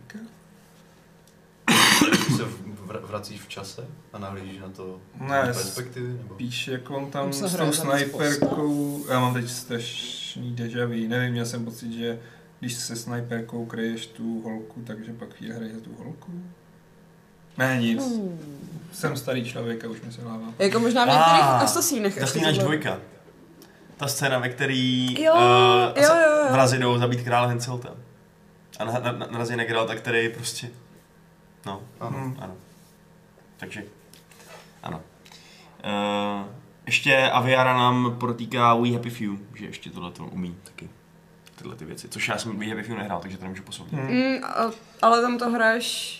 [2.37, 6.07] se vr- vracíš v čase a nahlížíš na to Ne, z perspektivy?
[6.13, 6.35] Nebo?
[6.35, 11.45] Píš, jak on tam s tou snajperkou, já mám teď strašný deja vu, nevím, měl
[11.45, 12.19] jsem pocit, že
[12.59, 16.31] když se snajperkou kryješ tu holku, takže pak chvíli hraješ za tu holku.
[17.57, 18.03] Ne, nic.
[18.93, 20.53] Jsem starý člověk a už mi se hlava.
[20.59, 22.31] Jako možná v některých Ah, asasínech.
[22.33, 22.97] tohle- dvojka.
[23.97, 25.33] Ta scéna, ve který Jo,
[25.95, 26.51] eh, jo, jo, jo.
[26.53, 27.89] vrazi jdou zabít krále Henselta.
[28.79, 30.69] A na, na, na, narazí na Geralta, který prostě...
[31.65, 32.17] No, Ano.
[32.17, 32.35] Hmm.
[32.39, 32.53] ano.
[33.63, 33.83] Takže,
[34.83, 35.01] ano.
[35.85, 36.45] Uh,
[36.85, 40.89] ještě Aviara nám protýká We Happy Few, že ještě tohle to umí taky.
[41.55, 43.93] Tyhle ty věci, což já jsem We Happy Few nehrál, takže to nemůžu posoudit.
[43.93, 44.07] Hmm.
[44.11, 44.71] Mm, a,
[45.01, 46.19] ale tam to hraješ...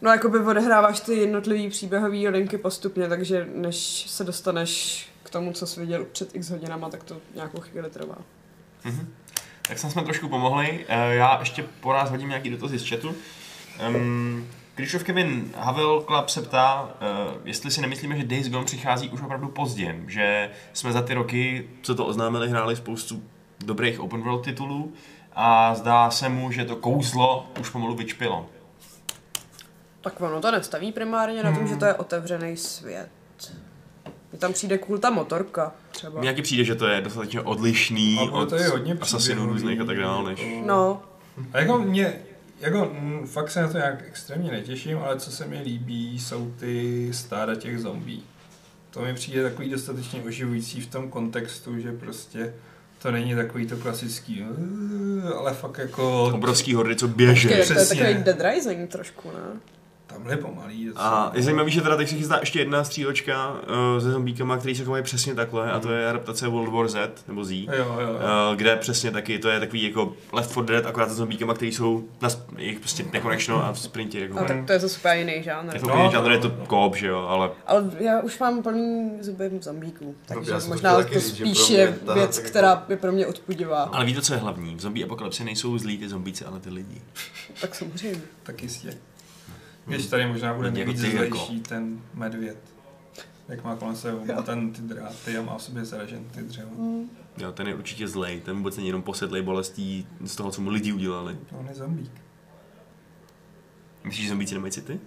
[0.00, 3.76] No, jakoby odehráváš ty jednotlivý příběhový linky postupně, takže než
[4.10, 8.16] se dostaneš k tomu, co jsi viděl před x hodinama, tak to nějakou chvíli trvá.
[8.84, 9.14] Mhm.
[9.68, 10.86] Tak jsme jsme trošku pomohli.
[10.88, 13.14] Eh, Já ještě po nás hodím nějaký dotazy z chatu.
[13.88, 14.46] Um,
[14.80, 19.22] Krišov Kevin Havel Club se ptá, uh, jestli si nemyslíme, že Days Gone přichází už
[19.22, 23.22] opravdu pozdě, že jsme za ty roky, co to oznámili, hráli spoustu
[23.64, 24.92] dobrých open world titulů
[25.32, 28.46] a zdá se mu, že to kouzlo už pomalu vyčpilo.
[30.00, 33.10] Tak ono to nestaví primárně na tom, že to je otevřený svět.
[34.32, 36.20] Mně tam přijde cool ta motorka třeba.
[36.20, 39.80] Mně taky přijde, že to je dostatečně odlišný A od to je hodně příběhový, různých
[39.80, 40.46] a tak dále, než...
[40.66, 41.02] No,
[41.52, 42.20] A jako mě,
[42.60, 46.50] jako mm, fakt se na to nějak extrémně netěším, ale co se mi líbí, jsou
[46.60, 48.22] ty stáda těch zombí.
[48.90, 52.54] To mi přijde takový dostatečně oživující v tom kontextu, že prostě
[53.02, 54.44] to není takový to klasický,
[55.38, 56.24] ale fakt jako...
[56.34, 57.48] Obrovský hordy, co běže.
[57.48, 58.02] Počkej, to je Přesně.
[58.04, 59.60] takový Dead Rising trošku, ne?
[60.12, 60.84] Tamhle je pomalý.
[60.86, 61.08] docela.
[61.24, 64.74] A je zajímavý, že teda teď se chystá ještě jedna střílečka uh, se zombíkama, který
[64.74, 67.96] se chovají přesně takhle, a to je adaptace World War Z, nebo Z, Jo, jo,
[68.00, 68.08] jo.
[68.50, 71.72] uh, kde přesně taky, to je takový jako Left 4 Dead, akorát se zombíkama, který
[71.72, 74.20] jsou na, sp- jejich prostě nekonečno a v sprintě.
[74.20, 75.74] Jako, No, tak to je zase úplně jiný žánr.
[75.74, 76.66] je to No, úplně no, žánr, je to no.
[76.66, 81.20] koop, že jo, ale Ale já už mám plný zuby zombíků, takže to možná to
[81.20, 83.82] spíš je věc, tak jako- která je pro mě odpudivá.
[83.82, 84.74] ale víte, co je hlavní?
[84.76, 87.00] V zombie apokalypse nejsou zlí ty zombíci, ale ty lidi.
[87.60, 88.20] Tak samozřejmě.
[88.42, 88.94] Tak jistě.
[89.94, 90.92] Když tady možná bude Lidi jako
[91.22, 91.36] jako.
[91.36, 92.56] zlejší ten medvěd.
[93.48, 96.70] Jak má kolem sebe má ten ty dráty a má v sobě zaražen ty dřevo.
[97.38, 100.70] Jo, ten je určitě zlej, ten vůbec není jenom posedlej bolestí z toho, co mu
[100.70, 101.38] lidi udělali.
[101.50, 102.10] To on je zombík.
[104.04, 105.00] Myslíš, že zombíci nemají city?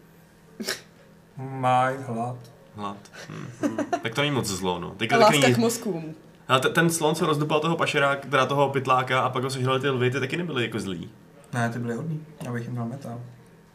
[1.37, 2.37] Máj hlad.
[2.75, 2.97] Hlad.
[3.29, 3.45] Hm.
[3.61, 3.77] hm.
[4.03, 4.89] Tak to není moc zlo, no.
[4.91, 6.13] Teďka A láska není, k mozkům.
[6.47, 9.79] Ale te- ten slon, co rozdupal toho pašeráka, teda toho pytláka a pak ho sežrali
[9.79, 11.09] ty lvy, ty taky nebyly jako zlí.
[11.53, 12.25] Ne, ty byly hodný.
[12.45, 13.21] Já bych jim dal metal.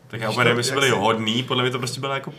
[0.08, 2.32] Tak já úplně nevím, jestli byli hodný, podle mě to prostě byla jako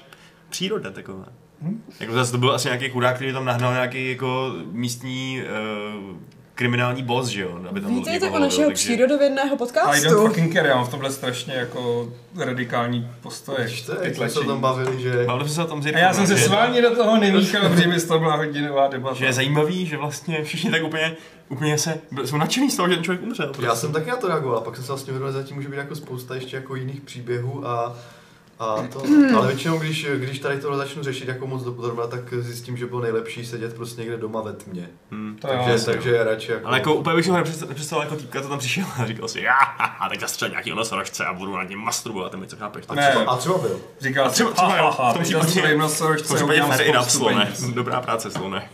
[0.50, 1.26] příroda taková.
[1.62, 1.84] Hm?
[2.00, 6.18] Jako zase to byl asi nějaký chudák, který tam nahnal nějaký jako místní uh,
[6.60, 7.60] kriminální boss, že jo?
[7.70, 10.28] Aby tam Vítejte u našeho takže- přírodovědného I don't podcastu.
[10.28, 13.68] fucking care, já mám v tomhle strašně jako radikální postoje.
[13.68, 15.26] Ty jak jsme se tom bavili, že...
[15.26, 17.70] Bavili jsme se o tom s A já jsem se s vámi do toho nemíchal,
[17.70, 19.16] protože by to byla hodinová debata.
[19.16, 21.16] Že je zajímavý, že vlastně všichni tak úplně,
[21.50, 23.48] úplně se, jsou nadšený z toho, že ten člověk umřel.
[23.48, 23.66] Prostě.
[23.66, 25.70] Já jsem taky na to reagoval, a pak jsem se vlastně uvědomil, že zatím může
[25.70, 27.96] být jako spousta ještě jako jiných příběhů a,
[28.60, 29.04] a to,
[29.38, 33.02] ale většinou, když, když tady tohle začnu řešit jako moc dopodrobna, tak zjistím, že bylo
[33.02, 34.90] nejlepší sedět prostě někde doma ve tmě.
[35.12, 35.38] Hmm.
[35.42, 35.80] To Takže, jo.
[35.86, 36.68] takže je radši jako...
[36.68, 39.28] Ale jako úplně bych si ho nepředstav- nepředstavoval jako týpka, to tam přišel a říkal
[39.28, 42.56] si, já, haha, teď zastřel nějaký nosorožce a budu na něm masturbovat, a my co
[42.58, 42.86] chápeš.
[42.90, 43.10] a, Ne.
[43.10, 43.80] třeba, a třeba byl.
[44.02, 46.90] Říkal A třeba- třeba ha, ha, v tom případě- zastřelím V nosorožce, tom případě fair
[46.90, 47.52] enough, slone.
[47.74, 48.70] Dobrá práce, slone.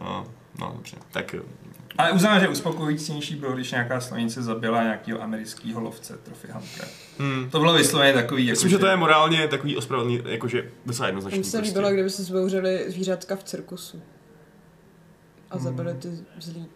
[0.00, 0.26] No,
[0.60, 1.34] no dobře, tak
[1.98, 6.88] Ale uznám, že uspokojujícnější bylo, když nějaká slonice zabila nějakého amerického lovce, Trophy Huntera.
[7.18, 7.50] hmm.
[7.50, 11.38] To bylo vysloveně takový, jako Myslím, že to je morálně takový ospravedlný, jakože docela jednoznačný.
[11.38, 11.68] Mně se prostě.
[11.68, 14.02] líbilo, kdyby se zbouřili zvířatka v cirkusu.
[15.50, 16.08] A zabili ty
[16.38, 16.66] zlí.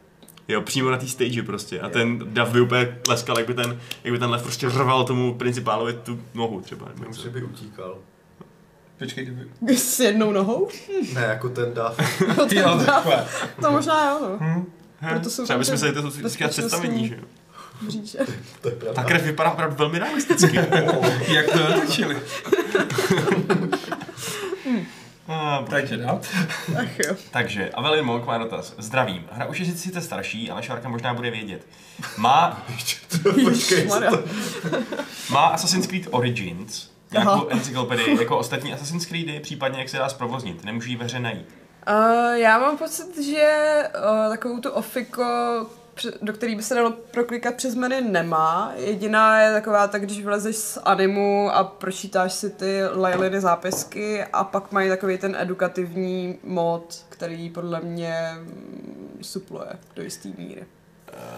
[0.49, 1.81] Jo, přímo na té stage prostě.
[1.81, 5.05] A ten dav by úplně tleskal, jak by ten, jak by ten lev prostě rval
[5.05, 6.89] tomu principálovi tu nohu třeba.
[7.01, 7.99] nebo by utíkal.
[8.99, 9.77] Počkej, kdyby...
[9.77, 10.69] S jednou nohou?
[11.15, 12.21] Ne, jako ten dav.
[12.53, 13.27] Jo, takhle.
[13.63, 14.39] To možná jo, no.
[14.41, 14.73] Hm?
[15.01, 17.23] He, Proto jsou Třeba bychom se to říkat představení, že jo.
[17.83, 18.19] Bříče.
[18.61, 19.03] To je pravda.
[19.03, 20.57] Ta krev vypadá opravdu velmi realisticky.
[21.29, 22.17] Jak to natočili?
[25.31, 26.21] Ah, Takže dál.
[26.81, 27.15] Ach jo.
[27.31, 28.75] Takže, Avelin Monk má dotaz.
[28.79, 29.25] Zdravím.
[29.33, 31.67] Hra už je sice starší, ale Šárka možná bude vědět.
[32.17, 32.67] Má,
[33.45, 33.89] Počkej,
[35.31, 37.47] má Assassin's Creed Origins nějakou Aha.
[37.49, 40.65] encyklopedii, jako ostatní Assassin's Creedy, případně jak se dá zprovoznit.
[40.65, 41.49] Nemůžu ji ve hře najít.
[41.89, 45.25] Uh, já mám pocit, že uh, takovou tu ofiko
[46.23, 48.73] do který by se dalo proklikat přes menu, nemá.
[48.77, 54.45] Jediná je taková, tak když vylezeš z animu a pročítáš si ty Lailiny zápisky a
[54.45, 60.67] pak mají takový ten edukativní mod, který podle mě mm, supluje do jistý míry.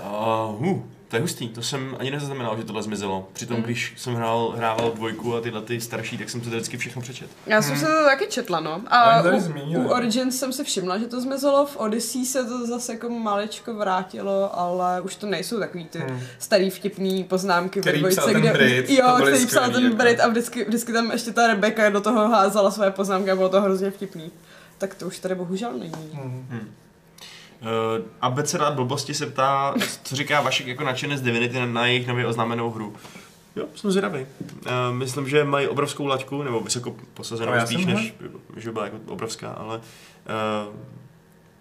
[0.04, 3.28] Uh, uh, to je hustý, to jsem ani nezaznamenal, že tohle zmizelo.
[3.32, 3.62] Přitom, Mm.
[3.62, 7.30] když jsem hrál, hrával dvojku a tyhle ty starší, tak jsem to vždycky všechno přečet.
[7.46, 8.82] Já jsem se to taky četla, no.
[8.88, 9.84] A u, zmínili.
[9.84, 13.74] u Origins jsem si všimla, že to zmizelo, v Odyssey se to zase jako maličko
[13.74, 16.20] vrátilo, ale už to nejsou takový ty Hmm.
[16.38, 19.72] starý vtipný poznámky Který ve dvojce, psal ten kde, Brit, to jo, který psal skvělý,
[19.72, 19.96] ten jako.
[19.96, 23.48] Brit a vždycky, vždycky tam ještě ta Rebecca do toho házala své poznámky a bylo
[23.48, 24.30] to hrozně vtipný.
[24.78, 26.10] Tak to už tady bohužel není.
[26.12, 26.68] Mhm.
[27.60, 32.06] Uh, Abeceda blbosti se ptá, co říká Vašek jako nadšený z Divinity na, na jejich
[32.06, 32.94] nově oznámenou hru.
[33.56, 34.20] Jo, jsem zvědavý.
[34.20, 34.26] Uh,
[34.92, 38.14] myslím, že mají obrovskou laťku, nebo vysoko posazenou No, spíš, jsem než
[38.56, 40.74] že byla jako obrovská, ale uh,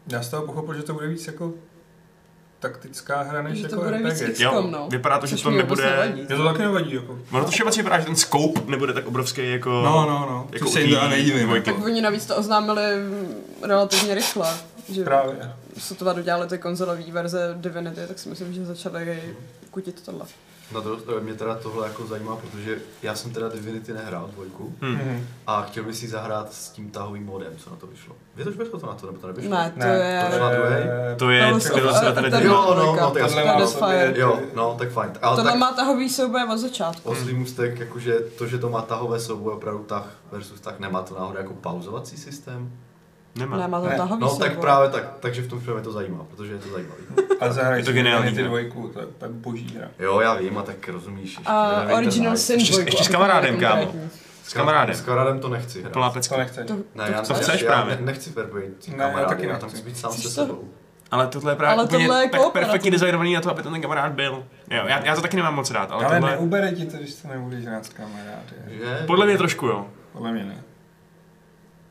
[0.07, 1.53] Já z toho pochopil, že to bude víc jako
[2.59, 4.29] taktická hra, než Že to jako bude víc RPG.
[4.29, 4.87] X- jo, XCOM, no.
[4.91, 5.91] vypadá to, že Což to mi vůbec nebude...
[5.91, 6.21] nevadí.
[6.21, 7.19] Je to taky nevadí, jako.
[7.31, 9.69] Ono to třeba vypadá, že ten scope nebude tak obrovský jako...
[9.69, 10.47] No, no, no.
[10.53, 11.69] Jako Což se jim dvojky.
[11.69, 11.79] Jako.
[11.79, 12.83] Tak oni navíc to oznámili
[13.61, 14.53] relativně rychle.
[14.89, 15.53] Že Právě.
[15.79, 19.35] Sotva dodělali ty konzolové verze Divinity, tak si myslím, že začali
[19.71, 20.25] kutit tohle.
[20.73, 24.75] Na druhou stranu mě teda tohle jako zajímá, protože já jsem teda Divinity nehrál dvojku
[24.81, 24.93] Hmm.
[24.95, 25.27] Mhm.
[25.47, 28.15] a chtěl bych si zahrát s tím tahovým modem, co na to vyšlo.
[28.35, 29.51] Vy to už vyšlo to na to, nebo to nevyšlo?
[29.51, 30.23] Ne, to Ne, je...
[30.31, 30.59] to druhý?
[30.59, 31.15] To je...
[31.15, 31.43] To je
[32.33, 34.13] a- Jo, no, no, tak Fire.
[34.19, 35.11] Jo, no, tak fajn.
[35.21, 37.09] Ale Tohle tak má tahový souboj od začátku.
[37.09, 41.15] oslý můstek, jakože to, že to má tahové souboj, opravdu tah versus tak nemá to
[41.19, 42.71] náhodou jako pauzovací systém?
[43.35, 43.57] Nemá.
[43.57, 45.91] Ne, má to Ne, tahový No tak právě tak, takže v tom případě mě to
[45.91, 47.03] zajímá, protože je to zajímavý.
[47.39, 48.47] A zahraj Je to geniální hra.
[48.47, 49.87] dvojku, to je úplně boží hra.
[49.99, 51.23] Jo, já vím, a tak rozumíš.
[51.29, 52.85] ještě A nedávej Original Sin Ještě s- 2.
[52.85, 53.93] ještě s kamarádem, kámo.
[54.43, 54.95] S kamarádem.
[54.95, 55.93] S kamarádem to nechci hrát.
[55.93, 56.37] Plná To pecka.
[56.37, 56.67] nechceš.
[56.67, 57.95] To, Ne, to já, To chceš já právě?
[57.95, 58.63] ne- nechci verbovat
[58.97, 60.29] Ne, já taky já tam chci být sám se to?
[60.29, 60.63] sebou.
[61.11, 62.51] Ale tohle je právě Ale úplně tohle je kooperativní.
[62.65, 64.43] perfektně designovaný na to, aby ten kamarád byl.
[64.71, 66.31] Jo, já, já to taky nemám moc rád, ale, Ale tohle...
[66.31, 68.55] neubere ti to, když to nebudeš hrát s kamarády.
[68.67, 69.03] Že?
[69.07, 69.87] Podle mě trošku jo.
[70.13, 70.61] Podle mě ne.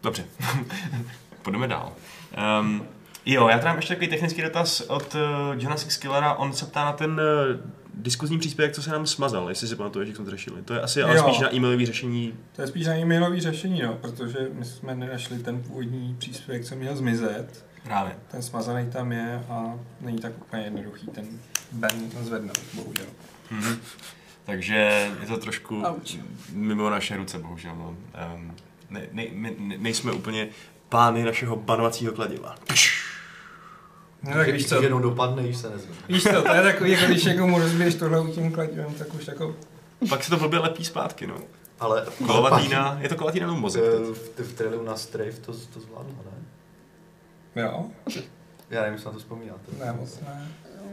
[0.03, 0.25] Dobře.
[1.43, 1.93] Půjdeme dál.
[2.61, 2.83] Um,
[3.27, 5.21] jo, já tady mám ještě takový technický dotaz od uh,
[5.63, 6.35] Johna Skillera.
[6.35, 7.61] On se ptá na ten uh,
[7.95, 10.63] diskuzní příspěvek, co se nám smazal, jestli si pamatuješ, jak jsme to řešili.
[10.63, 11.23] To je asi ale Jo.
[11.23, 12.35] spíš na e-mailové řešení.
[12.57, 16.77] To je spíš na e-mailový řešení, no, protože my jsme nenašli ten původní příspěvek, co
[16.77, 17.65] měl zmizet.
[17.83, 18.17] Právě.
[18.31, 21.27] Ten smazaný tam je a není tak úplně jednoduchý ten
[21.73, 21.91] ban
[22.21, 23.07] zvednout, bohužel.
[23.51, 23.77] Mhm.
[24.45, 24.75] Takže
[25.21, 26.17] je to trošku Auč.
[26.53, 27.75] mimo naše ruce, bohužel.
[27.77, 27.97] No.
[28.35, 28.55] Um,
[28.91, 30.49] ne, ne, ne, nejsme úplně
[30.89, 32.55] pány našeho banovacího kladiva.
[34.23, 35.95] No tak víš co, Jenom dopadne, když se nezve.
[36.09, 39.57] víš co, to je takový, jako když někomu rozbiješ tohle tím kladivem, tak už jako,
[40.09, 41.35] Pak se to blbě lepí zpátky, no.
[41.81, 43.83] Ale Kolovatína, je to kolovatína nebo mozek?
[43.85, 47.63] Eh, v, v traileru na Strafe to, to zvládlo, ne?
[47.63, 47.85] jo,
[48.71, 49.73] Já nevím, jestli na to vzpomínáte.
[49.79, 50.49] ne moc ne.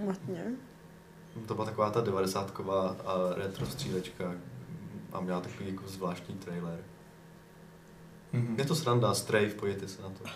[0.05, 0.43] Matně.
[1.47, 2.59] To byla taková ta 90
[3.05, 4.31] a retro střílečka
[5.13, 6.79] a měla takový jako zvláštní trailer.
[8.35, 8.55] Mhm.
[8.57, 10.29] Je to sranda, Strafe, pojďte se na to.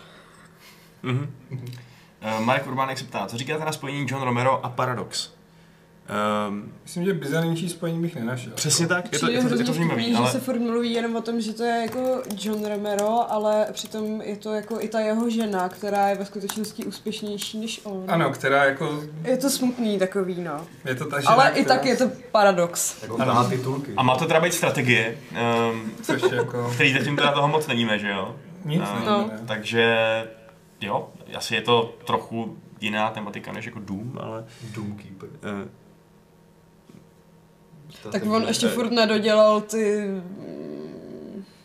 [1.02, 1.34] Mhm.
[1.50, 5.30] Uh, Marek Urbánek se ptá, co říkáte na spojení John Romero a Paradox?
[6.48, 8.52] Um, Myslím, že bizarnější spojení bych nenašel.
[8.54, 10.92] přesně tak, je to, je to, je to zajímavý, vtipný, ale že se furt mluví
[10.92, 14.88] jenom o tom, že to je jako John Romero, ale přitom je to jako i
[14.88, 18.04] ta jeho žena, která je ve skutečnosti úspěšnější než on.
[18.08, 20.66] Ano, která jako, Je to smutný takový, no.
[20.84, 23.02] je to ta žena, Ale i která- tak je to paradox.
[23.02, 23.92] Jak on tahá titulky.
[23.96, 25.18] a má to teda být strategie,
[25.72, 28.36] um, Což jako, který zatím teda toho moc nevíme, že jo?
[28.64, 29.30] nic není, No.
[29.46, 29.96] Takže
[30.80, 35.28] jo, asi je to trochu jiná tematika než jako Doom, ale Doomkeeper.
[35.28, 35.68] uh,
[38.12, 40.06] Tak on ještě furt nedodělal ty...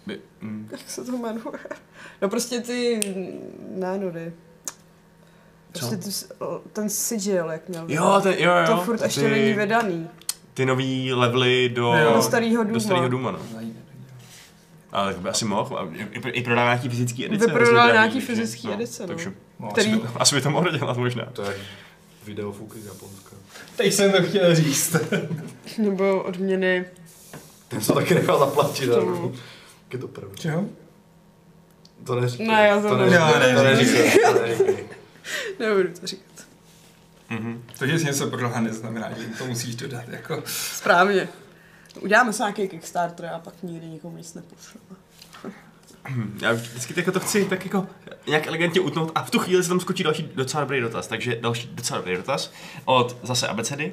[0.05, 1.41] by, mm, Jak se to jmenuje?
[2.21, 2.99] No prostě ty
[3.75, 4.33] nánudy.
[5.71, 6.09] Prostě ty,
[6.73, 7.85] ten sigil, jak měl.
[7.87, 10.09] jo, ten, jo, jo, to furt ještě ty, není vydaný.
[10.53, 12.13] ty nový levely do, Jo.
[12.15, 12.73] Do starého Duma.
[12.73, 13.39] do starého Duma, no.
[14.91, 17.45] Ale tak by asi mohl, i, i prodává nějaký fyzický edice.
[17.47, 19.07] Vyprodal nějaký fyzický edice, no.
[19.07, 21.25] Takže No, Který- asi, by, asi by to mohlo dělat možná.
[21.33, 21.57] To je
[22.25, 23.35] videofuky z Japonska.
[23.75, 24.95] Teď jsem to chtěl říct.
[25.77, 26.85] Nebo odměny.
[27.67, 29.05] Ten se taky nechal zaplatit, ale
[29.93, 30.35] je to první.
[30.37, 30.65] Čeho?
[32.03, 32.47] To neříkej.
[32.47, 33.63] Ne, já to to neříkám.
[33.63, 34.21] neříkej.
[34.23, 34.33] Já To neříkám.
[34.33, 34.33] neříkej.
[34.33, 34.85] To neříkej.
[35.59, 36.45] Nebudu to říkat.
[37.29, 37.63] Mhm.
[37.79, 40.03] To, že jsi něco prodala, neznamená, že to musíš dodat.
[40.07, 40.43] Jako.
[40.75, 41.27] Správně.
[42.01, 44.85] Uděláme se nějaký Kickstarter a pak nikdy nikomu nic nepošleme.
[46.41, 47.87] Já vždycky jako to chci tak jako
[48.27, 51.07] nějak elegantně utnout a v tu chvíli se tam skočí další docela dobrý dotaz.
[51.07, 52.53] Takže další docela dobrý dotaz
[52.85, 53.91] od zase abecedy.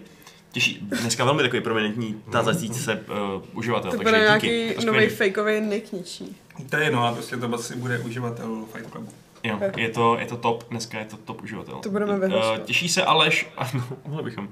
[0.52, 4.47] Těší, dneska velmi takový prominentní tázající se uh, uživatel, To takže bude díky.
[4.48, 6.36] nějaký To nový fakeový nick něčí.
[6.70, 9.09] To je jedno, ale prostě to asi bude uživatel Fight Clubu.
[9.44, 11.74] Jo, je to, je to top, dneska je to top uživatel.
[11.74, 12.64] To budeme vyhlašovat.
[12.64, 14.48] Těší se Aleš, ano, mohli bychom.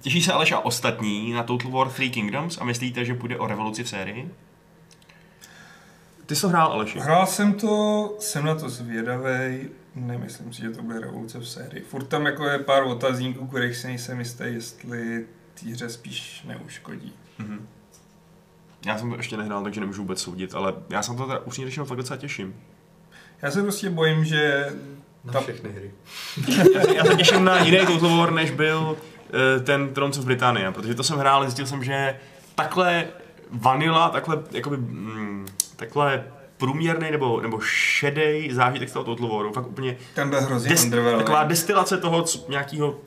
[0.00, 3.46] Těší se Aleš a ostatní na Total War Three Kingdoms a myslíte, že půjde o
[3.46, 4.30] revoluci v sérii?
[6.26, 6.98] Ty jsi to hrál, Aleši.
[6.98, 11.82] Hrál jsem to, jsem na to zvědavej, nemyslím si, že to bude revoluce v sérii.
[11.82, 15.26] Furt tam jako je pár otazníků, kterých si nejsem jistý, jestli
[15.60, 17.12] té hře spíš neuškodí.
[17.38, 17.68] Mhm.
[18.86, 21.70] Já jsem to ještě nehrál, takže nemůžu vůbec soudit, ale já jsem to teda upřímně
[21.70, 22.54] řečeno fakt docela těším.
[23.42, 24.66] Já se prostě bojím, že
[25.24, 25.90] Na Ta- všechny hry.
[26.96, 28.96] Já se těším na jiný Total War, než byl
[29.56, 32.18] eh, ten Thrones of Britannia, protože to jsem hrál, a zjistil jsem, že
[32.54, 33.06] takhle
[33.54, 36.24] vanila, takhle, jakoby, mm, takhle
[36.56, 41.44] průměrný nebo, nebo šedej zážitek z toho Total fakt úplně ten byl hrozně des, taková
[41.44, 42.98] destilace toho co, nějakého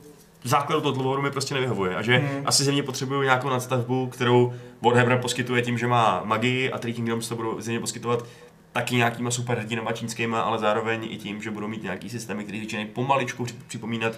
[0.44, 1.96] základu Total Waru mi prostě nevyhovuje.
[1.96, 2.42] A že Hmm.
[2.46, 4.52] asi země potřebuju nějakou nadstavbu, kterou
[4.82, 8.24] Warhammer poskytuje tím, že má magii a Three Kingdoms to budou země poskytovat
[8.72, 12.86] taky nějakýma superhrdinama čínskýma, ale zároveň i tím, že budou mít nějaký systémy, který začínají
[12.88, 14.12] pomaličku při- připomínat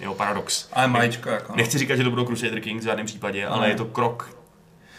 [0.00, 0.68] jeho paradox.
[0.72, 1.52] Ale maličko jako.
[1.52, 1.56] no.
[1.56, 3.68] Nechci říkat, že to budou Crusader Kings v žádném případě, ale Ne.
[3.68, 4.39] je to krok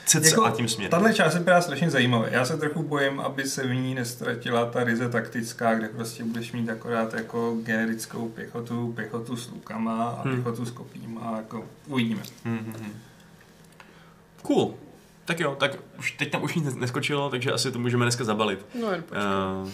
[0.05, 0.91] cca Jako, a tím směrem.
[0.91, 2.27] Tahle část je právě strašně zajímavá.
[2.27, 6.51] Já se trochu bojím, aby se v ní nestratila ta ryze taktická, kde prostě budeš
[6.51, 10.33] mít akorát jako generickou pěchotu, pěchotu s lukama a Hmm.
[10.35, 11.33] pěchotu s kopíma.
[11.37, 12.21] Jako uvidíme.
[12.45, 12.93] Hmm, hmm, hmm.
[14.41, 14.73] Cool.
[15.25, 18.65] Tak jo, tak už teď tam už nic neskočilo, takže asi to můžeme dneska zabalit.
[18.81, 19.03] No jen.
[19.63, 19.69] Uh,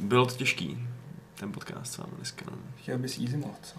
[0.00, 0.78] bylo to těžký,
[1.34, 2.44] ten podcast s vámi dneska.
[2.76, 3.74] Chtěl bys easy mod, co?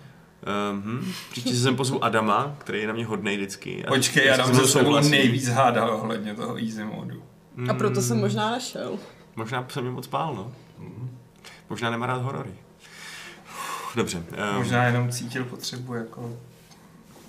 [0.73, 3.85] Um, příště si sem pozvu Adama, který je na mě hodnej vždycky.
[3.85, 5.11] a Počkej, já já se se souhlasím.
[5.11, 7.23] nejvíc hádal ohledně toho easy modu.
[7.69, 8.95] A proto jsem Mm, možná našel.
[9.35, 10.51] Možná jsem mě moc pál, no.
[10.79, 11.09] Mhm.
[11.69, 12.49] Možná nemá rád horory.
[13.95, 14.17] Dobře.
[14.17, 16.37] Um, Možná jenom cítil potřebu jako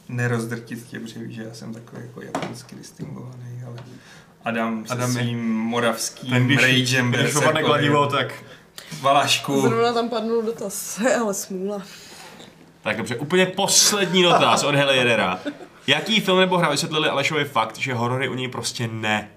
[0.09, 3.77] nerozdrtit tě, protože víš, že já jsem takový jako japonsky distingovaný, ale
[4.45, 8.45] Adam se Adam je- svým moravským ten, když, ragem když opadne kladivo, tak...
[9.01, 9.61] Valašku.
[9.61, 11.83] Zrovna tam padnul dotaz, ale smůla.
[12.89, 15.41] Tak dobře, úplně poslední dotaz od Hele Jedera.
[15.87, 19.31] Jaký film nebo hra vysvětlili Alešovi fakt, že horory u něj prostě ne?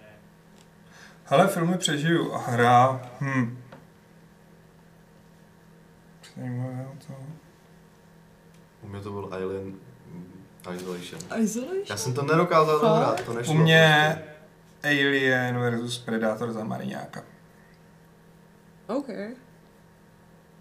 [1.25, 3.63] Hele, filmy přežiju a hra, hm.
[6.35, 7.13] Zajímavé to.
[8.81, 10.43] U mě to byl Alien mm,
[10.75, 11.21] Isolation.
[11.41, 11.85] Isolation?
[11.89, 12.89] Já jsem to nedokázal Fakt?
[12.89, 13.53] dohrát, to nešlo.
[13.53, 14.17] U mě
[14.81, 14.97] prostě.
[15.03, 17.23] Alien versus Predator za Mariňáka.
[18.87, 19.07] OK.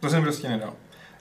[0.00, 0.72] To jsem prostě nedal.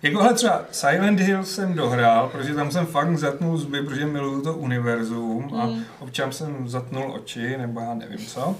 [0.02, 4.54] Jakohle třeba Silent Hill jsem dohrál, protože tam jsem fakt zatnul zuby, protože miluju to
[4.54, 5.84] univerzum a Mm.
[6.00, 8.56] občas jsem zatnul oči, nebo já nevím co,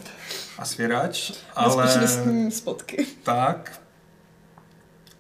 [0.58, 1.84] a svěrač, Ale...
[1.84, 3.06] ale spotky.
[3.24, 3.82] tak,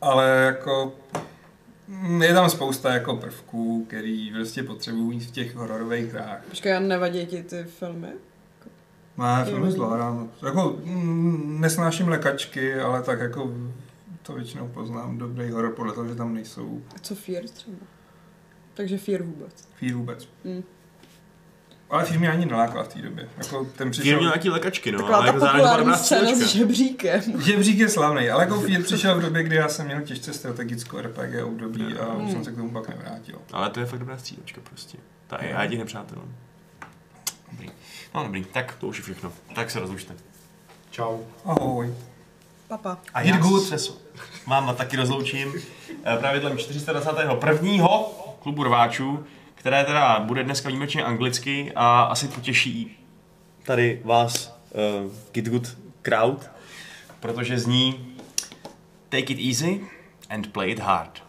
[0.02, 0.94] ale jako
[1.88, 6.40] mm, je tam spousta jako prvků, který prostě potřebují v těch hororových hrách.
[6.50, 8.08] Počkej, a nevadí ti ty filmy?
[9.18, 9.46] Má Jo.
[9.46, 10.30] filmy zvládám.
[10.46, 13.52] Jako, mm, nesnáším lekačky, ale tak jako
[14.24, 17.78] to většinou poznám dobrý horor podle toho, že tam nejsou A co Fear třeba?
[18.74, 19.68] Takže Fear vůbec.
[19.80, 20.30] Fear vůbec.
[20.44, 20.64] Mm.
[21.90, 23.30] Ale Fear mě ani nelákal v té době.
[23.38, 24.18] Jako ten Fear přišel...
[24.18, 27.22] měl nějaký lékačky, no, Taková ale ta jako populární scéna s žebříkem.
[27.42, 30.98] Žebřík je slavný, ale jako Fear přišel v době, kdy já jsem měl těžce strategickou
[30.98, 32.32] RPG období a už Hmm.
[32.32, 33.42] jsem se k tomu pak nevrátil.
[33.52, 34.98] Ale to je fakt dobrá střílečka prostě.
[35.28, 36.22] Ta AI těch nepřátel.
[37.52, 37.70] Dobrý.
[38.16, 39.34] No dobrý, tak to už je všechno.
[39.56, 40.14] Tak se rozlučte.
[40.92, 41.20] Čau.
[41.46, 41.94] Ahoj.
[42.68, 42.98] Papa.
[43.14, 43.42] A Eat
[44.46, 45.54] máma taky rozloučím
[46.04, 47.90] eh, pravidlem 421.
[48.44, 49.26] klubu rváčů,
[49.56, 53.00] které teda bude dneska výjimečně anglicky a asi potěší
[53.64, 54.60] tady vás
[55.04, 56.50] uh, Get Good Crowd,
[57.20, 58.16] protože zní
[59.10, 59.82] Take it easy
[60.30, 61.29] and play it hard.